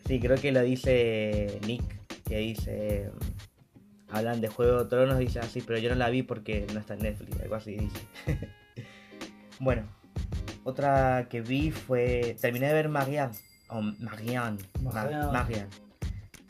Sí, 0.08 0.20
creo 0.20 0.38
que 0.38 0.52
lo 0.52 0.62
dice 0.62 1.60
Nick, 1.66 1.84
que 2.26 2.38
dice. 2.38 3.12
Hablan 4.10 4.40
de 4.40 4.48
Juego 4.48 4.84
de 4.84 4.90
Tronos, 4.90 5.20
dice 5.20 5.40
así, 5.40 5.62
pero 5.62 5.80
yo 5.80 5.90
no 5.90 5.96
la 5.96 6.10
vi 6.10 6.24
porque 6.24 6.66
no 6.74 6.80
está 6.80 6.94
en 6.94 7.02
Netflix, 7.02 7.42
algo 7.42 7.56
así 7.56 7.74
dice. 7.76 8.00
bueno, 9.60 9.84
otra 10.64 11.28
que 11.30 11.42
vi 11.42 11.72
fue. 11.72 12.38
Terminé 12.40 12.68
de 12.68 12.74
ver 12.74 12.90
Marianne. 12.90 13.34
O 13.70 13.82
Marianne. 13.82 14.60
Ma- 14.82 14.92
Marianne. 14.94 15.32
Marianne. 15.34 15.70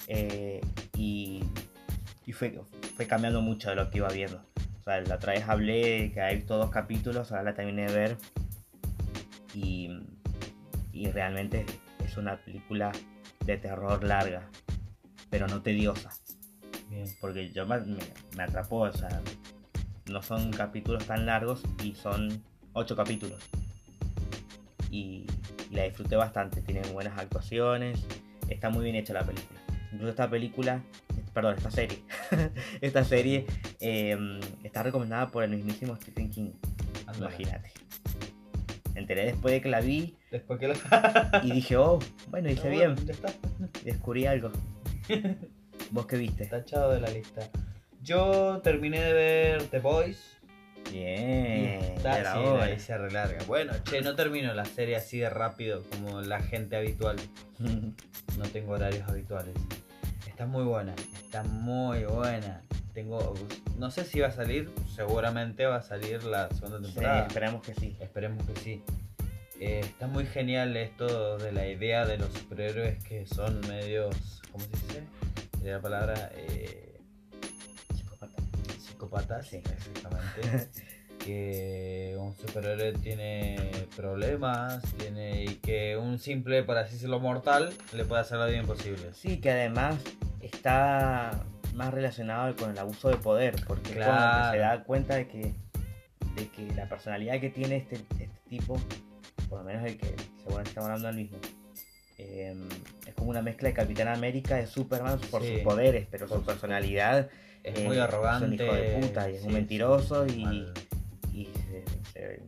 Eh, 0.08 0.62
y 0.96 1.42
y 2.28 2.32
fue, 2.34 2.60
fue 2.96 3.08
cambiando 3.08 3.42
mucho 3.42 3.70
de 3.70 3.76
lo 3.76 3.90
que 3.90 3.98
iba 3.98 4.10
viendo. 4.10 4.38
O 4.80 4.84
sea, 4.84 5.02
la 5.02 5.16
otra 5.16 5.34
vez 5.34 5.44
hablé 5.48 6.12
que 6.14 6.22
hay 6.22 6.42
todos 6.44 6.70
capítulos, 6.70 7.32
ahora 7.32 7.44
la 7.44 7.54
terminé 7.56 7.88
de 7.88 7.94
ver. 7.94 8.18
Y, 9.58 9.90
y 10.94 11.10
realmente 11.12 11.66
es 12.06 12.16
una 12.18 12.38
película 12.38 12.92
de 13.44 13.58
terror 13.58 14.04
larga, 14.04 14.48
pero 15.32 15.48
no 15.48 15.62
tediosa. 15.64 16.12
Bien. 16.90 17.08
Porque 17.20 17.52
yo 17.52 17.66
me, 17.66 17.80
me- 17.80 18.44
atrapó, 18.44 18.82
o 18.82 18.94
sea, 18.94 19.10
no 20.06 20.22
son 20.22 20.52
capítulos 20.52 21.06
tan 21.06 21.26
largos 21.26 21.64
y 21.84 21.96
son 21.96 22.44
ocho 22.74 22.96
capítulos. 22.96 23.40
Y, 24.92 25.26
y 25.72 25.76
la 25.76 25.84
disfruté 25.84 26.16
bastante, 26.16 26.62
tiene 26.62 26.82
buenas 26.94 27.18
actuaciones, 27.18 28.06
está 28.48 28.70
muy 28.70 28.84
bien 28.84 28.96
hecha 28.96 29.14
la 29.14 29.24
película. 29.24 29.60
Incluso 29.92 30.10
esta 30.12 30.30
película, 30.30 30.82
perdón, 31.34 31.56
esta 31.58 31.72
serie, 31.72 32.04
esta 32.82 33.04
serie 33.04 33.48
eh, 33.80 34.40
está 34.64 34.84
recomendada 34.84 35.28
por 35.30 35.44
el 35.44 35.50
mismísimo 35.50 35.96
Stephen 35.96 36.30
King, 36.30 36.52
imagínate. 37.18 37.72
Me 38.98 39.02
enteré 39.04 39.26
después 39.26 39.52
de 39.54 39.62
que 39.62 39.70
la 39.70 39.80
vi 39.80 40.18
Después 40.32 40.60
que 40.60 40.70
lo. 40.70 40.74
y 41.44 41.52
dije, 41.52 41.78
oh, 41.78 42.00
bueno, 42.30 42.50
hice 42.50 42.68
Ah, 42.68 42.72
bien, 42.72 42.96
bueno, 42.96 43.20
descubrí 43.86 44.26
algo. 44.26 44.52
¿Vos 45.92 46.08
qué 46.08 46.18
viste? 46.18 46.48
Tachado 46.48 46.94
de 46.94 47.02
la 47.02 47.10
lista. 47.12 47.48
Yo 48.02 48.60
terminé 48.64 49.00
de 49.00 49.14
ver 49.14 49.64
The 49.66 49.80
Boys. 49.82 50.40
Bien, 50.92 51.80
Está, 51.96 52.14
ya 52.14 52.20
era 52.22 52.34
sí, 52.34 52.40
hora. 52.40 52.66
la 52.66 52.72
hice 52.74 52.98
re 52.98 53.12
larga. 53.12 53.38
Bueno, 53.46 53.74
che, 53.88 54.02
no 54.02 54.16
termino 54.16 54.52
la 54.56 54.66
serie 54.66 54.96
así 54.96 55.20
de 55.20 55.30
rápido 55.30 55.84
como 55.92 56.22
la 56.22 56.40
gente 56.40 56.76
habitual. 56.76 57.18
No 58.40 58.46
tengo 58.52 58.74
horarios 58.74 59.08
habituales. 59.08 59.54
Está 60.28 60.48
muy 60.48 60.64
buena, 60.64 60.94
está 61.24 61.44
muy 61.44 62.04
buena. 62.04 62.62
Tengo, 62.98 63.36
no 63.78 63.92
sé 63.92 64.04
si 64.06 64.22
va 64.22 64.30
a 64.30 64.32
salir, 64.32 64.72
seguramente 64.96 65.68
va 65.68 65.76
a 65.76 65.82
salir 65.84 66.24
la 66.24 66.50
segunda 66.50 66.80
Sí, 66.80 66.86
temporada. 66.86 67.28
esperamos 67.28 67.62
que 67.62 67.76
sí. 67.76 67.96
Esperemos 68.00 68.44
que 68.48 68.60
sí. 68.60 68.84
Eh, 69.60 69.82
está 69.84 70.08
muy 70.08 70.26
genial 70.26 70.76
esto 70.76 71.38
de 71.38 71.52
la 71.52 71.68
idea 71.68 72.08
de 72.08 72.18
los 72.18 72.34
superhéroes 72.34 73.04
que 73.04 73.28
son 73.28 73.60
medios, 73.68 74.42
¿cómo 74.52 74.64
se 74.66 74.72
dice? 74.72 75.04
Sería 75.60 75.76
la 75.76 75.82
palabra 75.84 76.32
eh, 76.38 76.98
Psicópata. 77.96 78.42
psicópatas, 78.84 79.46
Sí. 79.48 79.58
exactamente. 79.58 80.68
que 81.24 82.16
un 82.20 82.36
superhéroe 82.36 82.94
tiene 82.94 83.70
problemas, 83.96 84.82
tiene 84.98 85.44
y 85.44 85.56
que 85.58 85.98
un 85.98 86.18
simple, 86.18 86.64
por 86.64 86.80
así 86.80 86.94
decirlo, 86.94 87.20
mortal 87.20 87.72
le 87.94 88.06
puede 88.06 88.22
hacer 88.22 88.40
la 88.40 88.48
vida 88.48 88.58
imposible. 88.58 89.14
Sí, 89.14 89.38
que 89.38 89.52
además 89.52 89.98
está 90.42 91.44
más 91.78 91.94
relacionado 91.94 92.56
con 92.56 92.72
el 92.72 92.78
abuso 92.80 93.10
de 93.10 93.18
poder, 93.18 93.56
porque 93.68 93.92
Claro. 93.92 94.52
se 94.52 94.58
da 94.58 94.84
cuenta 94.84 95.16
de 95.16 95.28
que, 95.28 95.54
de 96.36 96.48
que 96.50 96.74
la 96.76 96.90
personalidad 96.90 97.40
que 97.40 97.50
tiene 97.52 97.78
este, 97.78 97.96
este 97.96 98.30
tipo, 98.50 98.80
por 99.48 99.60
lo 99.60 99.64
menos 99.66 99.86
el 99.86 99.98
que 99.98 100.08
seguramente 100.38 100.70
estamos 100.70 100.90
hablando 100.90 101.08
del 101.08 101.16
mismo, 101.18 101.38
eh, 102.18 102.56
es 103.06 103.14
como 103.14 103.30
una 103.30 103.44
mezcla 103.44 103.70
de 103.70 103.76
Capitán 103.76 104.08
América, 104.08 104.56
de 104.56 104.66
Superman 104.66 105.20
por 105.32 105.44
Sí. 105.44 105.54
sus 105.54 105.60
poderes, 105.62 106.08
pero 106.10 106.26
Por 106.28 106.40
su 106.40 106.46
personalidad 106.46 107.30
Es 107.64 107.78
Eh, 107.80 107.84
muy 107.84 107.98
es 107.98 107.98
un 107.98 108.04
arrogante. 108.04 108.56
hijo 108.64 108.74
de 108.74 108.98
puta 109.02 109.30
y 109.30 109.36
es 109.36 109.44
un 109.44 109.52
mentiroso 109.54 110.26
sí, 110.30 110.40
y- 110.40 110.44
mal. 110.46 110.74
y 111.34 111.46
se, 111.46 111.84
se- 112.14 112.42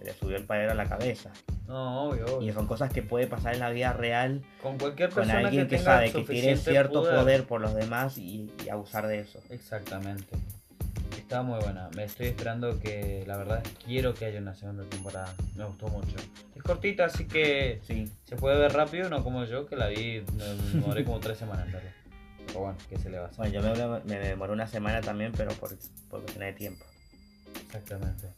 se 0.00 0.06
le 0.06 0.14
subió 0.14 0.36
el 0.38 0.44
padre 0.44 0.70
a 0.70 0.74
la 0.74 0.86
cabeza. 0.86 1.30
No, 1.68 2.08
obvio, 2.08 2.24
obvio. 2.24 2.48
Y 2.48 2.52
son 2.52 2.66
cosas 2.66 2.90
que 2.90 3.02
puede 3.02 3.26
pasar 3.26 3.52
en 3.54 3.60
la 3.60 3.70
vida 3.70 3.92
real 3.92 4.42
Con 4.62 4.78
cualquier 4.78 5.10
con 5.10 5.24
persona 5.26 5.40
alguien 5.40 5.68
que, 5.68 5.76
tenga 5.76 5.84
sabe 5.84 6.10
que 6.10 6.22
tiene 6.22 6.56
cierto 6.56 7.02
poder. 7.02 7.44
por 7.44 7.60
los 7.60 7.74
demás 7.74 8.16
y, 8.16 8.50
y 8.64 8.68
abusar 8.70 9.06
de 9.06 9.20
eso. 9.20 9.40
Exactamente. 9.50 10.36
Está 11.16 11.42
muy 11.42 11.60
buena. 11.60 11.90
Me 11.94 12.04
estoy 12.04 12.28
esperando 12.28 12.80
que, 12.80 13.24
la 13.26 13.36
verdad, 13.36 13.62
quiero 13.84 14.14
que 14.14 14.24
haya 14.24 14.40
una 14.40 14.54
segunda 14.54 14.84
temporada. 14.84 15.32
Me 15.54 15.64
gustó 15.64 15.88
mucho. 15.88 16.16
Es 16.56 16.62
cortita, 16.62 17.04
así 17.04 17.26
que 17.26 17.80
Sí, 17.86 18.10
se 18.24 18.36
puede 18.36 18.58
ver 18.58 18.72
rápido, 18.72 19.08
no 19.10 19.22
como 19.22 19.44
yo, 19.44 19.66
que 19.66 19.76
la 19.76 19.88
vi, 19.88 20.24
me 20.36 20.54
me 20.54 20.70
demoré 20.80 21.04
como 21.04 21.20
tres 21.20 21.38
semanas 21.38 21.70
verla. 21.70 21.92
Pero 22.46 22.60
bueno, 22.60 22.78
¿qué 22.88 22.98
se 22.98 23.10
le 23.10 23.18
va 23.18 23.26
a 23.26 23.28
hacer? 23.28 23.38
bueno, 23.38 23.74
yo 23.74 24.02
me, 24.04 24.18
me 24.18 24.18
demoré 24.18 24.52
una 24.52 24.66
semana 24.66 25.02
también, 25.02 25.32
pero 25.36 25.52
por, 25.52 25.70
por 26.08 26.22
cuestión 26.22 26.44
de 26.46 26.52
tiempo. 26.52 26.84
Exactamente. 27.66 28.28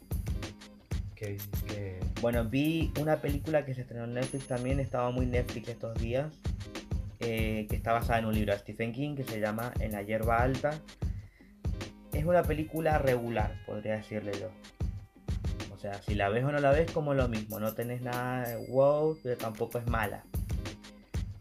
Bueno, 2.20 2.44
vi 2.44 2.92
una 3.00 3.16
película 3.20 3.64
que 3.64 3.74
se 3.74 3.82
estrenó 3.82 4.04
en 4.04 4.14
Netflix 4.14 4.46
también, 4.46 4.80
estaba 4.80 5.10
muy 5.10 5.26
Netflix 5.26 5.68
estos 5.68 5.98
días, 5.98 6.32
eh, 7.20 7.66
que 7.68 7.76
está 7.76 7.92
basada 7.92 8.20
en 8.20 8.26
un 8.26 8.34
libro 8.34 8.52
de 8.52 8.58
Stephen 8.58 8.92
King 8.92 9.16
que 9.16 9.24
se 9.24 9.40
llama 9.40 9.72
En 9.80 9.92
la 9.92 10.02
hierba 10.02 10.42
alta. 10.42 10.70
Es 12.12 12.24
una 12.24 12.42
película 12.42 12.98
regular, 12.98 13.60
podría 13.66 13.96
decirle 13.96 14.32
yo. 14.40 14.50
O 15.74 15.78
sea, 15.78 16.00
si 16.02 16.14
la 16.14 16.28
ves 16.28 16.44
o 16.44 16.52
no 16.52 16.58
la 16.58 16.70
ves, 16.70 16.90
como 16.92 17.14
lo 17.14 17.26
mismo, 17.26 17.58
no 17.58 17.74
tenés 17.74 18.02
nada 18.02 18.48
de 18.48 18.56
wow, 18.68 19.18
pero 19.22 19.36
tampoco 19.36 19.78
es 19.78 19.86
mala. 19.88 20.24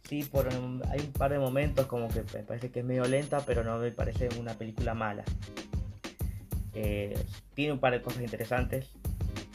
Sí, 0.10 0.24
por, 0.24 0.50
hay 0.90 1.00
un 1.00 1.14
par 1.14 1.32
de 1.32 1.40
momentos 1.40 1.86
como 1.86 2.08
que 2.10 2.24
me 2.34 2.44
parece 2.44 2.72
que 2.72 2.80
es 2.80 2.86
medio 2.86 3.06
lenta, 3.06 3.46
pero 3.46 3.64
no 3.64 3.78
me 3.78 3.92
parece 3.92 4.30
una 4.40 4.56
película 4.56 4.94
mala. 4.94 5.24
Eh, 6.74 7.18
tiene 7.54 7.74
un 7.74 7.80
par 7.80 7.94
de 7.94 8.02
cosas 8.02 8.22
interesantes. 8.24 8.90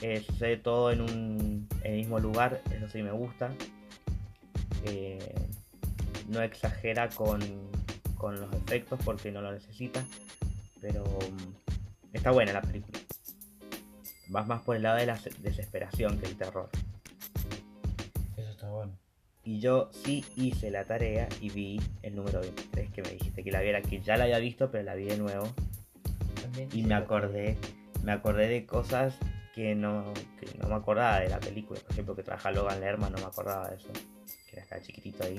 Eh, 0.03 0.23
sucede 0.27 0.57
todo 0.59 0.91
en 0.93 1.01
un 1.01 1.69
en 1.83 1.93
el 1.93 1.99
mismo 1.99 2.19
lugar, 2.19 2.61
eso 2.71 2.89
sí 2.89 3.03
me 3.03 3.13
gusta. 3.13 3.51
Eh, 4.85 5.35
no 6.29 6.43
exagera 6.43 7.09
con, 7.09 7.41
con 8.17 8.39
los 8.41 8.53
efectos 8.55 8.99
porque 9.05 9.31
no 9.33 9.41
lo 9.41 9.53
necesita, 9.53 10.05
pero 10.81 11.05
mm, 11.05 12.15
está 12.17 12.31
buena 12.31 12.53
la 12.53 12.63
película. 12.63 12.99
Vas 14.29 14.47
más 14.47 14.63
por 14.63 14.77
el 14.77 14.83
lado 14.83 14.97
de 14.99 15.07
la 15.07 15.17
se- 15.17 15.31
desesperación 15.39 16.19
que 16.19 16.27
el 16.27 16.37
terror. 16.37 16.69
Eso 18.37 18.51
está 18.51 18.69
bueno. 18.69 18.93
Y 19.45 19.61
yo 19.61 19.89
sí 20.05 20.25
hice 20.35 20.71
la 20.73 20.85
tarea 20.85 21.29
y 21.41 21.51
vi 21.51 21.81
el 22.03 22.17
número 22.17 22.41
23 22.41 22.91
que 22.91 23.03
me 23.03 23.11
dijiste 23.11 23.45
que 23.45 23.53
la 23.53 23.61
viera, 23.61 23.81
que 23.81 24.01
ya 24.01 24.17
la 24.17 24.25
había 24.25 24.41
visto, 24.41 24.71
pero 24.73 24.83
la 24.83 24.97
vi 24.97 25.05
de 25.05 25.17
nuevo. 25.17 25.49
También 26.43 26.69
Y 26.73 26.83
me 26.83 26.95
acordé, 26.97 27.57
me 28.03 28.11
acordé 28.11 28.49
de 28.49 28.67
cosas 28.67 29.15
que 29.57 29.75
no, 29.75 30.13
que 30.39 30.59
no 30.59 30.69
me 30.69 30.75
acordaba 30.75 31.21
de 31.21 31.31
la 31.31 31.41
película. 31.41 31.81
Por 31.81 31.91
ejemplo, 31.91 32.15
que 32.15 32.23
trabaja 32.23 32.51
Logan 32.51 32.79
Lerman, 32.79 33.11
no 33.11 33.19
me 33.19 33.25
acordaba 33.25 33.71
de 33.71 33.77
eso. 33.77 33.89
Que 34.51 34.61
era 34.61 34.83
chiquitito 34.83 35.25
ahí. 35.25 35.39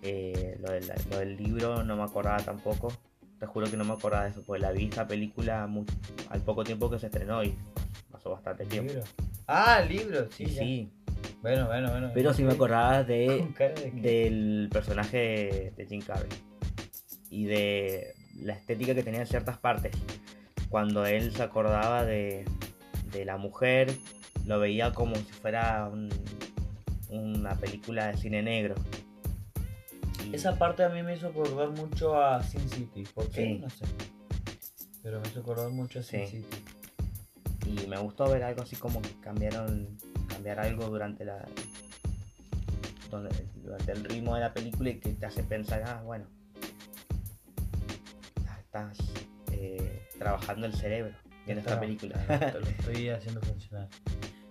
Eh, 0.00 0.56
lo, 0.60 0.70
del, 0.70 0.88
lo 1.10 1.18
del 1.18 1.36
libro 1.36 1.82
no 1.82 1.96
me 1.96 2.04
acordaba 2.04 2.38
tampoco. 2.38 2.92
Te 3.40 3.46
juro 3.46 3.68
que 3.68 3.76
no 3.76 3.84
me 3.84 3.94
acordaba 3.94 4.24
de 4.24 4.30
eso, 4.30 4.44
porque 4.46 4.62
la 4.62 4.70
vi 4.70 4.84
esta 4.84 5.08
película 5.08 5.68
al 6.30 6.40
poco 6.42 6.62
tiempo 6.62 6.88
que 6.88 7.00
se 7.00 7.06
estrenó 7.06 7.42
y 7.42 7.58
pasó 8.12 8.30
bastante 8.30 8.64
tiempo. 8.64 8.92
¿Libro? 8.92 9.08
Ah, 9.48 9.80
libro, 9.80 10.30
sí. 10.30 10.46
Sí. 10.46 10.92
Bueno, 11.42 11.66
bueno, 11.66 11.90
bueno. 11.90 12.12
Pero 12.14 12.32
sí 12.32 12.44
me 12.44 12.52
acordaba 12.52 13.02
de, 13.02 13.44
del 13.94 14.68
personaje 14.72 15.16
de, 15.16 15.72
de 15.76 15.86
Jim 15.86 16.00
Carrey 16.00 16.30
y 17.28 17.46
de 17.46 18.14
la 18.36 18.52
estética 18.52 18.94
que 18.94 19.02
tenía 19.02 19.22
en 19.22 19.26
ciertas 19.26 19.58
partes. 19.58 19.90
Cuando 20.68 21.04
él 21.06 21.34
se 21.34 21.42
acordaba 21.42 22.04
de, 22.04 22.44
de 23.14 23.24
la 23.24 23.36
mujer, 23.36 23.94
lo 24.46 24.58
veía 24.58 24.92
como 24.92 25.14
si 25.16 25.22
fuera 25.24 25.88
un- 25.90 26.10
una 27.10 27.54
película 27.54 28.08
de 28.08 28.16
cine 28.16 28.42
negro. 28.42 28.74
Y 30.30 30.34
Esa 30.34 30.58
parte 30.58 30.82
a 30.84 30.88
mí 30.88 31.02
me 31.02 31.14
hizo 31.16 31.28
acordar 31.28 31.70
mucho 31.70 32.20
a 32.20 32.42
Sin 32.42 32.68
City. 32.68 33.04
¿Por 33.14 33.28
qué? 33.30 33.44
Sí. 33.46 33.58
No 33.58 33.70
sé. 33.70 33.84
Pero 35.02 35.20
me 35.20 35.28
hizo 35.28 35.40
acordar 35.40 35.70
mucho 35.70 36.00
a 36.00 36.02
Sin 36.02 36.26
Sí. 36.26 36.42
City. 36.42 36.56
Y 37.66 37.86
me 37.86 37.98
gustó 37.98 38.28
ver 38.30 38.42
algo 38.42 38.62
así 38.62 38.76
como 38.76 39.00
que 39.02 39.10
cambiaron, 39.20 39.96
cambiar 40.28 40.58
algo 40.60 40.86
durante 40.86 41.24
la 41.24 41.46
donde- 43.10 43.46
durante 43.62 43.92
el 43.92 44.04
ritmo 44.04 44.34
de 44.34 44.40
la 44.40 44.52
película 44.52 44.90
y 44.90 44.98
que 44.98 45.10
te 45.10 45.24
hace 45.26 45.42
pensar, 45.44 45.82
ah, 45.86 46.02
bueno, 46.04 46.26
estás 48.58 48.98
eh, 49.52 50.08
trabajando 50.18 50.66
el 50.66 50.74
cerebro 50.74 51.14
en 51.46 51.58
esta 51.58 51.78
película. 51.80 52.14
Te 52.26 52.52
lo 52.60 52.66
estoy 52.66 53.08
haciendo 53.10 53.40
funcionar. 53.42 53.88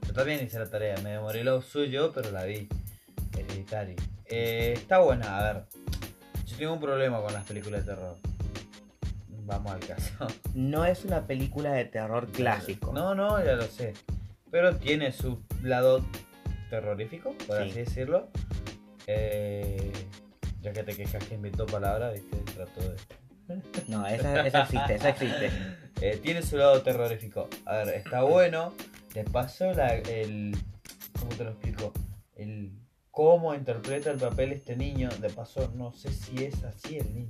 Yo 0.08 0.14
también 0.14 0.44
hice 0.44 0.60
la 0.60 0.70
tarea, 0.70 0.96
me 1.04 1.12
demoré 1.12 1.44
lo 1.44 1.62
suyo, 1.62 2.12
pero 2.14 2.32
la 2.32 2.44
vi. 2.46 2.68
Hereditary. 3.38 3.96
Eh, 4.26 4.74
está 4.76 5.00
buena, 5.00 5.38
a 5.40 5.54
ver. 5.54 5.64
Yo 6.46 6.58
tengo 6.58 6.74
un 6.74 6.80
problema 6.80 7.22
con 7.22 7.34
las 7.34 7.46
películas 7.46 7.86
de 7.86 7.94
terror. 7.94 8.18
Vamos 9.46 9.72
al 9.74 9.80
caso. 9.80 10.28
No 10.54 10.86
es 10.86 11.04
una 11.04 11.26
película 11.28 11.72
de 11.74 11.86
terror 11.86 12.28
clásico. 12.32 12.94
No, 12.94 13.14
no, 13.16 13.44
ya 13.44 13.54
lo 13.54 13.64
sé. 13.64 13.94
Pero 14.52 14.76
tiene 14.78 15.12
su 15.12 15.42
lado 15.64 16.06
terrorífico, 16.70 17.34
por 17.48 17.58
Sí. 17.64 17.70
así 17.70 17.80
decirlo. 17.80 18.30
Eh, 19.08 19.92
ya 20.62 20.72
que 20.72 20.84
te 20.84 20.96
quejas 20.96 21.24
que 21.26 21.36
inventó 21.36 21.66
palabras, 21.66 22.14
viste, 22.14 22.38
trato 22.54 22.80
de. 22.82 22.96
No, 23.90 24.06
esa, 24.08 24.46
esa 24.48 24.62
existe, 24.64 24.96
esa 24.96 25.10
existe. 25.10 25.50
Eh, 26.06 26.20
tiene 26.22 26.42
su 26.42 26.58
lado 26.58 26.82
terrorífico. 26.82 27.48
A 27.66 27.78
ver, 27.78 27.90
está 27.96 28.24
bueno. 28.36 28.74
De 29.14 29.24
paso, 29.24 29.72
la, 29.74 29.94
el. 29.96 30.54
¿Cómo 31.18 31.32
te 31.38 31.46
lo 31.46 31.52
explico? 31.52 31.94
El. 32.36 32.74
Cómo 33.10 33.54
interpreta 33.56 34.12
el 34.12 34.18
papel 34.18 34.52
este 34.52 34.76
niño. 34.76 35.08
De 35.22 35.30
paso, 35.30 35.72
no 35.76 35.94
sé 35.94 36.12
si 36.12 36.44
es 36.44 36.62
así 36.66 36.98
el 36.98 37.14
niño. 37.14 37.30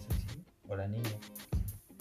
¿Es 0.00 0.16
así? 0.16 0.44
O 0.68 0.74
la 0.74 0.88
niña. 0.88 1.10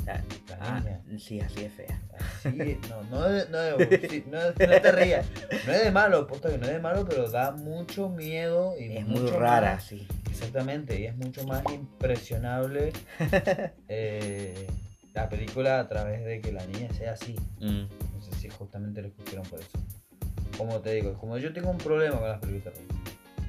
La- 0.07 0.24
La 0.47 0.57
ah, 0.61 0.80
niña. 0.80 1.20
sí, 1.20 1.39
así 1.39 1.65
es 1.65 1.74
fea. 1.74 2.01
Así, 2.18 2.80
no, 2.89 3.03
no, 3.11 3.28
es- 3.28 3.49
no, 3.51 3.59
es- 3.61 4.09
sí, 4.09 4.24
no, 4.32 4.39
es- 4.41 4.55
no 4.57 4.82
te 4.82 4.91
rías. 4.93 5.28
No 5.68 5.74
es 5.74 5.84
de 5.84 5.91
malo, 5.91 6.26
posta 6.26 6.49
que 6.49 6.57
no 6.57 6.65
es 6.65 6.72
de 6.72 6.80
malo, 6.80 7.05
pero 7.07 7.30
da 7.30 7.51
mucho 7.51 8.09
miedo. 8.09 8.74
Y 8.80 8.95
Es 8.97 9.05
muy 9.05 9.30
rara, 9.30 9.76
más- 9.76 9.84
sí. 9.84 10.07
Exactamente, 10.32 10.99
y 10.99 11.05
es 11.05 11.15
mucho 11.18 11.45
más 11.45 11.61
impresionable 11.72 12.93
eh, 13.89 14.68
la 15.18 15.30
película 15.30 15.80
a 15.80 15.88
través 15.88 16.24
de 16.24 16.41
que 16.41 16.51
la 16.51 16.63
niña 16.68 16.93
sea 16.93 17.13
así. 17.13 17.36
Mm. 17.59 17.86
No 18.13 18.22
sé 18.22 18.36
si 18.39 18.49
justamente 18.49 19.01
lo 19.01 19.07
escogieron 19.07 19.45
por 19.47 19.59
eso. 19.59 19.72
Como 20.55 20.80
te 20.80 20.93
digo, 20.93 21.15
como 21.15 21.39
yo 21.39 21.51
tengo 21.51 21.72
un 21.72 21.80
problema 21.80 22.20
con 22.20 22.30
las 22.30 22.39
películas 22.39 22.76
de 22.76 22.82
terror. 22.86 23.03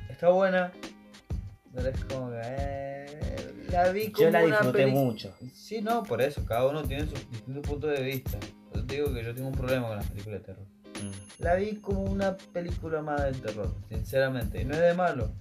Está 0.08 0.30
buena, 0.30 0.72
pero 1.74 1.88
es 1.90 2.04
como 2.06 2.30
que... 2.30 2.40
eh, 2.42 3.54
la 3.70 3.90
vi 3.90 4.10
como 4.10 4.24
Yo 4.24 4.30
la 4.30 4.42
disfruté 4.46 4.86
mucho. 4.86 5.34
Sí, 5.52 5.82
no, 5.82 6.02
por 6.04 6.22
eso, 6.22 6.42
cada 6.46 6.66
uno 6.66 6.82
tiene 6.84 7.02
sus 7.02 7.30
distintos 7.30 7.66
puntos 7.66 7.90
de 7.90 8.02
vista. 8.02 8.38
Yo 8.74 8.86
te 8.86 8.94
digo 8.94 9.12
que 9.12 9.22
yo 9.22 9.34
tengo 9.34 9.48
un 9.48 9.54
problema 9.54 9.88
con 9.88 9.96
las 9.98 10.06
películas 10.06 10.40
de 10.40 10.46
terror. 10.46 10.66
Mm. 11.02 11.42
La 11.42 11.54
vi 11.54 11.76
como 11.76 12.02
una 12.02 12.34
película 12.54 13.02
más 13.02 13.24
del 13.24 13.42
terror, 13.42 13.74
sinceramente. 13.90 14.62
Y 14.62 14.64
no 14.64 14.72
es 14.72 14.80
de 14.80 14.94
malo. 14.94 15.32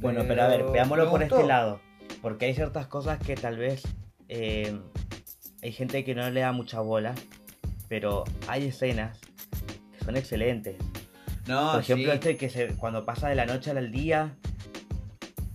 Bueno, 0.00 0.22
pero 0.28 0.42
a 0.42 0.46
ver, 0.46 0.64
veámoslo 0.70 1.10
por 1.10 1.20
gustó. 1.20 1.34
este 1.36 1.48
lado. 1.48 1.80
Porque 2.22 2.46
hay 2.46 2.54
ciertas 2.54 2.86
cosas 2.86 3.18
que 3.18 3.34
tal 3.34 3.56
vez 3.56 3.82
eh, 4.28 4.78
hay 5.66 5.72
gente 5.72 6.04
que 6.04 6.14
no 6.14 6.30
le 6.30 6.40
da 6.40 6.52
mucha 6.52 6.80
bola, 6.80 7.12
pero 7.88 8.22
hay 8.46 8.66
escenas 8.66 9.18
que 9.98 10.04
son 10.04 10.16
excelentes. 10.16 10.76
No, 11.48 11.72
Por 11.72 11.80
ejemplo, 11.80 12.12
sí. 12.12 12.14
este 12.14 12.36
que 12.36 12.48
se, 12.50 12.68
cuando 12.76 13.04
pasa 13.04 13.28
de 13.28 13.34
la 13.34 13.46
noche 13.46 13.72
al 13.72 13.90
día 13.90 14.36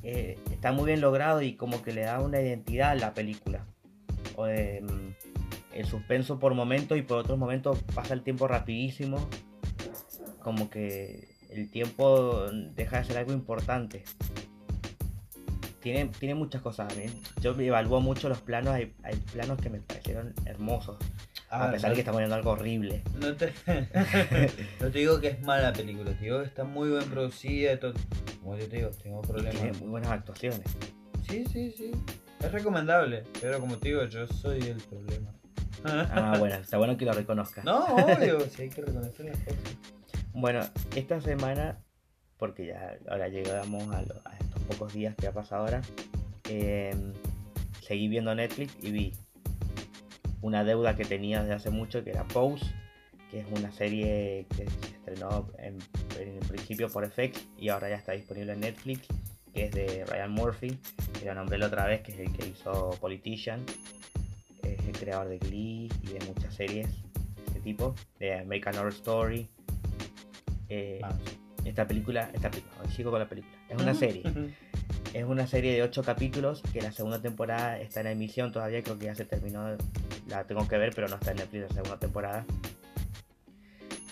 eh, 0.03 0.38
está 0.51 0.74
muy 0.74 0.88
bien 0.88 0.99
logrado 0.99 1.41
y 1.41 1.53
como 1.53 1.82
que 1.82 1.93
le 1.93 2.01
da 2.01 2.20
una 2.20 2.41
identidad 2.41 2.91
a 2.91 2.95
la 2.95 3.14
película. 3.14 3.66
O, 4.36 4.47
eh, 4.47 4.84
el 5.74 5.86
suspenso 5.86 6.39
por 6.39 6.55
momentos 6.55 6.97
y 6.97 7.03
por 7.03 7.20
otros 7.20 7.38
momentos 7.38 7.82
pasa 7.95 8.14
el 8.14 8.22
tiempo 8.22 8.49
rapidísimo. 8.49 9.30
Como 10.41 10.70
que 10.70 11.30
el 11.51 11.70
tiempo 11.72 12.47
deja 12.76 12.97
de 12.99 13.05
ser 13.05 13.18
algo 13.18 13.32
importante. 13.32 14.03
Tiene, 15.82 16.11
tiene 16.19 16.36
muchas 16.36 16.61
cosas. 16.61 16.95
¿eh? 16.97 17.09
Yo 17.41 17.59
evalúo 17.59 17.99
mucho 18.01 18.29
los 18.29 18.39
planos. 18.41 18.73
Hay, 18.73 18.93
hay 19.03 19.15
planos 19.34 19.59
que 19.59 19.69
me 19.69 19.79
parecieron 19.82 20.34
hermosos. 20.45 20.97
A, 21.49 21.63
ver, 21.65 21.71
pesar 21.73 21.89
no- 21.89 21.91
de 21.91 21.95
que 21.95 22.01
estamos 22.01 22.19
viendo 22.19 22.36
algo 22.36 22.51
horrible. 22.51 23.03
No 23.19 23.36
te, 23.36 23.51
no 24.79 24.89
te 24.91 24.99
digo 24.99 25.19
que 25.19 25.27
es 25.29 25.41
mala 25.41 25.73
película, 25.73 26.11
te 26.13 26.23
digo 26.23 26.39
que 26.39 26.45
está 26.45 26.63
muy 26.63 26.89
bien 26.89 27.03
producida. 27.09 27.73
y 27.73 27.77
todo. 27.79 27.93
Como 28.41 28.57
yo 28.57 28.67
te 28.69 28.77
digo, 28.77 28.89
tengo 29.03 29.21
Y 29.23 29.27
problemas. 29.27 29.55
tiene 29.61 29.77
muy 29.79 29.89
buenas 29.89 30.11
actuaciones. 30.11 30.61
Sí, 31.27 31.45
sí, 31.51 31.71
sí. 31.77 31.91
Es 32.39 32.51
recomendable, 32.51 33.23
pero 33.39 33.59
como 33.59 33.77
te 33.77 33.89
digo, 33.89 34.03
yo 34.05 34.25
soy 34.27 34.59
el 34.61 34.77
problema. 34.77 35.32
Ah, 35.84 36.36
bueno, 36.39 36.55
está 36.61 36.77
bueno 36.77 36.95
que 36.97 37.05
lo 37.05 37.13
reconozcas. 37.13 37.65
No, 37.65 37.86
obvio, 37.86 38.39
sí 38.49 38.63
hay 38.63 38.69
que 38.69 38.82
reconocer 38.82 39.25
las 39.25 39.38
cosas. 39.39 39.59
Bueno, 40.34 40.61
esta 40.95 41.19
semana, 41.21 41.79
porque 42.38 42.67
ya 42.67 42.97
ahora 43.09 43.27
llegamos 43.27 43.93
a, 43.93 44.01
lo- 44.03 44.21
a 44.25 44.36
pocos 44.72 44.93
días 44.93 45.15
que 45.15 45.28
ha 45.28 45.32
pasado 45.32 45.63
ahora, 45.63 45.82
eh, 46.49 46.95
seguí 47.82 48.07
viendo 48.07 48.34
Netflix 48.34 48.76
y 48.82 48.91
vi 48.91 49.13
una 50.41 50.63
deuda 50.63 50.95
que 50.95 51.05
tenía 51.05 51.41
desde 51.41 51.53
hace 51.53 51.69
mucho, 51.69 52.03
que 52.03 52.11
era 52.11 52.28
Pose, 52.28 52.65
que 53.30 53.39
es 53.39 53.45
una 53.55 53.72
serie 53.72 54.45
que 54.49 54.69
se 54.69 54.95
estrenó 54.95 55.49
en, 55.57 55.78
en 56.19 56.39
principio 56.47 56.89
por 56.89 57.05
FX 57.09 57.47
y 57.57 57.69
ahora 57.69 57.89
ya 57.89 57.95
está 57.95 58.13
disponible 58.13 58.53
en 58.53 58.61
Netflix, 58.61 59.07
que 59.53 59.65
es 59.65 59.72
de 59.72 60.05
Ryan 60.05 60.32
Murphy, 60.32 60.80
que 61.19 61.26
lo 61.26 61.36
nombré 61.36 61.57
la 61.57 61.67
otra 61.67 61.86
vez, 61.86 62.01
que 62.01 62.11
es 62.13 62.19
el 62.19 62.32
que 62.34 62.47
hizo 62.47 62.91
Politician, 62.99 63.63
es 64.63 64.80
el 64.86 64.97
creador 64.97 65.30
de 65.30 65.38
Glee 65.39 65.89
y 66.03 66.07
de 66.07 66.26
muchas 66.26 66.53
series 66.55 66.88
de 66.88 67.43
este 67.47 67.59
tipo, 67.61 67.95
de 68.19 68.39
American 68.39 68.78
Horror 68.78 68.93
Story. 68.93 69.49
Eh, 70.69 70.99
Vamos. 71.01 71.22
esta 71.65 71.86
película, 71.86 72.32
esta 72.34 72.49
película, 72.49 72.89
sigo 72.95 73.11
con 73.11 73.19
la 73.19 73.28
película, 73.28 73.53
es 73.72 73.82
una 73.82 73.93
serie. 73.93 74.24
Es 75.13 75.26
una 75.26 75.47
serie 75.47 75.74
de 75.74 75.84
8 75.84 76.03
capítulos 76.03 76.61
que 76.74 76.82
la 76.82 76.91
segunda 76.91 77.22
temporada 77.22 77.80
está 77.80 78.01
en 78.01 78.07
emisión 78.07 78.51
todavía, 78.51 78.82
creo 78.84 78.97
que 78.97 79.05
ya 79.05 79.15
se 79.15 79.26
terminó, 79.26 79.78
la 80.28 80.45
tengo 80.45 80.67
que 80.67 80.78
ver, 80.78 80.93
pero 80.93 81.07
no 81.07 81.15
está 81.15 81.32
en 81.32 81.38
Netflix 81.38 81.63
la 81.63 81.74
segunda 81.76 81.99
temporada. 81.99 82.45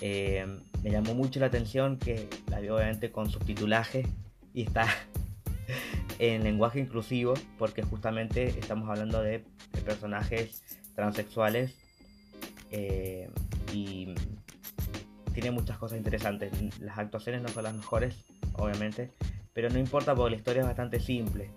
Eh, 0.01 0.45
me 0.81 0.91
llamó 0.91 1.13
mucho 1.13 1.39
la 1.39 1.47
atención 1.47 1.97
que 1.97 2.29
la 2.49 2.59
vi 2.59 2.69
obviamente 2.69 3.11
con 3.11 3.29
subtitulaje 3.29 4.07
y 4.53 4.63
está 4.63 4.87
en 6.19 6.43
lenguaje 6.43 6.79
inclusivo, 6.79 7.33
porque 7.57 7.83
justamente 7.83 8.47
estamos 8.59 8.89
hablando 8.89 9.21
de, 9.21 9.43
de 9.73 9.81
personajes 9.81 10.63
transexuales 10.95 11.75
eh, 12.71 13.29
y 13.73 14.13
tiene 15.33 15.51
muchas 15.51 15.77
cosas 15.77 15.97
interesantes. 15.97 16.51
Las 16.79 16.97
actuaciones 16.97 17.41
no 17.41 17.49
son 17.49 17.63
las 17.63 17.73
mejores, 17.73 18.15
obviamente, 18.53 19.11
pero 19.59 19.73
no 19.73 19.77
importa 19.79 20.15
porque 20.15 20.31
la 20.31 20.37
historia 20.37 20.61
es 20.61 20.67
bastante 20.67 21.01
simple. 21.01 21.49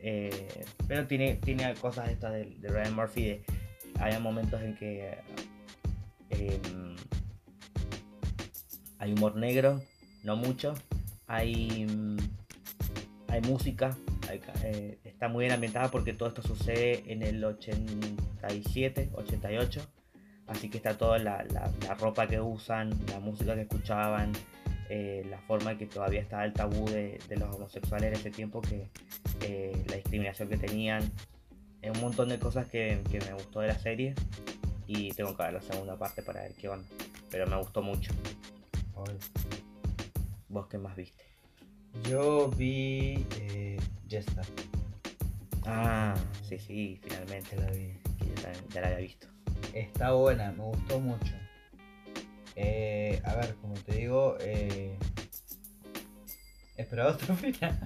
Eh, 0.00 0.64
pero 0.88 1.06
tiene, 1.06 1.34
tiene 1.36 1.72
cosas 1.74 2.08
estas 2.10 2.32
de, 2.32 2.46
de 2.58 2.68
Ryan 2.68 2.96
Murphy. 2.96 3.22
De, 3.26 3.44
hay 4.00 4.20
momentos 4.20 4.60
en 4.60 4.74
que 4.76 5.18
eh, 6.30 6.60
hay 8.98 9.12
humor 9.12 9.36
negro, 9.36 9.80
no 10.24 10.34
mucho. 10.34 10.74
Hay, 11.28 11.86
mm, 11.86 12.16
hay 13.28 13.40
música, 13.42 13.96
eh, 14.64 14.98
está 15.04 15.28
muy 15.28 15.44
bien 15.44 15.52
ambientada 15.52 15.92
porque 15.92 16.12
todo 16.14 16.28
esto 16.28 16.42
sucede 16.42 17.04
en 17.06 17.22
el 17.22 17.44
87, 17.44 19.10
88. 19.14 19.80
Así 20.48 20.70
que 20.70 20.78
está 20.78 20.96
toda 20.98 21.18
la- 21.20 21.44
la 21.44 21.94
ropa 21.94 22.26
que 22.26 22.40
usan, 22.40 22.90
la 23.12 23.20
música 23.20 23.54
que 23.54 23.60
escuchaban, 23.62 24.32
eh, 24.88 25.26
la 25.28 25.38
forma 25.38 25.72
en 25.72 25.78
que 25.78 25.86
todavía 25.86 26.20
estaba 26.20 26.44
el 26.44 26.52
tabú 26.52 26.88
de, 26.88 27.18
de 27.28 27.36
los 27.36 27.54
homosexuales 27.54 28.08
en 28.08 28.14
ese 28.14 28.30
tiempo, 28.30 28.60
que 28.60 28.88
eh, 29.42 29.84
la 29.88 29.96
discriminación 29.96 30.48
que 30.48 30.56
tenían, 30.56 31.02
eh, 31.82 31.90
un 31.90 32.00
montón 32.00 32.28
de 32.28 32.38
cosas 32.38 32.66
que, 32.66 33.00
que 33.10 33.20
me 33.20 33.32
gustó 33.34 33.60
de 33.60 33.68
la 33.68 33.78
serie 33.78 34.14
y 34.86 35.12
tengo 35.12 35.36
que 35.36 35.42
ver 35.42 35.52
la 35.52 35.62
segunda 35.62 35.96
parte 35.96 36.22
para 36.22 36.42
ver 36.42 36.52
qué 36.54 36.68
onda, 36.68 36.86
pero 37.30 37.46
me 37.46 37.56
gustó 37.56 37.82
mucho. 37.82 38.12
¿Vos 40.48 40.66
qué 40.66 40.78
más 40.78 40.96
viste? 40.96 41.24
Yo 42.08 42.48
vi 42.50 43.24
eh, 43.40 43.76
Jester, 44.08 44.44
Ah, 45.66 46.14
sí, 46.48 46.58
sí, 46.58 46.98
finalmente 47.02 47.56
la 47.56 47.66
vi. 47.70 47.92
que 48.18 48.26
yo 48.28 48.34
también 48.42 48.64
ya 48.70 48.80
la 48.80 48.86
había 48.88 48.98
visto. 49.00 49.26
Está 49.74 50.12
buena, 50.12 50.50
me 50.52 50.64
gustó 50.64 50.98
mucho. 50.98 51.34
Eh, 52.60 53.22
a 53.24 53.36
ver, 53.36 53.54
como 53.60 53.74
te 53.74 53.94
digo, 53.94 54.36
eh, 54.40 54.98
esperaba 56.76 57.12
otro 57.12 57.34
final. 57.36 57.78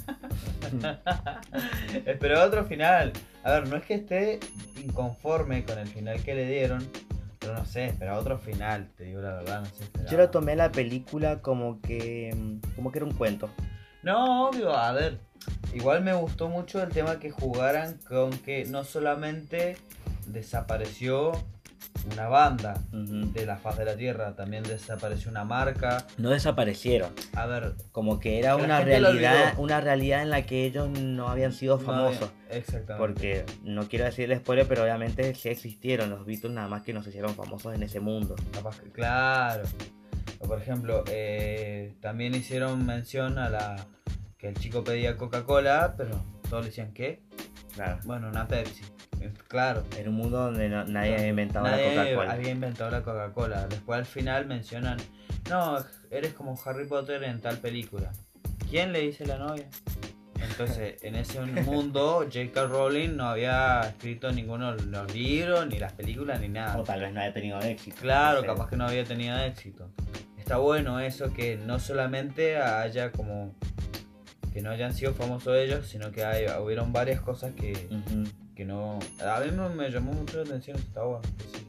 esperaba 2.07 2.45
otro 2.47 2.65
final. 2.65 3.13
A 3.45 3.53
ver, 3.53 3.69
no 3.69 3.77
es 3.77 3.85
que 3.85 3.95
esté 3.95 4.41
inconforme 4.83 5.65
con 5.65 5.79
el 5.79 5.89
final 5.89 6.23
que 6.23 6.35
le 6.35 6.47
dieron, 6.47 6.89
pero 7.39 7.53
no 7.53 7.67
sé, 7.67 7.87
esperaba 7.87 8.19
otro 8.19 8.39
final, 8.39 8.89
te 8.97 9.05
digo 9.05 9.21
la 9.21 9.35
verdad, 9.35 9.61
no 9.61 9.67
sé. 9.67 9.85
esperaba. 9.85 10.11
Yo 10.11 10.17
lo 10.17 10.31
tomé 10.31 10.57
la 10.57 10.73
película 10.73 11.43
como 11.43 11.81
que, 11.83 12.35
mm, 12.35 12.75
como 12.75 12.91
que 12.93 12.99
era 12.99 13.07
un 13.07 13.13
cuento. 13.15 13.51
No, 14.03 14.49
obvio, 14.49 14.75
a 14.75 14.93
ver. 14.93 15.19
Igual 15.75 16.03
me 16.03 16.15
gustó 16.15 16.49
mucho 16.49 16.83
el 16.83 16.89
tema 16.91 17.19
que 17.21 17.31
jugaran 17.31 17.99
con 18.09 18.31
que 18.39 18.65
no 18.65 18.85
solamente 18.85 19.77
desapareció 20.27 21.33
una 22.13 22.29
banda 22.29 22.75
de 22.93 23.47
la 23.47 23.57
faz 23.57 23.79
de 23.79 23.85
la 23.85 23.97
tierra, 23.97 24.35
también 24.35 24.63
desapareció 24.65 25.31
una 25.31 25.45
marca. 25.45 26.07
No 26.19 26.31
desaparecieron. 26.31 27.13
A 27.35 27.47
ver, 27.47 27.75
Como 27.93 28.19
que 28.21 28.39
era 28.39 28.57
Que 28.57 28.63
una 28.65 28.81
realidad, 28.81 29.55
una 29.59 29.81
realidad 29.81 30.23
en 30.23 30.31
la 30.31 30.43
que 30.47 30.65
ellos 30.65 30.89
no 30.99 31.29
habían 31.29 31.53
sido 31.53 31.79
famosos. 31.79 32.31
exactamente. 32.51 32.95
Porque 32.99 33.45
no 33.63 33.89
quiero 33.89 34.05
decirles 34.05 34.39
spoiler, 34.41 34.67
pero 34.67 34.83
obviamente 34.83 35.35
sí 35.35 35.49
existieron 35.49 36.11
los 36.11 36.25
Beatles, 36.27 36.53
nada 36.53 36.69
más 36.69 36.83
que 36.83 36.93
no 36.93 37.03
se 37.03 37.11
hicieron 37.11 37.35
famosos 37.35 37.75
en 37.75 37.83
ese 37.83 38.01
mundo. 38.01 38.35
Capaz 38.53 38.81
que- 38.81 38.91
claro. 38.91 39.63
Por 40.47 40.61
ejemplo, 40.61 41.05
eh, 41.09 41.95
también 42.01 42.35
hicieron 42.35 42.85
mención 42.85 43.39
a 43.39 43.49
la 43.49 43.77
que 44.39 44.49
el 44.49 44.55
chico 44.57 44.83
pedía 44.83 45.17
Coca-Cola, 45.17 45.95
pero 45.97 46.21
todos 46.51 46.65
le 46.65 46.71
decían 46.71 46.93
¿qué? 46.93 47.23
Claro. 47.75 48.01
Bueno, 48.05 48.29
una 48.29 48.47
Pepsi. 48.49 48.83
Claro. 49.49 49.85
En 49.99 50.09
un 50.09 50.15
mundo 50.15 50.39
donde 50.39 50.69
no- 50.69 50.85
nadie 50.85 51.15
había 51.15 51.29
inventado 51.29 51.67
Nadie 51.67 51.95
la 51.95 52.03
Coca-Cola. 52.05 52.33
había 52.33 52.51
inventado 52.51 52.91
la 52.91 53.03
Coca-Cola. 53.03 53.67
Después 53.69 53.99
al 53.99 54.07
final 54.07 54.47
mencionan, 54.47 54.99
no, 55.51 55.79
eres 56.11 56.33
como 56.35 56.59
Harry 56.65 56.87
Potter 56.87 57.23
en 57.25 57.41
tal 57.41 57.59
película. 57.59 58.11
¿Quién 58.71 58.93
le 58.93 59.01
dice 59.01 59.27
la 59.27 59.39
novia? 59.39 59.67
Entonces, 60.41 60.97
en 61.03 61.15
ese 61.15 61.41
mundo, 61.41 62.21
J.K. 62.33 62.67
Rowling 62.67 63.17
no 63.17 63.29
había 63.29 63.81
escrito 63.83 64.33
ninguno 64.33 64.75
de 64.75 64.85
los 64.87 65.15
libros, 65.15 65.67
ni 65.67 65.79
las 65.79 65.93
películas, 65.93 66.41
ni 66.41 66.49
nada. 66.49 66.79
O 66.79 66.83
tal 66.83 67.01
vez 67.01 67.13
no 67.13 67.21
haya 67.21 67.33
tenido 67.33 67.61
éxito. 67.61 67.97
Claro, 68.01 68.37
no 68.37 68.41
sé. 68.43 68.47
capaz 68.49 68.69
que 68.71 68.77
no 68.77 68.87
había 68.87 69.05
tenido 69.05 69.39
éxito. 69.39 69.89
Está 70.39 70.57
bueno 70.57 70.99
eso 71.01 71.33
que 71.33 71.57
no 71.57 71.79
solamente 71.79 72.57
haya 72.59 73.13
como 73.13 73.55
que 74.53 74.61
no 74.61 74.71
hayan 74.71 74.93
sido 74.93 75.15
famosos 75.15 75.57
ellos, 75.57 75.87
sino 75.87 76.11
que 76.11 76.25
hay, 76.25 76.45
hubieron 76.61 76.93
varias 76.93 77.21
cosas 77.21 77.53
que. 77.53 77.89
Que 78.55 78.65
no. 78.65 78.99
A 79.25 79.41
mí 79.41 79.51
me, 79.77 79.91
llamó 79.91 80.13
mucho 80.13 80.39
la 80.39 80.43
atención, 80.45 80.77
está 80.79 81.03
bueno. 81.03 81.23
sí. 81.53 81.67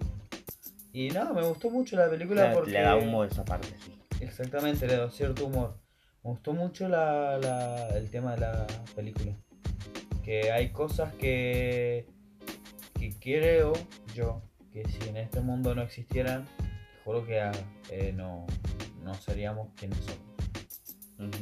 Y 0.94 1.10
nada, 1.10 1.34
me 1.34 1.42
gustó 1.42 1.70
mucho 1.72 1.96
la 1.96 2.10
película 2.10 2.50
Le, 2.50 2.54
porque. 2.54 2.72
le 2.72 2.82
da 2.82 2.96
humor 2.96 3.28
esa 3.32 3.44
parte, 3.44 3.70
sí. 3.84 3.98
Exactamente, 4.20 4.86
le 4.88 4.98
da 4.98 5.10
cierto 5.10 5.46
humor. 5.48 5.78
Me 6.24 6.30
gustó 6.32 6.54
mucho 6.54 6.88
la, 6.88 7.38
la- 7.40 7.90
el 7.98 8.10
tema 8.10 8.34
de 8.36 8.42
la 8.42 8.68
película. 8.96 9.34
Que 10.24 10.52
hay 10.52 10.72
cosas 10.72 11.14
que, 11.16 12.06
que 12.98 13.14
creo 13.20 13.74
yo 14.16 14.42
que 14.72 14.86
si 14.88 15.10
en 15.10 15.18
este 15.18 15.42
mundo 15.42 15.76
no 15.76 15.82
existieran, 15.82 16.46
te 16.58 17.04
juro 17.04 17.26
que 17.26 17.42
ah, 17.42 17.52
eh, 17.90 18.14
no, 18.16 18.46
no 19.04 19.14
seríamos 19.16 19.70
quienes 19.76 19.98
somos. 20.00 21.34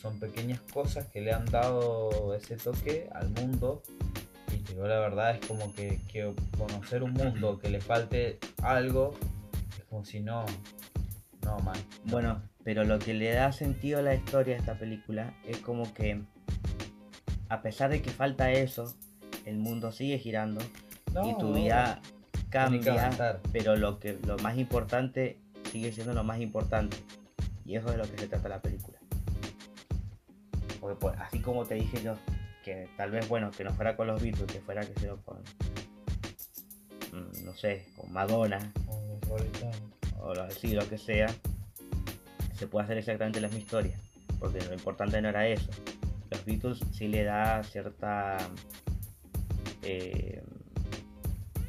Son 0.00 0.18
pequeñas 0.18 0.60
cosas 0.72 1.06
que 1.08 1.20
le 1.20 1.32
han 1.32 1.44
dado 1.44 2.34
ese 2.34 2.56
toque 2.56 3.10
al 3.12 3.28
mundo. 3.30 3.82
Y 4.52 4.58
digo 4.58 4.86
la 4.86 4.98
verdad, 4.98 5.36
es 5.36 5.46
como 5.46 5.72
que, 5.74 6.00
que 6.10 6.32
conocer 6.56 7.02
un 7.02 7.12
mundo 7.12 7.58
que 7.58 7.70
le 7.70 7.80
falte 7.80 8.38
algo, 8.62 9.14
es 9.78 9.84
como 9.84 10.04
si 10.04 10.20
no. 10.20 10.44
No, 11.44 11.58
man. 11.60 11.76
no. 12.04 12.10
Bueno, 12.12 12.42
pero 12.64 12.84
lo 12.84 12.98
que 12.98 13.14
le 13.14 13.32
da 13.32 13.52
sentido 13.52 14.00
a 14.00 14.02
la 14.02 14.14
historia 14.14 14.54
de 14.54 14.60
esta 14.60 14.78
película 14.78 15.34
es 15.46 15.58
como 15.58 15.92
que, 15.94 16.20
a 17.48 17.62
pesar 17.62 17.90
de 17.90 18.02
que 18.02 18.10
falta 18.10 18.52
eso, 18.52 18.94
el 19.46 19.58
mundo 19.58 19.92
sigue 19.92 20.18
girando 20.18 20.60
y 21.24 21.36
tu 21.38 21.54
vida 21.54 22.00
cambia, 22.50 23.40
pero 23.52 23.76
lo 23.76 23.98
que 23.98 24.18
lo 24.26 24.36
más 24.38 24.58
importante 24.58 25.38
sigue 25.70 25.92
siendo 25.92 26.12
lo 26.12 26.24
más 26.24 26.40
importante. 26.40 26.96
Y 27.64 27.76
eso 27.76 27.86
es 27.86 27.92
de 27.92 27.98
lo 27.98 28.10
que 28.10 28.18
se 28.18 28.28
trata 28.28 28.48
la 28.48 28.60
película. 28.60 28.98
Porque 30.80 30.96
pues, 30.96 31.14
así 31.18 31.40
como 31.40 31.64
te 31.64 31.76
dije 31.76 32.02
yo, 32.02 32.16
que 32.64 32.88
tal 32.96 33.10
vez 33.10 33.28
bueno, 33.28 33.50
que 33.50 33.64
no 33.64 33.72
fuera 33.72 33.96
con 33.96 34.06
los 34.06 34.20
Beatles, 34.22 34.50
que 34.52 34.60
fuera 34.60 34.82
que 34.86 34.98
sea 35.00 35.14
con 35.24 35.38
mm, 37.12 37.44
no 37.44 37.54
sé, 37.54 37.86
con 37.96 38.12
Madonna 38.12 38.58
los 39.28 39.40
Stones. 39.42 39.82
o 40.20 40.34
lo, 40.34 40.50
sí, 40.50 40.72
lo 40.74 40.88
que 40.88 40.98
sea, 40.98 41.28
se 42.56 42.66
puede 42.66 42.84
hacer 42.84 42.98
exactamente 42.98 43.40
la 43.40 43.48
misma 43.48 43.60
historia. 43.62 43.98
Porque 44.38 44.60
lo 44.62 44.72
importante 44.74 45.20
no 45.20 45.28
era 45.28 45.46
eso. 45.46 45.70
Los 46.30 46.44
Beatles 46.44 46.78
sí 46.92 47.08
le 47.08 47.24
da 47.24 47.62
cierta. 47.62 48.36
Eh, 49.82 50.42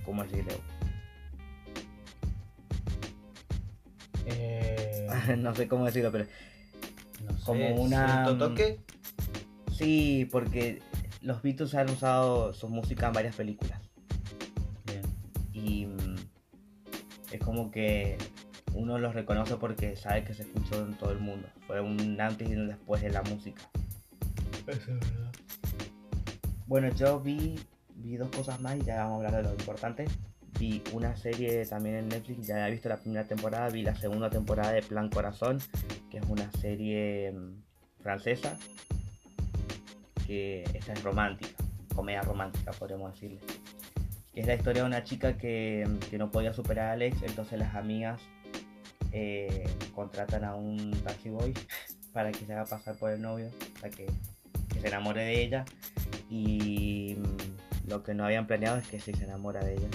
¿Cómo 0.06 0.24
decirlo? 0.24 0.54
Eh, 4.26 5.08
no 5.38 5.54
sé 5.56 5.68
cómo 5.68 5.86
decirlo, 5.86 6.12
pero 6.12 6.26
no 7.26 7.38
sé, 7.38 7.44
como 7.46 7.76
una- 7.76 8.24
¿cierto 8.26 8.38
toque? 8.50 8.80
Sí, 9.82 10.28
porque 10.32 10.82
los 11.22 11.42
Beatles 11.42 11.74
han 11.76 11.90
usado 11.90 12.54
su 12.54 12.70
música 12.70 13.08
en 13.08 13.14
varias 13.14 13.36
películas. 13.36 13.80
Bien. 14.86 15.02
Y 15.54 15.86
mm, 15.88 16.16
es 17.32 17.40
como 17.40 17.72
que 17.72 18.18
uno 18.74 18.98
los 18.98 19.14
reconoce 19.14 19.56
porque 19.58 19.96
sabe 19.96 20.24
que 20.24 20.34
se 20.34 20.44
escuchó 20.44 20.86
en 20.86 20.94
todo 20.94 21.12
el 21.12 21.20
mundo. 21.20 21.48
Fue 21.68 21.82
un 21.82 22.20
antes 22.20 22.50
y 22.50 22.54
un 22.54 22.68
después 22.68 23.02
de 23.02 23.10
la 23.10 23.22
música. 23.24 23.62
Eso 24.68 24.92
es 24.92 25.00
verdad. 25.00 25.32
Bueno, 26.68 26.90
yo 26.96 27.20
vi, 27.20 27.60
vi 27.96 28.16
dos 28.16 28.30
cosas 28.30 28.62
más 28.62 28.78
y 28.78 28.84
ya 28.84 29.04
vamos 29.04 29.24
a 29.24 29.28
hablar 29.28 29.44
de 29.44 29.50
lo 29.50 29.56
importante. 29.56 30.06
Vi 30.60 30.84
una 30.94 31.16
serie 31.16 31.66
también 31.66 31.96
en 31.96 32.08
Netflix, 32.08 32.48
ya 32.48 32.68
he 32.68 32.72
visto 32.72 32.88
la 32.88 32.98
primera 32.98 33.26
temporada, 33.26 33.70
vi 33.70 33.82
la 33.82 33.96
segunda 33.96 34.30
temporada 34.30 34.72
de 34.72 34.82
Plan 34.82 35.10
Corazón, 35.10 35.60
que 36.10 36.20
es 36.20 36.26
una 36.30 36.52
serie 36.52 37.32
mm, 37.32 38.02
francesa, 38.02 38.58
que 40.32 40.64
esta 40.74 40.94
es 40.94 41.04
romántica, 41.04 41.62
comedia 41.94 42.22
romántica 42.22 42.72
podríamos 42.72 43.14
decirle. 43.14 43.40
Que 44.34 44.40
es 44.40 44.48
la 44.48 44.56
historia 44.56 44.84
de 44.84 44.88
una 44.88 45.04
chica 45.04 45.38
que, 45.38 45.86
que 46.10 46.18
no 46.18 46.32
podía 46.32 46.54
superar 46.54 46.88
a 46.88 46.92
Alex, 46.94 47.22
entonces 47.24 47.60
las 47.60 47.76
amigas 47.76 48.22
eh, 49.12 49.66
contratan 49.94 50.46
a 50.46 50.56
un 50.56 50.92
taxi 51.04 51.30
boy 51.30 51.54
para 52.14 52.32
que 52.32 52.46
se 52.46 52.54
haga 52.54 52.64
pasar 52.64 52.96
por 52.96 53.12
el 53.12 53.22
novio, 53.22 53.50
para 53.82 53.90
que, 53.94 54.06
que 54.74 54.80
se 54.80 54.88
enamore 54.88 55.22
de 55.26 55.42
ella 55.44 55.66
y 56.30 57.18
lo 57.86 58.02
que 58.04 58.14
no 58.14 58.24
habían 58.24 58.48
planeado 58.48 58.78
es 58.78 58.88
que 58.88 59.02
se 59.02 59.12
enamora 59.12 59.60
de 59.66 59.74
ella. 59.74 59.88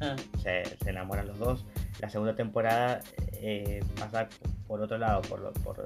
Ah, 0.00 0.16
Se, 0.42 0.64
se 0.82 0.90
enamoran 0.90 1.28
los 1.28 1.38
dos. 1.38 1.64
La 2.00 2.10
segunda 2.10 2.34
temporada 2.34 3.00
eh, 3.34 3.78
pasa 3.96 4.28
por 4.66 4.80
otro 4.80 4.98
lado, 4.98 5.22
por, 5.22 5.38
lo- 5.38 5.52
por, 5.52 5.84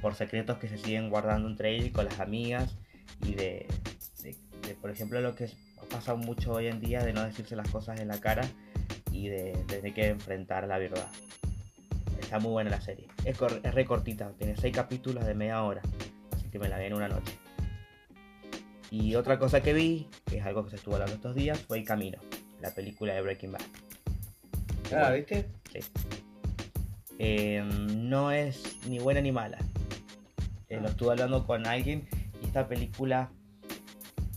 por 0.00 0.14
secretos 0.14 0.58
que 0.58 0.68
se 0.68 0.78
siguen 0.78 1.10
guardando 1.10 1.48
entre 1.48 1.74
ellos 1.74 1.86
y 1.86 1.90
con 1.90 2.04
las 2.04 2.20
amigas 2.20 2.76
y 3.26 3.34
de, 3.34 3.66
de- 4.22 4.36
de, 4.66 4.74
por 4.74 4.90
ejemplo, 4.90 5.20
lo 5.20 5.34
que 5.34 5.48
pasa 5.90 6.14
mucho 6.14 6.52
hoy 6.52 6.66
en 6.66 6.80
día 6.80 7.02
de 7.02 7.12
no 7.12 7.22
decirse 7.24 7.56
las 7.56 7.68
cosas 7.70 8.00
en 8.00 8.08
la 8.08 8.20
cara 8.20 8.42
y 9.12 9.28
de, 9.28 9.52
tener 9.66 9.94
que 9.94 10.06
enfrentar 10.08 10.66
la 10.68 10.78
verdad. 10.78 11.08
Está 12.20 12.38
muy 12.38 12.50
buena 12.52 12.70
la 12.70 12.80
serie. 12.80 13.06
Es, 13.24 13.36
cor- 13.38 13.60
es 13.62 13.74
recortita, 13.74 14.30
tiene 14.36 14.54
seis 14.56 14.74
capítulos 14.74 15.24
de 15.24 15.34
media 15.34 15.62
hora, 15.62 15.80
así 16.32 16.48
que 16.50 16.58
me 16.58 16.68
la 16.68 16.78
vi 16.78 16.86
en 16.86 16.94
una 16.94 17.08
noche. 17.08 17.32
Y 18.90 19.14
otra 19.14 19.38
cosa 19.38 19.62
que 19.62 19.72
vi, 19.72 20.08
que 20.26 20.38
es 20.38 20.44
algo 20.46 20.64
que 20.64 20.70
se 20.70 20.76
estuvo 20.76 20.94
hablando 20.94 21.14
estos 21.16 21.34
días, 21.34 21.58
fue 21.60 21.78
El 21.78 21.84
Camino, 21.84 22.18
la 22.60 22.74
película 22.74 23.14
de 23.14 23.22
Breaking 23.22 23.52
Bad. 23.52 23.60
Ah, 24.94 25.10
¿viste? 25.12 25.46
Sí. 25.72 25.80
Eh, 27.18 27.62
no 27.96 28.30
es 28.30 28.76
ni 28.86 28.98
buena 28.98 29.20
ni 29.20 29.32
mala. 29.32 29.58
Eh, 30.68 30.80
lo 30.80 30.88
estuve 30.88 31.12
hablando 31.12 31.46
con 31.46 31.66
alguien 31.66 32.06
y 32.42 32.46
esta 32.46 32.68
película 32.68 33.30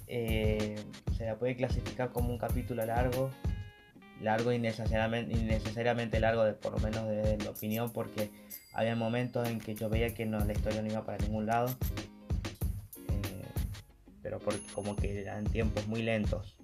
eh, 0.07 0.75
se 1.17 1.25
la 1.25 1.35
puede 1.37 1.55
clasificar 1.55 2.11
como 2.11 2.29
un 2.29 2.37
capítulo 2.37 2.85
largo. 2.85 3.29
Largo 4.21 4.51
innecesariamente, 4.51 5.33
innecesariamente 5.33 6.19
largo, 6.19 6.43
de, 6.43 6.53
por 6.53 6.73
lo 6.73 6.77
menos 6.79 7.07
de 7.07 7.37
mi 7.37 7.47
opinión, 7.47 7.91
porque 7.91 8.29
había 8.71 8.95
momentos 8.95 9.47
en 9.49 9.59
que 9.59 9.73
yo 9.73 9.89
veía 9.89 10.13
que 10.13 10.25
no, 10.27 10.39
la 10.39 10.53
historia 10.53 10.81
no 10.83 10.89
iba 10.91 11.03
para 11.03 11.17
ningún 11.17 11.47
lado. 11.47 11.75
Eh, 13.09 13.45
pero 14.21 14.37
porque 14.39 14.61
como 14.75 14.95
que 14.95 15.21
eran 15.21 15.43
tiempos 15.45 15.87
muy 15.87 16.03
lentos. 16.03 16.55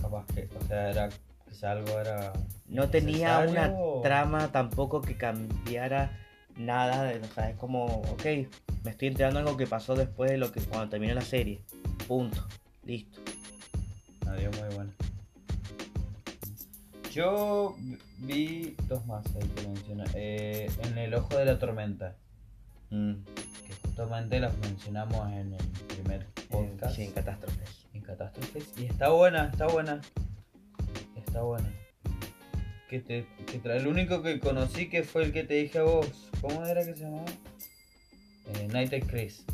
Capaz 0.00 0.26
que, 0.34 0.48
o 0.62 0.66
sea, 0.66 0.90
era, 0.90 1.08
algo 1.62 1.98
era. 1.98 2.32
no 2.68 2.90
tenía 2.90 3.38
una 3.38 3.46
¿Necesario 3.68 3.78
o- 3.78 4.02
trama 4.02 4.48
tampoco 4.52 5.00
que 5.00 5.16
cambiara 5.16 6.10
nada. 6.56 7.04
de- 7.04 7.20
o 7.20 7.32
sea, 7.34 7.50
es 7.50 7.56
como, 7.56 7.84
ok, 7.86 8.24
me 8.84 8.90
estoy 8.90 9.08
enterando 9.08 9.38
algo 9.40 9.56
que 9.56 9.66
pasó 9.66 9.94
después 9.94 10.30
de 10.30 10.38
lo 10.38 10.50
que 10.52 10.60
cuando 10.60 10.88
terminó 10.90 11.14
la 11.14 11.20
serie. 11.22 11.62
Punto. 12.08 12.46
Listo. 12.84 13.20
Dio 14.38 14.50
muy 14.52 14.74
bueno. 14.74 14.92
Yo 17.12 17.76
vi 18.18 18.74
dos 18.88 19.04
más 19.06 19.24
ahí 19.36 19.46
que 19.54 19.68
menciona. 19.68 20.04
Eh, 20.14 20.70
en 20.84 20.96
el 20.98 21.12
ojo 21.14 21.36
de 21.36 21.44
la 21.44 21.58
tormenta. 21.58 22.16
Mm, 22.90 23.12
Que 23.66 23.74
justamente 23.88 24.40
las 24.40 24.56
mencionamos 24.58 25.30
en 25.32 25.52
el 25.54 25.64
primer 25.88 26.22
eh, 26.22 26.26
podcast. 26.50 26.96
sí, 26.96 27.02
en 27.04 27.12
catástrofes. 27.12 27.86
en 27.92 28.00
catástrofes. 28.02 28.72
Y 28.78 28.86
está 28.86 29.10
buena, 29.10 29.48
está 29.52 29.66
buena. 29.66 30.00
Está 31.16 31.42
buena. 31.42 31.70
Que 32.92 33.00
te, 33.00 33.26
que 33.46 33.58
tra- 33.62 33.74
el 33.76 33.86
único 33.86 34.20
que 34.22 34.38
conocí 34.38 34.90
que 34.90 35.02
fue 35.02 35.22
el 35.24 35.32
que 35.32 35.44
te 35.44 35.54
dije 35.54 35.78
a 35.78 35.82
vos. 35.84 36.28
¿Cómo 36.42 36.62
era 36.66 36.84
que 36.84 36.92
se 36.92 37.04
llamaba? 37.04 37.24
Eh, 38.54 38.68
Nighted 38.70 39.04
Chris. 39.06 39.46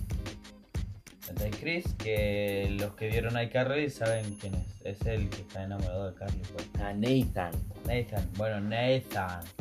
Nighted 1.28 1.61
Chris, 1.61 1.84
que 1.99 2.74
los 2.80 2.95
que 2.97 3.09
vieron 3.11 3.36
a 3.36 3.45
iCarly 3.45 3.91
saben 3.91 4.34
quién 4.41 4.57
es. 4.57 4.66
Es 4.84 5.07
el 5.07 5.28
que 5.30 5.43
está 5.43 5.62
enamorado 5.62 6.11
de 6.11 6.16
Carly. 6.16 6.41
pues. 6.53 6.82
A 6.82 6.93
Nathan. 6.95 7.53
Nathan. 7.86 8.28
Bueno, 8.36 8.61
Nathan. 8.61 9.45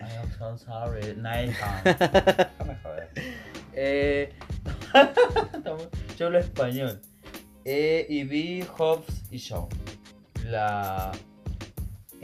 I 0.00 0.16
am 0.20 0.30
so 0.38 0.58
sorry. 0.58 1.14
Nathan. 1.16 1.82
Déjame 1.84 2.76
joder. 2.82 3.08
Eh, 3.72 4.34
yo 6.18 6.26
hablo 6.26 6.38
español. 6.40 7.00
Eh, 7.64 8.04
y 8.10 8.24
vi 8.24 8.62
Hobbs 8.76 9.22
y 9.30 9.38
Shaw. 9.38 9.66
La 10.44 11.10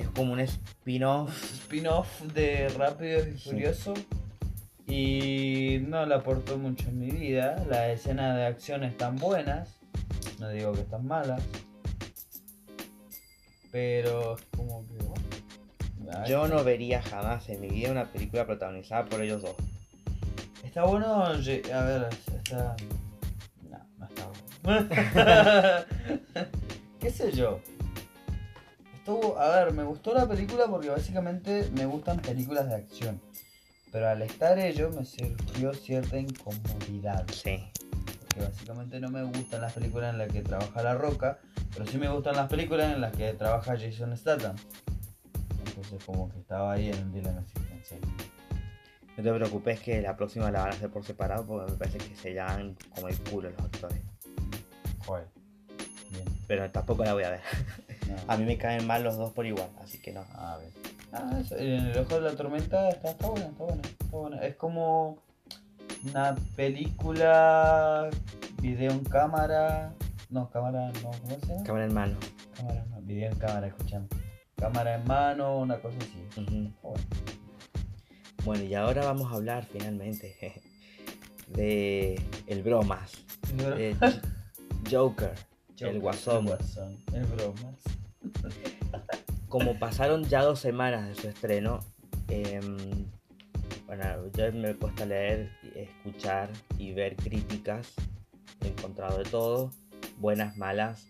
Es 0.03 0.09
como 0.09 0.33
un 0.33 0.41
spin-off. 0.41 1.31
spin-off 1.55 2.23
de 2.35 2.69
Rápido 2.77 3.21
y 3.21 3.39
Sí. 3.39 3.51
Furioso. 3.51 3.95
Y 4.89 5.79
no 5.87 6.05
le 6.05 6.15
aportó 6.17 6.59
mucho 6.59 6.89
en 6.89 6.99
mi 6.99 7.11
vida. 7.11 7.65
Las 7.71 7.89
escenas 7.91 8.37
de 8.37 8.47
acción 8.47 8.83
están 8.83 9.15
buenas. 9.17 9.77
No 10.41 10.49
digo 10.49 10.73
que 10.73 10.81
están 10.81 11.07
malas. 11.07 11.41
Pero 13.71 14.37
es 14.37 14.45
como 14.57 14.85
que. 14.89 14.95
bueno, 15.99 16.27
Yo 16.27 16.49
no 16.49 16.65
vería 16.65 17.01
jamás 17.01 17.49
en 17.49 17.61
mi 17.61 17.69
vida 17.69 17.93
una 17.93 18.11
película 18.11 18.45
protagonizada 18.45 19.05
por 19.05 19.23
ellos 19.23 19.41
dos. 19.43 19.55
Está 20.65 20.85
bueno. 20.85 21.25
A 21.25 21.33
ver, 21.33 22.09
está. 22.27 22.77
No, 23.71 23.79
no 23.99 24.07
está 24.07 24.27
bueno. 24.65 24.89
¿Qué 27.01 27.11
sé 27.11 27.33
yo? 27.33 27.61
A 29.05 29.49
ver, 29.49 29.73
me 29.73 29.83
gustó 29.83 30.15
la 30.15 30.29
película 30.29 30.67
porque 30.69 30.89
básicamente 30.89 31.69
me 31.75 31.87
gustan 31.87 32.21
películas 32.21 32.69
de 32.69 32.77
acción. 32.77 33.21
Pero 33.91 34.09
al 34.09 34.23
estar 34.23 34.59
ello 34.59 34.91
me 34.91 35.05
surgió 35.05 35.75
cierta 35.75 36.17
incomodidad. 36.19 37.27
Sí. 37.33 37.65
Porque 38.21 38.45
básicamente 38.49 39.01
no 39.01 39.11
me 39.11 39.25
gustan 39.25 39.61
las 39.61 39.73
películas 39.73 40.13
en 40.13 40.19
las 40.19 40.29
que 40.31 40.43
trabaja 40.43 40.83
La 40.83 40.95
Roca. 40.95 41.39
Pero 41.75 41.87
sí 41.87 41.99
me 41.99 42.09
gustan 42.09 42.37
las 42.37 42.49
películas 42.49 42.95
en 42.95 43.01
las 43.01 43.15
que 43.17 43.33
trabaja 43.35 43.77
Jason 43.77 44.17
Statham. 44.17 44.55
Entonces 45.67 46.05
como 46.05 46.31
que 46.31 46.39
estaba 46.39 46.73
ahí 46.73 46.89
en 46.89 47.03
un 47.03 47.13
dilema 47.13 47.41
existencial. 47.41 48.01
No 49.17 49.23
te 49.23 49.33
preocupes 49.33 49.81
que 49.81 50.01
la 50.01 50.17
próxima 50.17 50.51
la 50.53 50.61
van 50.61 50.71
a 50.71 50.75
hacer 50.75 50.91
por 50.91 51.05
separado 51.05 51.45
porque 51.45 51.73
me 51.73 51.77
parece 51.77 51.99
que 51.99 52.15
se 52.15 52.33
llaman 52.33 52.77
como 52.95 53.09
el 53.09 53.19
culo 53.19 53.51
los 53.51 53.61
actores. 53.61 54.01
Joder. 55.05 55.27
Bien. 56.11 56.25
Pero 56.47 56.71
tampoco 56.71 57.05
la 57.05 57.15
voy 57.15 57.25
a 57.25 57.31
ver. 57.31 57.41
No. 58.13 58.33
A 58.33 58.37
mí 58.37 58.45
me 58.45 58.59
caen 58.59 58.87
mal 58.87 59.03
los 59.03 59.17
dos 59.17 59.33
por 59.33 59.47
igual, 59.47 59.71
así 59.83 59.99
que 59.99 60.13
no. 60.13 60.25
A 60.35 60.59
ver. 60.59 60.71
Ah, 61.13 61.39
eso, 61.41 61.57
en 61.57 61.87
el 61.87 61.99
ojo 61.99 62.15
de 62.15 62.21
la 62.23 62.37
tormenta 62.37 62.89
está, 62.89 63.11
está 63.11 63.29
buena, 63.29 63.47
está 63.47 63.65
buena, 63.65 63.83
está 63.83 64.17
buena. 64.17 64.37
Es 64.45 64.57
como 64.57 65.19
una 66.05 66.35
película, 66.57 68.11
video 68.61 68.93
en 68.93 69.05
cámara. 69.05 69.93
No, 70.31 70.49
cámara, 70.51 70.91
no, 71.03 71.11
¿cómo 71.11 71.39
se 71.41 71.47
llama? 71.47 71.65
Cámara 71.65 71.85
en 71.85 71.95
mano. 71.95 72.17
Cámara, 72.57 72.85
no, 72.91 73.01
video 73.03 73.31
en 73.31 73.39
cámara, 73.39 73.67
escuchando. 73.67 74.17
Cámara 74.57 74.95
en 74.95 75.05
mano, 75.07 75.59
una 75.59 75.79
cosa 75.81 75.99
así. 75.99 76.27
Bueno. 76.37 76.73
Bueno, 78.45 78.65
y 78.65 78.75
ahora 78.75 79.05
vamos 79.05 79.31
a 79.31 79.37
hablar 79.37 79.65
finalmente 79.65 80.35
de 81.49 82.21
el 82.47 82.63
bromas. 82.63 83.13
de 83.55 83.97
Joker, 84.91 85.35
el 85.79 86.01
guasón. 86.01 86.49
El 86.49 86.57
guasón, 86.57 86.99
el 87.13 87.25
bromas. 87.27 88.02
Como 89.49 89.79
pasaron 89.79 90.25
ya 90.25 90.43
dos 90.43 90.61
semanas 90.61 91.09
de 91.09 91.15
su 91.15 91.29
estreno, 91.29 91.81
em, 92.29 92.77
bueno, 93.87 94.05
yo 94.37 94.51
me 94.53 94.71
he 94.71 94.75
puesto 94.75 95.03
a 95.03 95.07
leer, 95.07 95.51
escuchar 95.77 96.49
y 96.79 96.93
ver 96.93 97.17
críticas. 97.17 97.93
He 98.63 98.69
encontrado 98.69 99.19
de 99.19 99.25
todo, 99.25 99.71
buenas, 100.19 100.57
malas. 100.57 101.07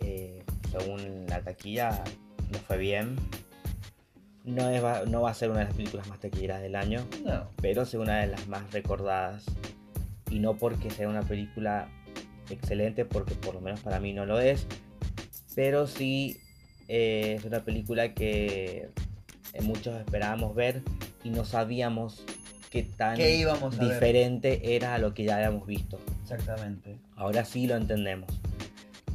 eh, 0.00 0.44
según 0.70 1.26
la 1.28 1.40
taquilla, 1.42 2.04
no 2.52 2.58
fue 2.60 2.76
bien. 2.76 3.16
No, 4.44 4.68
es- 4.70 4.82
va- 4.84 5.04
no 5.04 5.22
va 5.22 5.30
a 5.30 5.34
ser 5.34 5.50
una 5.50 5.60
de 5.60 5.64
las 5.66 5.74
películas 5.74 6.06
más 6.06 6.20
taquilleras 6.20 6.62
del 6.62 6.76
año, 6.76 7.04
No. 7.24 7.50
pero 7.60 7.82
es 7.82 7.92
una 7.94 8.18
de 8.20 8.28
las 8.28 8.46
más 8.46 8.70
recordadas. 8.72 9.44
Y 10.30 10.38
no 10.38 10.56
porque 10.56 10.90
sea 10.90 11.08
una 11.08 11.22
película 11.22 11.88
excelente, 12.50 13.04
porque 13.04 13.34
por 13.34 13.54
lo 13.54 13.60
menos 13.60 13.80
para 13.80 13.98
mí 14.00 14.12
no 14.12 14.26
lo 14.26 14.38
es, 14.38 14.66
pero 15.56 15.88
sí 15.88 16.38
eh, 16.86 17.34
es 17.38 17.44
una 17.44 17.64
película 17.64 18.14
que 18.14 18.90
eh, 19.54 19.62
muchos 19.62 19.98
esperábamos 19.98 20.54
ver 20.54 20.82
y 21.24 21.30
no 21.30 21.44
sabíamos 21.44 22.24
qué 22.70 22.84
tan 22.84 23.16
¿Qué 23.16 23.36
íbamos 23.36 23.74
a 23.74 23.82
ver? 23.82 23.94
diferente 23.94 24.76
era 24.76 24.94
a 24.94 24.98
lo 24.98 25.14
que 25.14 25.24
ya 25.24 25.36
habíamos 25.36 25.66
visto. 25.66 25.98
Exactamente. 26.22 26.98
Ahora 27.16 27.44
sí 27.44 27.66
lo 27.66 27.74
entendemos. 27.74 28.30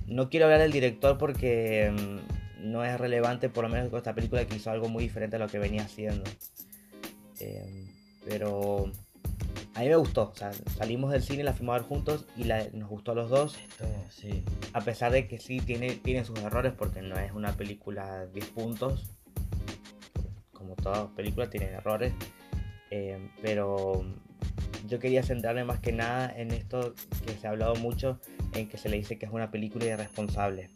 No 0.08 0.30
quiero 0.30 0.48
hablar 0.48 0.62
del 0.62 0.72
director 0.72 1.18
porque 1.18 1.94
mm, 1.94 2.72
no 2.72 2.84
es 2.84 3.00
relevante, 3.00 3.48
por 3.48 3.64
lo 3.64 3.70
menos 3.70 3.89
con 3.89 3.98
esta 3.98 4.16
película 4.16 4.44
que 4.46 4.56
hizo 4.56 4.72
algo 4.72 4.89
muy 4.89 5.04
diferente 5.04 5.36
a 5.36 5.39
lo 5.39 5.48
que 5.48 5.60
venía 5.60 5.84
haciendo. 5.84 6.24
Eh, 7.39 7.86
pero 8.28 8.92
a 9.74 9.80
mí 9.82 9.89
me 9.89 9.95
gustó. 9.95 10.30
o 10.32 10.36
sea, 10.36 10.51
salimos 10.78 11.11
del 11.11 11.22
cine, 11.24 11.43
la 11.43 11.53
fuimos 11.53 11.76
a 11.76 11.80
ver 11.80 11.88
juntos 11.88 12.26
y 12.36 12.43
la- 12.43 12.67
nos 12.74 12.89
gustó 12.89 13.11
a 13.13 13.15
los 13.15 13.30
dos. 13.30 13.57
Esto, 13.57 13.86
sí. 14.09 14.43
A 14.74 14.82
pesar 14.82 15.11
de 15.11 15.28
que 15.28 15.39
sí 15.39 15.59
tiene, 15.59 15.91
tiene 15.95 16.26
sus 16.26 16.38
errores 16.39 16.74
porque 16.78 17.01
no 17.01 17.17
es 17.17 17.32
una 17.32 17.53
película 17.53 18.26
10 18.28 18.45
puntos. 18.47 19.09
Como 20.53 20.76
toda 20.76 21.09
película 21.15 21.49
tiene 21.49 21.67
errores. 21.67 22.13
Eh, 22.91 23.30
pero 23.41 24.03
yo 24.88 24.99
quería 24.99 25.24
centrarme 25.24 25.63
más 25.63 25.80
que 25.80 25.93
nada 25.93 26.32
en 26.36 26.51
esto 26.51 26.93
que 27.26 27.34
se 27.34 27.47
ha 27.47 27.51
hablado 27.51 27.76
mucho, 27.76 28.19
en 28.53 28.67
que 28.67 28.78
se 28.78 28.89
le 28.89 28.97
dice 28.97 29.17
que 29.17 29.26
es 29.26 29.32
una 29.32 29.49
película 29.51 29.86
irresponsable. 29.86 30.69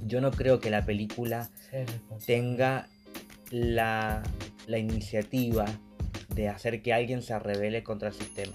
Yo 0.00 0.22
no 0.22 0.30
creo 0.30 0.60
que 0.60 0.70
la 0.70 0.86
película 0.86 1.50
tenga 2.24 2.88
la, 3.50 4.22
la 4.66 4.78
iniciativa 4.78 5.66
de 6.34 6.48
hacer 6.48 6.82
que 6.82 6.92
alguien 6.92 7.22
se 7.22 7.38
rebele 7.38 7.82
contra 7.82 8.08
el 8.08 8.14
sistema. 8.14 8.52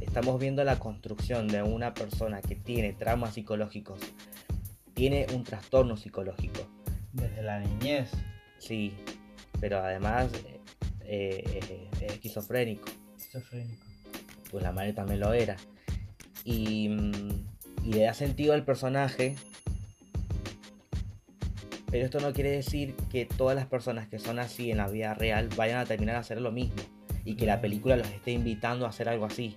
Estamos 0.00 0.40
viendo 0.40 0.64
la 0.64 0.78
construcción 0.78 1.48
de 1.48 1.62
una 1.62 1.94
persona 1.94 2.40
que 2.42 2.54
tiene 2.56 2.92
traumas 2.92 3.34
psicológicos, 3.34 4.00
tiene 4.94 5.26
un 5.34 5.44
trastorno 5.44 5.96
psicológico, 5.96 6.60
Desde 7.12 7.42
la 7.42 7.60
niñez. 7.60 8.10
sí, 8.58 8.94
pero 9.60 9.78
además 9.78 10.30
eh, 11.04 11.42
eh, 11.46 11.88
es 12.00 12.12
esquizofrénico, 12.12 12.88
Esquizofrénico. 13.16 13.84
pues 14.50 14.62
la 14.62 14.72
madre 14.72 14.92
también 14.92 15.20
lo 15.20 15.32
era. 15.32 15.56
Y, 16.44 16.88
mm, 16.88 17.46
y 17.84 17.92
le 17.92 18.00
da 18.02 18.14
sentido 18.14 18.52
al 18.54 18.64
personaje, 18.64 19.36
pero 21.90 22.04
esto 22.04 22.20
no 22.20 22.32
quiere 22.32 22.50
decir 22.50 22.94
que 23.10 23.26
todas 23.26 23.54
las 23.56 23.66
personas 23.66 24.08
que 24.08 24.18
son 24.18 24.38
así 24.38 24.70
en 24.70 24.78
la 24.78 24.88
vida 24.88 25.14
real 25.14 25.48
vayan 25.56 25.78
a 25.78 25.86
terminar 25.86 26.16
a 26.16 26.20
hacer 26.20 26.40
lo 26.40 26.52
mismo 26.52 26.76
y 27.26 27.34
que 27.34 27.44
la 27.44 27.60
película 27.60 27.96
los 27.96 28.08
esté 28.08 28.30
invitando 28.30 28.86
a 28.86 28.90
hacer 28.90 29.08
algo 29.08 29.26
así. 29.26 29.56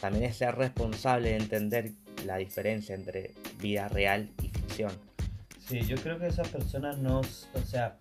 También 0.00 0.24
es 0.24 0.36
ser 0.36 0.56
responsable 0.56 1.30
de 1.30 1.36
entender 1.36 1.92
la 2.26 2.36
diferencia 2.36 2.94
entre 2.94 3.30
vida 3.60 3.88
real 3.88 4.28
y 4.42 4.48
ficción. 4.48 4.92
Sí, 5.66 5.80
yo 5.82 5.96
creo 5.96 6.18
que 6.18 6.26
esas 6.26 6.48
personas 6.48 6.98
no, 6.98 7.20
o 7.20 7.60
sea, 7.64 7.96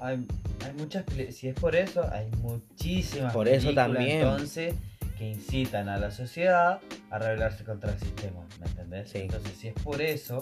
hay, 0.00 0.24
hay 0.64 0.72
muchas, 0.78 1.04
si 1.30 1.48
es 1.48 1.54
por 1.54 1.74
eso, 1.74 2.08
hay 2.10 2.30
muchísimas 2.40 3.34
Por 3.34 3.48
eso 3.48 3.74
también. 3.74 4.20
entonces 4.20 4.74
que 5.18 5.28
incitan 5.28 5.88
a 5.88 5.98
la 5.98 6.12
sociedad 6.12 6.78
a 7.10 7.18
rebelarse 7.18 7.64
contra 7.64 7.92
el 7.92 7.98
sistema, 7.98 8.46
¿me 8.60 8.66
entendés? 8.66 9.10
Sí. 9.10 9.18
Entonces, 9.18 9.52
si 9.58 9.68
es 9.68 9.74
por 9.74 10.00
eso, 10.00 10.40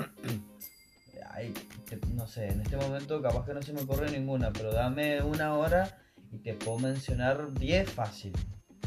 hay, 1.31 1.55
no 2.15 2.27
sé, 2.27 2.49
en 2.49 2.61
este 2.61 2.77
momento 2.77 3.23
capaz 3.23 3.47
que 3.47 3.55
no 3.55 3.63
se 3.63 3.73
me 3.73 3.81
ocurre 3.81 4.11
ninguna, 4.11 4.53
pero 4.53 4.73
dame 4.73 5.23
una 5.23 5.55
hora 5.55 5.99
y 6.37 6.43
te 6.43 6.55
puedo 6.55 6.79
mencionar 6.79 7.53
10 7.55 7.91
fácil 7.91 8.33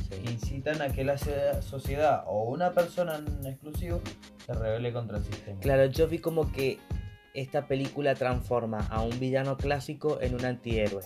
que 0.10 0.16
Sí. 0.16 0.22
incitan 0.32 0.82
a 0.82 0.90
que 0.90 1.04
la 1.04 1.18
sociedad 1.62 2.24
o 2.28 2.44
una 2.44 2.72
persona 2.72 3.16
en 3.16 3.46
exclusivo 3.46 4.02
se 4.46 4.54
rebele 4.54 4.92
contra 4.94 5.18
el 5.18 5.24
sistema. 5.24 5.60
Claro, 5.60 5.86
yo 5.86 6.08
vi 6.08 6.20
como 6.20 6.52
que 6.52 6.78
esta 7.34 7.68
película 7.68 8.16
transforma 8.16 8.80
a 8.90 9.02
un 9.04 9.20
villano 9.20 9.56
clásico 9.58 10.20
en 10.22 10.36
un 10.36 10.46
antihéroe. 10.46 11.04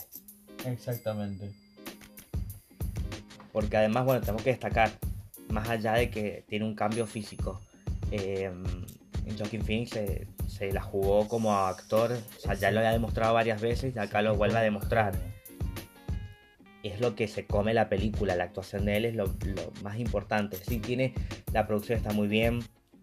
Exactamente. 0.66 1.50
Porque 3.52 3.76
además, 3.76 4.04
bueno, 4.04 4.20
tenemos 4.20 4.42
que 4.42 4.50
destacar, 4.50 4.90
más 5.48 5.68
allá 5.68 5.92
de 5.94 6.10
que 6.10 6.44
tiene 6.48 6.64
un 6.64 6.74
cambio 6.74 7.06
físico, 7.06 7.60
eh, 8.10 8.50
Joaquin 9.38 9.62
Phoenix 9.64 9.90
se, 9.90 10.26
se 10.48 10.72
la 10.72 10.82
jugó 10.82 11.28
como 11.28 11.54
actor, 11.54 12.12
o 12.12 12.40
sea, 12.40 12.54
ya 12.54 12.70
lo 12.70 12.78
había 12.80 12.92
demostrado 12.92 13.34
varias 13.34 13.60
veces 13.60 13.94
y 13.94 13.98
acá 13.98 14.22
lo 14.22 14.34
vuelve 14.36 14.58
a 14.58 14.62
demostrar. 14.62 15.33
Es 16.84 17.00
lo 17.00 17.16
que 17.16 17.26
se 17.26 17.46
come 17.46 17.74
la 17.74 17.88
película, 17.88 18.36
la 18.36 18.44
actuación 18.44 18.84
de 18.84 18.98
él 18.98 19.04
es 19.06 19.16
lo, 19.16 19.24
lo 19.26 19.72
más 19.82 19.98
importante. 19.98 20.56
Sí, 20.56 20.78
tiene, 20.78 21.14
la 21.52 21.66
producción 21.66 21.98
está 21.98 22.12
muy 22.12 22.28
bien, 22.28 22.60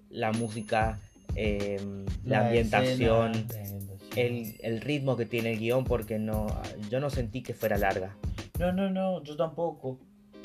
la 0.09 0.31
música, 0.31 0.99
eh, 1.35 1.79
la, 2.23 2.47
ambientación, 2.47 3.31
escena, 3.31 3.57
la 3.57 3.65
ambientación. 3.65 4.17
el, 4.17 4.55
el 4.61 4.81
ritmo 4.81 5.17
que 5.17 5.25
tiene 5.25 5.53
el 5.53 5.59
guion, 5.59 5.83
porque 5.83 6.19
no, 6.19 6.47
yo 6.89 6.99
no 6.99 7.09
sentí 7.09 7.41
que 7.41 7.53
fuera 7.53 7.77
larga. 7.77 8.15
No, 8.59 8.71
no, 8.71 8.89
no, 8.89 9.23
yo 9.23 9.35
tampoco. 9.35 9.99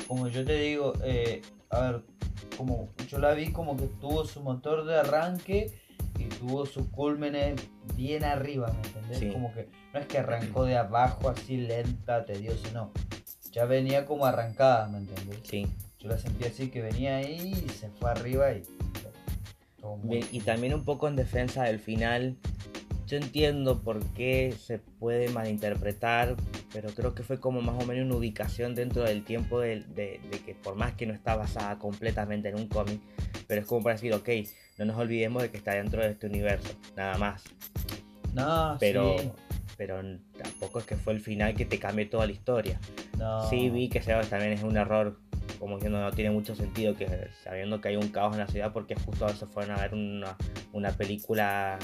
como 0.08 0.28
yo 0.28 0.44
te 0.44 0.58
digo, 0.58 0.94
eh, 1.04 1.42
a 1.68 1.80
ver, 1.80 2.02
como 2.56 2.88
yo 3.08 3.18
la 3.18 3.34
vi 3.34 3.52
como 3.52 3.76
que 3.76 3.86
tuvo 4.00 4.24
su 4.24 4.42
motor 4.42 4.86
de 4.86 4.96
arranque 4.96 5.72
y 6.18 6.24
tuvo 6.24 6.64
sus 6.64 6.86
cúlmenes 6.88 7.60
bien 7.94 8.24
arriba, 8.24 8.72
¿me 8.72 8.88
entendés? 8.88 9.18
Sí. 9.18 9.30
Como 9.30 9.52
que 9.52 9.68
no 9.92 10.00
es 10.00 10.06
que 10.06 10.18
arrancó 10.18 10.64
de 10.64 10.76
abajo 10.76 11.28
así 11.28 11.58
lenta, 11.58 12.24
tediosa, 12.24 12.70
no. 12.72 12.90
Ya 13.56 13.64
venía 13.64 14.04
como 14.04 14.26
arrancada, 14.26 14.86
¿me 14.88 14.98
entendés? 14.98 15.38
Sí. 15.44 15.66
Yo 15.98 16.10
la 16.10 16.18
sentí 16.18 16.44
así 16.44 16.68
que 16.68 16.82
venía 16.82 17.16
ahí 17.16 17.64
y 17.66 17.70
se 17.70 17.88
fue 17.88 18.10
arriba 18.10 18.52
y... 18.52 18.62
muy- 20.02 20.26
y 20.30 20.40
también 20.40 20.74
un 20.74 20.84
poco 20.84 21.08
en 21.08 21.16
defensa 21.16 21.62
del 21.64 21.78
final, 21.80 22.36
yo 23.06 23.16
entiendo 23.16 23.80
por 23.80 24.04
qué 24.12 24.54
se 24.62 24.78
puede 24.78 25.30
malinterpretar, 25.30 26.36
pero 26.70 26.90
creo 26.90 27.14
que 27.14 27.22
fue 27.22 27.40
como 27.40 27.62
más 27.62 27.82
o 27.82 27.86
menos 27.86 28.04
una 28.04 28.16
ubicación 28.16 28.74
dentro 28.74 29.04
del 29.04 29.24
tiempo 29.24 29.58
de, 29.60 29.84
de- 29.94 30.20
de 30.30 30.38
que 30.44 30.54
por 30.54 30.74
más 30.74 30.92
que 30.92 31.06
no 31.06 31.14
está 31.14 31.34
basada 31.34 31.78
completamente 31.78 32.50
en 32.50 32.56
un 32.56 32.68
cómic, 32.68 33.00
pero 33.46 33.62
es 33.62 33.66
como 33.66 33.82
para 33.82 33.94
decir, 33.94 34.12
ok, 34.12 34.28
no 34.76 34.84
nos 34.84 34.98
olvidemos 34.98 35.40
de 35.42 35.50
que 35.50 35.56
está 35.56 35.72
dentro 35.74 36.02
de 36.02 36.10
este 36.10 36.26
universo, 36.26 36.74
nada 36.94 37.16
más. 37.16 37.42
No, 38.34 38.76
Pero, 38.78 39.16
sí, 39.18 39.30
pero 39.76 40.00
tampoco 40.36 40.78
es 40.78 40.86
que 40.86 40.96
fue 40.96 41.12
el 41.12 41.20
final 41.20 41.54
que 41.54 41.64
te 41.64 41.78
cambie 41.78 42.06
toda 42.06 42.26
la 42.26 42.32
historia. 42.32 42.80
no. 43.18 43.48
Sí 43.48 43.70
vi 43.70 43.88
que 43.88 44.02
Sebas 44.02 44.28
también 44.30 44.52
es 44.52 44.62
un 44.62 44.76
error, 44.76 45.18
como 45.58 45.76
diciendo 45.76 46.00
no 46.00 46.12
tiene 46.12 46.30
mucho 46.30 46.54
sentido 46.54 46.94
que 46.96 47.28
sabiendo 47.42 47.80
que 47.80 47.88
hay 47.88 47.96
un 47.96 48.08
caos 48.08 48.34
en 48.34 48.40
la 48.40 48.48
ciudad 48.48 48.72
porque 48.72 48.94
justo 48.94 49.24
ahora 49.24 49.36
se 49.36 49.46
fueron 49.46 49.76
a 49.76 49.82
ver 49.82 49.94
una, 49.94 50.36
una 50.72 50.90
película 50.92 51.78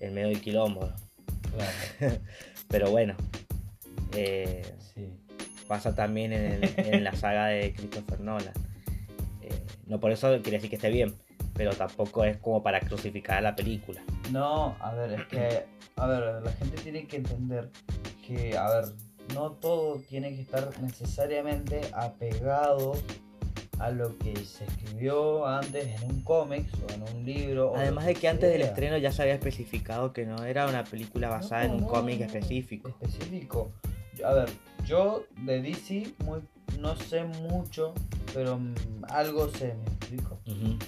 en 0.00 0.14
medio 0.14 0.28
del 0.28 0.40
quilombo. 0.40 0.92
Claro, 1.98 2.16
Pero 2.68 2.90
bueno, 2.90 3.14
eh, 4.16 4.62
sí. 4.94 5.08
pasa 5.68 5.94
también 5.94 6.32
en 6.32 7.04
la 7.04 7.14
saga 7.14 7.46
de 7.46 7.72
Christopher 7.74 8.20
Nolan. 8.20 8.54
Eh, 9.42 9.62
no 9.86 10.00
por 10.00 10.12
eso 10.12 10.28
quiere 10.42 10.58
decir 10.58 10.70
que 10.70 10.76
esté 10.76 10.90
bien, 10.90 11.14
pero 11.54 11.72
tampoco 11.74 12.24
es 12.24 12.36
como 12.38 12.62
para 12.62 12.80
crucificar 12.80 13.38
a 13.38 13.40
la 13.40 13.56
película. 13.56 14.02
No, 14.30 14.76
a 14.80 14.94
ver, 14.94 15.12
es 15.12 15.26
que, 15.26 15.64
a 15.96 16.06
ver, 16.06 16.42
la 16.42 16.52
gente 16.52 16.80
tiene 16.82 17.06
que 17.06 17.16
entender 17.16 17.70
que, 18.26 18.56
a 18.56 18.68
ver, 18.70 18.84
no 19.34 19.52
todo 19.52 20.00
tiene 20.08 20.34
que 20.34 20.42
estar 20.42 20.70
necesariamente 20.80 21.80
apegado 21.94 22.94
a 23.78 23.90
lo 23.90 24.16
que 24.18 24.36
se 24.36 24.64
escribió 24.64 25.46
antes 25.46 26.00
en 26.00 26.10
un 26.10 26.22
cómic 26.22 26.66
o 26.88 26.92
en 26.92 27.02
un 27.02 27.24
libro. 27.24 27.74
Además 27.76 28.06
de 28.06 28.14
que 28.14 28.28
antes 28.28 28.50
del 28.50 28.62
estreno 28.62 28.96
ya 28.98 29.10
se 29.10 29.22
había 29.22 29.34
especificado 29.34 30.12
que 30.12 30.24
no 30.24 30.44
era 30.44 30.66
una 30.66 30.84
película 30.84 31.28
basada 31.28 31.64
en 31.64 31.72
un 31.72 31.80
no, 31.82 31.88
cómic 31.88 32.20
específico. 32.20 32.88
Específico. 32.88 33.72
A 34.24 34.34
ver, 34.34 34.48
yo 34.84 35.24
de 35.38 35.62
DC 35.62 36.14
muy, 36.24 36.40
no 36.80 36.96
sé 36.96 37.24
mucho, 37.24 37.94
pero 38.34 38.58
mm, 38.58 38.74
algo 39.08 39.48
sé, 39.48 39.74
me 39.74 39.84
explico. 39.86 40.38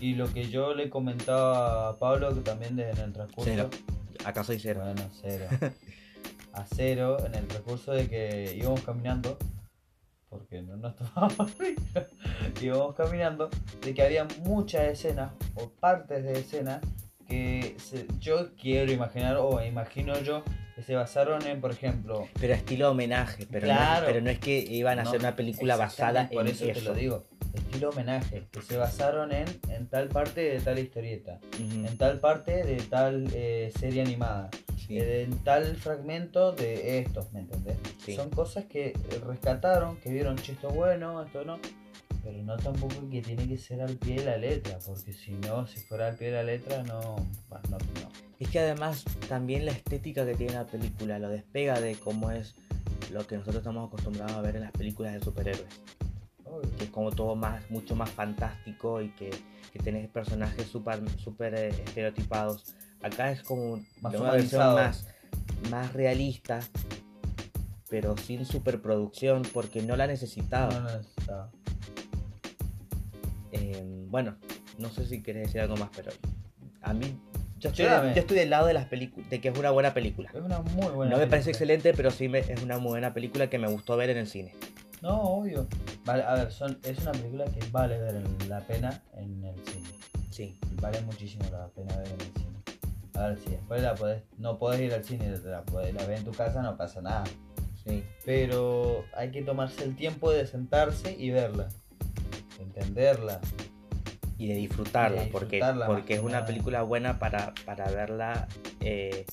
Y 0.01 0.15
lo 0.15 0.33
que 0.33 0.49
yo 0.49 0.75
le 0.75 0.91
comentaba 0.91 1.89
a 1.91 1.97
Pablo, 1.99 2.35
que 2.35 2.41
también 2.41 2.77
desde 2.77 2.93
en 3.01 3.07
el 3.09 3.13
transcurso. 3.13 3.51
Cero. 3.51 3.71
¿Acaso 4.25 4.53
hicieron? 4.53 4.85
Bueno, 4.85 5.09
cero. 5.21 5.47
A 6.53 6.65
cero 6.67 7.17
en 7.27 7.35
el 7.35 7.49
recurso 7.51 7.91
de 7.91 8.09
que 8.09 8.55
íbamos 8.57 8.81
caminando, 8.83 9.37
porque 10.31 10.63
no 10.63 10.77
nos 10.77 10.95
tomábamos 10.95 11.53
íbamos 12.63 12.95
caminando, 12.95 13.51
de 13.81 13.93
que 13.93 14.03
había 14.03 14.25
muchas 14.45 14.83
escenas 14.85 15.33
o 15.57 15.69
partes 15.69 16.23
de 16.23 16.33
escenas 16.39 16.81
que 17.27 17.77
se- 17.79 18.07
yo 18.21 18.55
quiero 18.55 18.93
imaginar 18.93 19.37
o 19.39 19.61
imagino 19.65 20.17
yo 20.21 20.45
se 20.83 20.95
basaron 20.95 21.47
en, 21.47 21.61
por 21.61 21.71
ejemplo, 21.71 22.29
Pero 22.41 22.55
estilo 22.55 22.91
homenaje, 22.91 23.47
pero, 23.51 23.67
no, 23.67 23.73
Claro. 23.75 24.07
pero 24.07 24.21
no 24.21 24.31
es 24.31 24.39
que 24.39 24.59
iban 24.59 24.99
a 24.99 25.03
No, 25.05 25.09
hacer 25.09 25.21
una 25.21 25.37
película 25.37 25.77
basada 25.77 26.23
en 26.23 26.29
por 26.31 26.47
eso, 26.49 26.65
eso. 26.65 26.81
te 26.81 26.85
lo 26.85 26.95
digo, 26.95 27.25
estilo 27.53 27.91
homenaje, 27.91 28.47
que 28.51 28.61
se 28.63 28.77
basaron 28.77 29.33
en, 29.33 29.47
en 29.69 29.87
tal 29.89 30.09
parte 30.09 30.41
de 30.41 30.61
tal 30.61 30.79
historieta, 30.79 31.39
en 31.59 31.97
tal 31.97 32.19
parte 32.21 32.65
de 32.65 32.77
tal 32.83 33.29
eh, 33.35 33.73
serie 33.79 34.03
animada. 34.03 34.51
sí. 34.77 34.99
eh, 34.99 35.23
en 35.23 35.39
tal 35.45 35.77
fragmento 35.77 36.53
de 36.53 36.99
estos, 36.99 37.33
¿me 37.33 37.41
entendés? 37.41 37.77
Sí. 38.05 38.15
Son 38.17 38.29
cosas 38.31 38.65
que 38.65 38.93
rescataron, 39.27 39.97
que 39.99 40.11
vieron, 40.11 40.37
che, 40.37 40.53
esto 40.53 40.69
bueno, 40.71 41.23
esto 41.23 41.45
no, 41.45 41.59
pero 42.25 42.43
no 42.43 42.57
tampoco 42.57 43.09
que 43.11 43.21
tiene 43.21 43.47
que 43.47 43.59
ser 43.59 43.83
al 43.83 43.97
pie 43.97 44.17
de 44.17 44.25
la 44.25 44.39
letra, 44.39 44.79
porque 44.85 45.13
si 45.13 45.33
no, 45.33 45.67
si 45.67 45.79
fuera 45.81 46.09
al 46.09 46.17
pie 46.17 46.29
de 46.29 46.35
la 46.35 46.43
letra, 46.43 46.83
no, 46.85 47.17
bah, 47.51 47.61
no, 47.69 47.77
no. 47.77 48.11
Es 48.39 48.49
que 48.49 48.59
además 48.59 49.05
también 49.29 49.67
la 49.67 49.73
estética 49.73 50.25
que 50.25 50.35
tiene 50.35 50.55
la 50.55 50.67
película 50.67 51.19
lo 51.19 51.29
despega 51.29 51.81
de 51.81 51.97
cómo 51.97 52.31
es 52.31 52.55
lo 53.13 53.27
que 53.27 53.37
nosotros 53.37 53.59
estamos 53.59 53.87
acostumbrados 53.89 54.33
a 54.33 54.41
ver 54.41 54.57
en 54.57 54.63
las 54.63 54.73
películas 54.73 55.13
de 55.13 55.21
superhéroes. 55.21 55.83
Obvio. 56.45 56.71
Que 56.79 56.85
es 56.85 56.91
como 56.91 57.11
todo 57.11 57.37
más, 57.37 57.71
mucho 57.71 57.95
más 57.95 58.11
fantástico 58.11 59.03
y 59.03 59.11
que, 59.11 59.31
que 59.73 59.79
tenés 59.79 60.09
personajes 60.09 60.67
súper 60.67 61.01
super, 61.19 61.55
eh, 61.55 61.69
estereotipados. 61.69 62.75
Acá 63.03 63.31
es 63.31 63.43
como 63.43 63.85
Más 64.01 64.13
de 64.13 64.19
una 64.19 64.33
versión 64.33 64.75
más, 64.75 65.07
más 65.71 65.93
realista, 65.93 66.61
pero 67.91 68.17
sin 68.17 68.47
superproducción 68.47 69.43
porque 69.53 69.83
no 69.83 69.95
la 69.95 70.07
necesitaba. 70.07 70.73
No 70.81 70.97
necesitaba. 70.97 71.51
Eh, 73.55 73.83
bueno, 74.09 74.37
no 74.79 74.91
sé 74.91 75.07
si 75.07 75.23
querés 75.23 75.47
decir 75.47 75.61
algo 75.61 75.77
más, 75.77 75.91
pero 75.95 76.11
a 76.83 76.93
mí 76.93 77.17
yo 77.59 77.71
estoy, 77.71 77.87
yo 77.87 78.21
estoy 78.21 78.37
del 78.39 78.51
lado 78.51 78.67
de 78.67 78.75
las 78.75 78.87
películas, 78.87 79.31
de 79.31 79.41
que 79.41 79.49
es 79.49 79.59
una 79.59 79.71
buena 79.71 79.95
película. 79.95 80.31
Es 80.35 80.41
una 80.41 80.61
muy 80.61 80.89
buena 80.89 81.13
no 81.13 81.19
me 81.19 81.27
parece 81.27 81.51
excelente, 81.51 81.95
pero 81.95 82.11
sí 82.11 82.29
me- 82.29 82.41
es 82.41 82.63
una 82.63 82.79
muy 82.79 82.91
buena 82.91 83.15
película 83.15 83.49
que 83.49 83.59
me 83.59 83.69
gustó 83.69 83.97
ver 83.97 84.11
en 84.11 84.19
el 84.19 84.27
cine. 84.27 84.53
No, 85.03 85.21
obvio. 85.21 85.67
Vale, 86.05 86.23
a 86.25 86.35
ver, 86.35 86.51
son, 86.51 86.79
es 86.83 86.99
una 86.99 87.13
película 87.13 87.45
que 87.45 87.61
vale 87.71 87.99
ver 88.01 88.23
la 88.49 88.61
pena 88.61 89.03
en 89.17 89.45
el 89.45 89.55
cine. 89.67 89.89
Sí, 90.31 90.59
Vale 90.81 91.01
muchísimo 91.03 91.45
la 91.53 91.69
pena 91.69 91.97
ver 91.99 92.09
en 92.09 92.21
el 92.21 92.33
cine. 92.33 92.59
A 93.15 93.29
ver, 93.29 93.39
si 93.39 93.51
después 93.51 93.81
la 93.83 93.95
podés, 93.95 94.23
no 94.39 94.59
podés 94.59 94.81
ir 94.81 94.93
al 94.93 95.05
cine, 95.05 95.31
la, 95.45 95.63
podés, 95.63 95.95
la 95.95 96.05
ves 96.07 96.19
en 96.21 96.25
tu 96.25 96.33
casa, 96.33 96.61
no 96.63 96.77
pasa 96.77 97.01
nada. 97.01 97.23
sí. 97.85 98.03
pero 98.25 99.05
hay 99.15 99.31
que 99.31 99.43
tomarse 99.43 99.85
el 99.85 99.95
tiempo 99.95 100.31
de 100.33 100.47
sentarse 100.47 101.15
y 101.17 101.31
verla, 101.31 101.69
entenderla. 102.65 103.41
Y 104.37 104.49
de 104.49 104.55
disfrutarla, 104.55 105.23
De 105.23 105.29
porque, 105.29 105.57
disfrutarla 105.57 105.87
porque 105.87 106.15
es 106.15 106.21
una 106.21 106.45
película 106.45 106.83
buena 106.83 107.21
para, 107.21 107.55
para 107.65 107.89
verla 107.91 108.49
eh, 108.81 109.25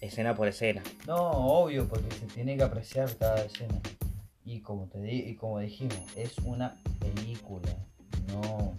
escena 0.00 0.34
por 0.34 0.48
escena. 0.48 0.82
No, 1.06 1.30
obvio, 1.30 1.88
porque 1.88 2.10
se 2.16 2.26
tiene 2.26 2.56
que 2.56 2.64
apreciar 2.64 3.16
cada 3.16 3.44
escena. 3.44 3.80
Y 4.44 4.60
como 4.60 4.88
te 4.88 5.00
di 5.00 5.20
y 5.20 5.36
como 5.36 5.60
dijimos, 5.60 5.96
es 6.16 6.36
una 6.38 6.76
película, 6.98 7.70
no, 8.28 8.74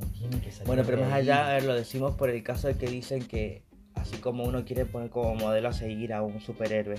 no 0.00 0.06
tiene 0.18 0.40
que 0.40 0.50
salir. 0.50 0.66
Bueno, 0.66 0.82
pero 0.84 1.00
más 1.00 1.12
allá, 1.12 1.48
a 1.48 1.52
ver, 1.52 1.64
lo 1.64 1.74
decimos 1.74 2.16
por 2.16 2.28
el 2.28 2.42
caso 2.42 2.66
de 2.66 2.74
que 2.74 2.86
dicen 2.86 3.24
que 3.26 3.62
así 3.94 4.16
como 4.18 4.44
uno 4.44 4.64
quiere 4.64 4.84
poner 4.84 5.10
como 5.10 5.34
modelo 5.36 5.68
a 5.68 5.72
seguir 5.72 6.12
a 6.12 6.22
un 6.22 6.40
superhéroe, 6.40 6.96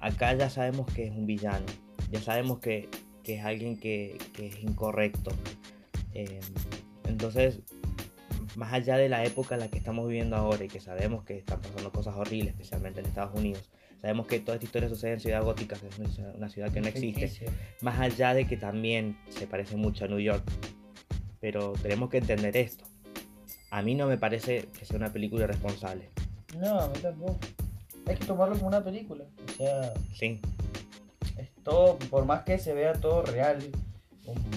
acá 0.00 0.34
ya 0.34 0.50
sabemos 0.50 0.86
que 0.92 1.06
es 1.06 1.10
un 1.12 1.26
villano, 1.26 1.64
ya 2.10 2.20
sabemos 2.20 2.58
que, 2.58 2.88
que 3.24 3.36
es 3.36 3.44
alguien 3.44 3.76
que, 3.78 4.18
que 4.32 4.46
es 4.48 4.62
incorrecto. 4.62 5.32
Eh, 6.12 6.40
entonces, 7.08 7.60
más 8.56 8.72
allá 8.72 8.96
de 8.96 9.08
la 9.08 9.24
época 9.24 9.54
en 9.56 9.60
la 9.62 9.68
que 9.68 9.78
estamos 9.78 10.06
viviendo 10.06 10.36
ahora 10.36 10.64
y 10.64 10.68
que 10.68 10.80
sabemos 10.80 11.24
que 11.24 11.38
están 11.38 11.60
pasando 11.60 11.90
cosas 11.90 12.14
horribles, 12.16 12.52
especialmente 12.52 13.00
en 13.00 13.06
Estados 13.06 13.36
Unidos, 13.36 13.68
sabemos 14.00 14.26
que 14.26 14.38
toda 14.38 14.54
esta 14.56 14.66
historia 14.66 14.88
sucede 14.88 15.14
en 15.14 15.20
Ciudad 15.20 15.42
Gótica, 15.42 15.76
que 15.76 15.88
es 15.88 15.98
una 15.98 16.48
ciudad- 16.48 16.72
que 16.72 16.80
no 16.80 16.86
existe 16.88 17.46
más 17.80 17.98
allá 17.98 18.34
de 18.34 18.46
que 18.46 18.56
también 18.56 19.18
se 19.30 19.46
parece 19.46 19.76
mucho 19.76 20.04
a 20.04 20.08
New 20.08 20.20
York. 20.20 20.44
Pero 21.40 21.72
tenemos 21.82 22.10
que 22.10 22.18
entender 22.18 22.56
esto. 22.56 22.84
A 23.70 23.82
mí 23.82 23.94
no 23.94 24.06
me 24.06 24.16
parece 24.16 24.68
que 24.78 24.84
sea 24.84 24.96
una 24.96 25.12
película 25.12 25.44
irresponsable. 25.44 26.10
No, 26.58 26.78
a 26.80 26.88
mí 26.88 26.98
tampoco. 27.02 27.38
Hay 28.06 28.16
que 28.16 28.24
tomarlo 28.26 28.54
como 28.54 28.68
una 28.68 28.84
película. 28.84 29.24
O 29.48 29.52
sea, 29.56 29.92
Sí, 30.14 30.40
todo, 31.64 31.98
por 32.10 32.24
más 32.26 32.42
que 32.42 32.58
se 32.58 32.72
vea 32.74 32.92
todo 32.92 33.22
real, 33.22 33.58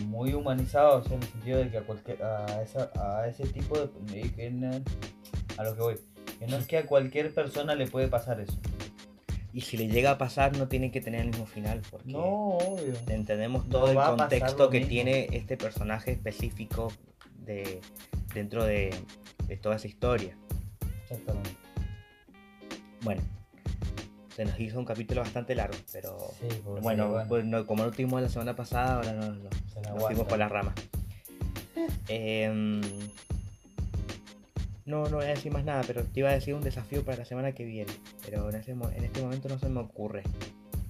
muy 0.06 0.34
humanizado, 0.34 1.00
o 1.00 1.04
sea, 1.04 1.18
en 1.18 1.24
el 1.24 1.30
sentido 1.30 1.58
de 1.60 1.70
que 1.70 1.78
a, 1.80 1.82
cualquier, 1.82 2.24
a, 2.24 2.62
esa, 2.62 2.92
a 2.96 3.28
ese 3.28 3.46
tipo 3.48 3.78
de... 3.78 3.90
que 4.32 4.82
a 5.58 5.64
lo 5.64 5.76
que 5.76 5.82
voy. 5.82 5.96
Que 6.40 6.48
no 6.48 6.58
es 6.58 6.68
que 6.68 6.78
a 6.78 6.86
cualquier 6.86 7.34
persona 7.34 7.74
le 7.76 7.88
puede 7.88 8.08
pasar 8.08 8.40
eso. 8.40 8.58
y 9.52 9.62
si 9.62 9.76
le 9.78 9.88
llega 9.88 10.12
a 10.12 10.18
pasar 10.18 10.56
no 10.58 10.68
tiene 10.68 10.92
que 10.92 11.02
tener 11.02 11.22
el 11.22 11.28
mismo 11.28 11.48
final 11.48 11.82
porque 11.90 12.12
No, 12.12 12.20
obvio. 12.58 12.94
entendemos 13.08 13.68
todo 13.70 13.90
el 13.90 13.98
contexto 13.98 14.70
que 14.70 14.78
mismo. 14.80 14.90
tiene 14.90 15.28
este 15.32 15.58
personaje 15.58 16.12
específico 16.12 16.94
de, 17.40 17.82
dentro 18.34 18.64
de, 18.66 18.94
de 19.48 19.58
toda 19.58 19.78
esa 19.78 19.88
historia. 19.88 20.38
Exactamente. 21.04 21.52
Bueno, 23.02 23.22
se 24.38 24.46
nos 24.46 24.60
hizo 24.60 24.78
un 24.78 24.86
capítulo 24.86 25.22
bastante 25.22 25.56
largo, 25.56 25.76
pero 25.92 26.16
Sí, 26.40 26.48
porque, 26.64 26.82
bueno, 26.82 27.24
pues 27.28 27.44
no- 27.44 27.66
como 27.66 27.84
no 27.84 27.90
tuvimos 27.92 28.22
la 28.22 28.30
semana 28.30 28.56
pasada, 28.56 28.98
ahora 28.98 29.14
no, 29.14 29.32
no, 29.34 29.50
se 29.74 29.82
Nos 29.82 30.04
fuimos 30.06 30.28
por 30.28 30.38
las 30.38 30.52
ramas. 30.52 30.76
Em, 32.08 32.80
no, 34.86 35.08
no 35.10 35.18
voy 35.18 35.26
a 35.26 35.30
decir 35.30 35.52
más 35.52 35.64
nada, 35.66 35.82
pero 35.88 36.04
te 36.04 36.20
iba 36.20 36.30
a 36.30 36.34
decir 36.34 36.54
un 36.54 36.62
desafío 36.62 37.04
para 37.04 37.18
la 37.18 37.26
semana 37.26 37.52
que 37.54 37.66
viene. 37.66 37.92
Pero 38.26 38.48
en, 38.50 38.56
ese 38.58 38.76
mo- 38.76 38.90
en 38.92 39.04
este 39.06 39.22
momento 39.24 39.50
no 39.50 39.58
se 39.58 39.70
me 39.70 39.80
ocurre 39.80 40.22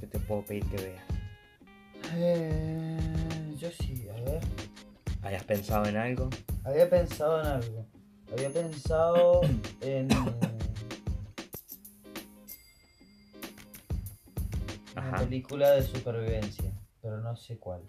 que 0.01 0.07
te 0.07 0.19
puedo 0.19 0.41
pedir 0.43 0.65
que 0.65 0.75
veas. 0.77 1.03
Eh, 2.15 2.97
yo 3.59 3.69
sí, 3.71 4.07
a 4.09 4.21
ver. 4.29 4.41
¿Hayas 5.23 5.43
pensado 5.45 5.85
en 5.85 5.95
algo? 5.97 6.29
Había 6.65 6.89
pensado 6.89 7.39
en 7.41 7.47
algo. 7.47 7.85
Había 8.33 8.49
pensado 8.49 9.41
en. 9.81 10.09
Ajá. 15.17 15.25
película 15.25 15.71
de 15.71 15.83
supervivencia, 15.83 16.71
pero 17.01 17.19
no 17.21 17.35
sé 17.35 17.57
cuál. 17.57 17.81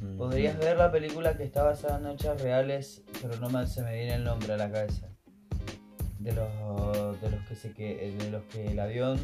Mm. 0.00 0.16
Podrías 0.16 0.58
ver 0.58 0.76
la 0.76 0.92
película 0.92 1.36
que 1.36 1.44
está 1.44 1.64
basada 1.64 1.98
en 1.98 2.06
hechos 2.14 2.40
reales, 2.40 3.02
pero 3.20 3.36
no 3.38 3.50
me, 3.50 3.66
se 3.66 3.82
me 3.82 3.94
viene 3.94 4.14
el 4.14 4.24
nombre 4.24 4.52
a 4.52 4.56
la 4.56 4.70
cabeza. 4.70 5.08
De 6.20 6.32
los, 6.32 7.20
de 7.20 7.30
los 7.30 7.46
que 7.46 7.54
se 7.54 7.72
que, 7.72 8.16
de 8.18 8.30
los 8.30 8.42
que 8.44 8.66
el 8.66 8.78
avión 8.80 9.18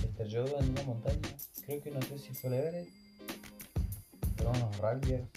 se 0.00 0.06
estrelló 0.06 0.44
en 0.58 0.70
una 0.70 0.82
montaña. 0.82 1.28
Creo 1.64 1.82
que 1.82 1.90
no 1.90 2.02
sé 2.02 2.18
si 2.18 2.32
fue 2.34 2.50
el 2.50 2.54
Everest. 2.56 2.90
Fueron 4.36 4.56
unos 4.56 4.78
rugbyers 4.78 5.28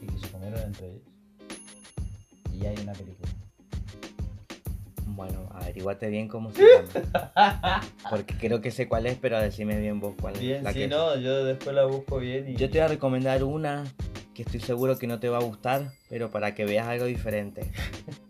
y 0.00 0.06
que 0.06 0.18
se 0.18 0.28
comieron 0.30 0.60
entre 0.60 0.88
ellos. 0.88 1.02
Y 2.52 2.66
hay 2.66 2.76
una 2.82 2.92
película. 2.92 3.35
Bueno, 5.16 5.48
averiguate 5.54 6.08
bien 6.10 6.28
cómo 6.28 6.52
se 6.52 6.62
llama. 7.34 7.82
Porque 8.10 8.34
creo 8.36 8.60
que 8.60 8.70
sé 8.70 8.86
cuál 8.86 9.06
es, 9.06 9.16
pero 9.16 9.40
decime 9.40 9.78
bien 9.80 9.98
vos 9.98 10.14
cuál 10.20 10.34
es. 10.34 10.40
Bien, 10.40 10.62
la 10.62 10.72
si 10.72 10.80
que- 10.80 10.88
no, 10.88 11.16
yo 11.16 11.44
después 11.44 11.74
la 11.74 11.84
busco 11.86 12.18
bien 12.18 12.48
y. 12.50 12.54
Yo 12.56 12.68
te 12.68 12.78
voy 12.78 12.84
a 12.84 12.88
recomendar 12.88 13.42
una 13.42 13.84
que 14.34 14.42
estoy 14.42 14.60
seguro 14.60 14.98
que 14.98 15.06
no 15.06 15.18
te 15.18 15.30
va 15.30 15.38
a 15.38 15.42
gustar, 15.42 15.90
pero 16.10 16.30
para 16.30 16.54
que 16.54 16.66
veas 16.66 16.86
algo 16.86 17.06
diferente. 17.06 17.70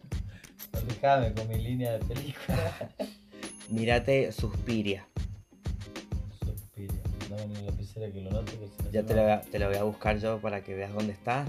Déjame 0.89 1.33
con 1.35 1.49
mi 1.49 1.59
línea 1.59 1.93
de 1.95 1.99
película. 1.99 2.73
Mírate 3.69 4.31
Suspiria. 4.31 5.09
Suspiria. 6.45 7.01
Dame 7.29 7.47
ni 7.49 7.55
la 7.55 7.63
lapicera 7.63 8.13
que 8.13 8.21
lo 8.21 8.31
note. 8.31 8.53
Que 8.53 8.67
no 8.85 8.91
Ya 8.93 9.01
se 9.01 9.07
te 9.09 9.15
me 9.15 9.17
lo, 9.17 9.23
voy 9.23 9.31
va. 9.33 9.35
a, 9.39 9.41
te 9.41 9.59
lo 9.59 9.67
voy 9.69 9.77
a 9.77 9.83
buscar 9.83 10.19
yo 10.19 10.39
para 10.39 10.63
que 10.63 10.75
veas 10.75 10.93
dónde 10.95 11.13
está. 11.13 11.45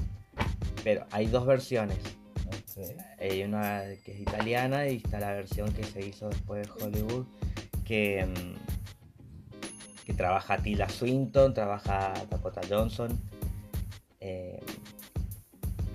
Pero 0.83 1.05
hay 1.11 1.27
dos 1.27 1.45
versiones. 1.45 1.99
Ok. 2.77 2.85
Hay 3.19 3.43
una 3.43 3.81
que 4.05 4.11
es 4.13 4.19
italiana 4.21 4.87
y 4.87 4.97
está 4.97 5.19
la 5.19 5.33
versión 5.33 5.71
que 5.73 5.83
se 5.83 6.05
hizo 6.05 6.29
después 6.29 6.67
de 6.67 6.85
Hollywood. 6.85 7.25
Que, 7.85 8.25
mm, 8.25 10.03
que 10.05 10.13
trabaja 10.13 10.57
Tilda 10.57 10.87
Swinton, 10.89 11.53
trabaja 11.53 12.13
Dakota 12.29 12.61
Johnson. 12.69 13.19
eh, 14.19 14.59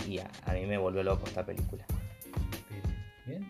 y 0.08 0.18
a, 0.18 0.28
a 0.44 0.52
mí 0.54 0.66
me 0.66 0.76
volvió 0.78 1.02
loco 1.02 1.26
esta 1.26 1.46
película. 1.46 1.86
Bien. 3.24 3.48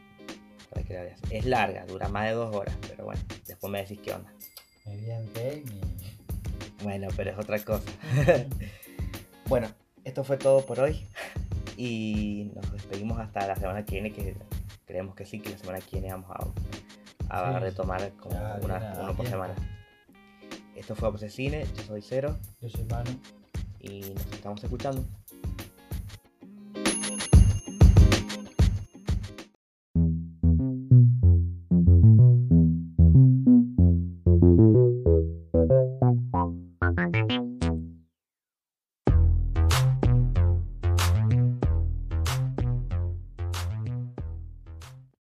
Para 0.70 0.82
que 0.82 0.94
la 0.94 1.02
veas. 1.02 1.20
Es 1.30 1.46
larga, 1.46 1.86
dura 1.86 2.08
más 2.08 2.26
de 2.26 2.32
dos 2.32 2.54
horas, 2.54 2.76
pero 2.86 3.04
bueno, 3.06 3.20
después 3.46 3.70
me 3.70 3.80
decís 3.80 3.98
qué 4.02 4.12
onda. 4.12 4.30
Me 4.86 4.96
bien 4.98 5.30
game 5.34 5.64
y. 5.64 6.82
Bueno, 6.84 7.08
pero 7.16 7.30
es 7.30 7.38
otra 7.38 7.58
cosa. 7.64 7.90
bueno, 9.48 9.68
esto 10.04 10.24
fue 10.24 10.36
todo 10.36 10.64
por 10.66 10.80
hoy. 10.80 11.06
Y 11.84 12.52
nos 12.54 12.70
despedimos 12.70 13.18
hasta 13.18 13.44
la 13.44 13.56
semana 13.56 13.84
que 13.84 13.94
viene, 13.94 14.12
que 14.12 14.36
creemos 14.86 15.16
que 15.16 15.24
sí, 15.26 15.40
que 15.40 15.50
la 15.50 15.58
semana 15.58 15.80
que 15.80 15.98
viene 15.98 16.12
vamos 16.14 16.30
a, 17.28 17.40
a 17.40 17.52
Sí, 17.54 17.58
retomar 17.58 18.12
como 18.20 18.34
ya 18.36 18.60
una, 18.62 18.92
uno 19.02 19.16
por 19.16 19.26
semana. 19.26 19.54
Esto 20.76 20.94
fue 20.94 21.08
Obse 21.08 21.28
Cine, 21.28 21.66
yo 21.76 21.82
soy 21.82 22.00
Cero 22.02 22.38
Yo 22.60 22.68
soy 22.68 22.84
Manu. 22.84 23.10
y 23.80 24.00
nos 24.14 24.26
estamos 24.32 24.62
escuchando. 24.62 25.04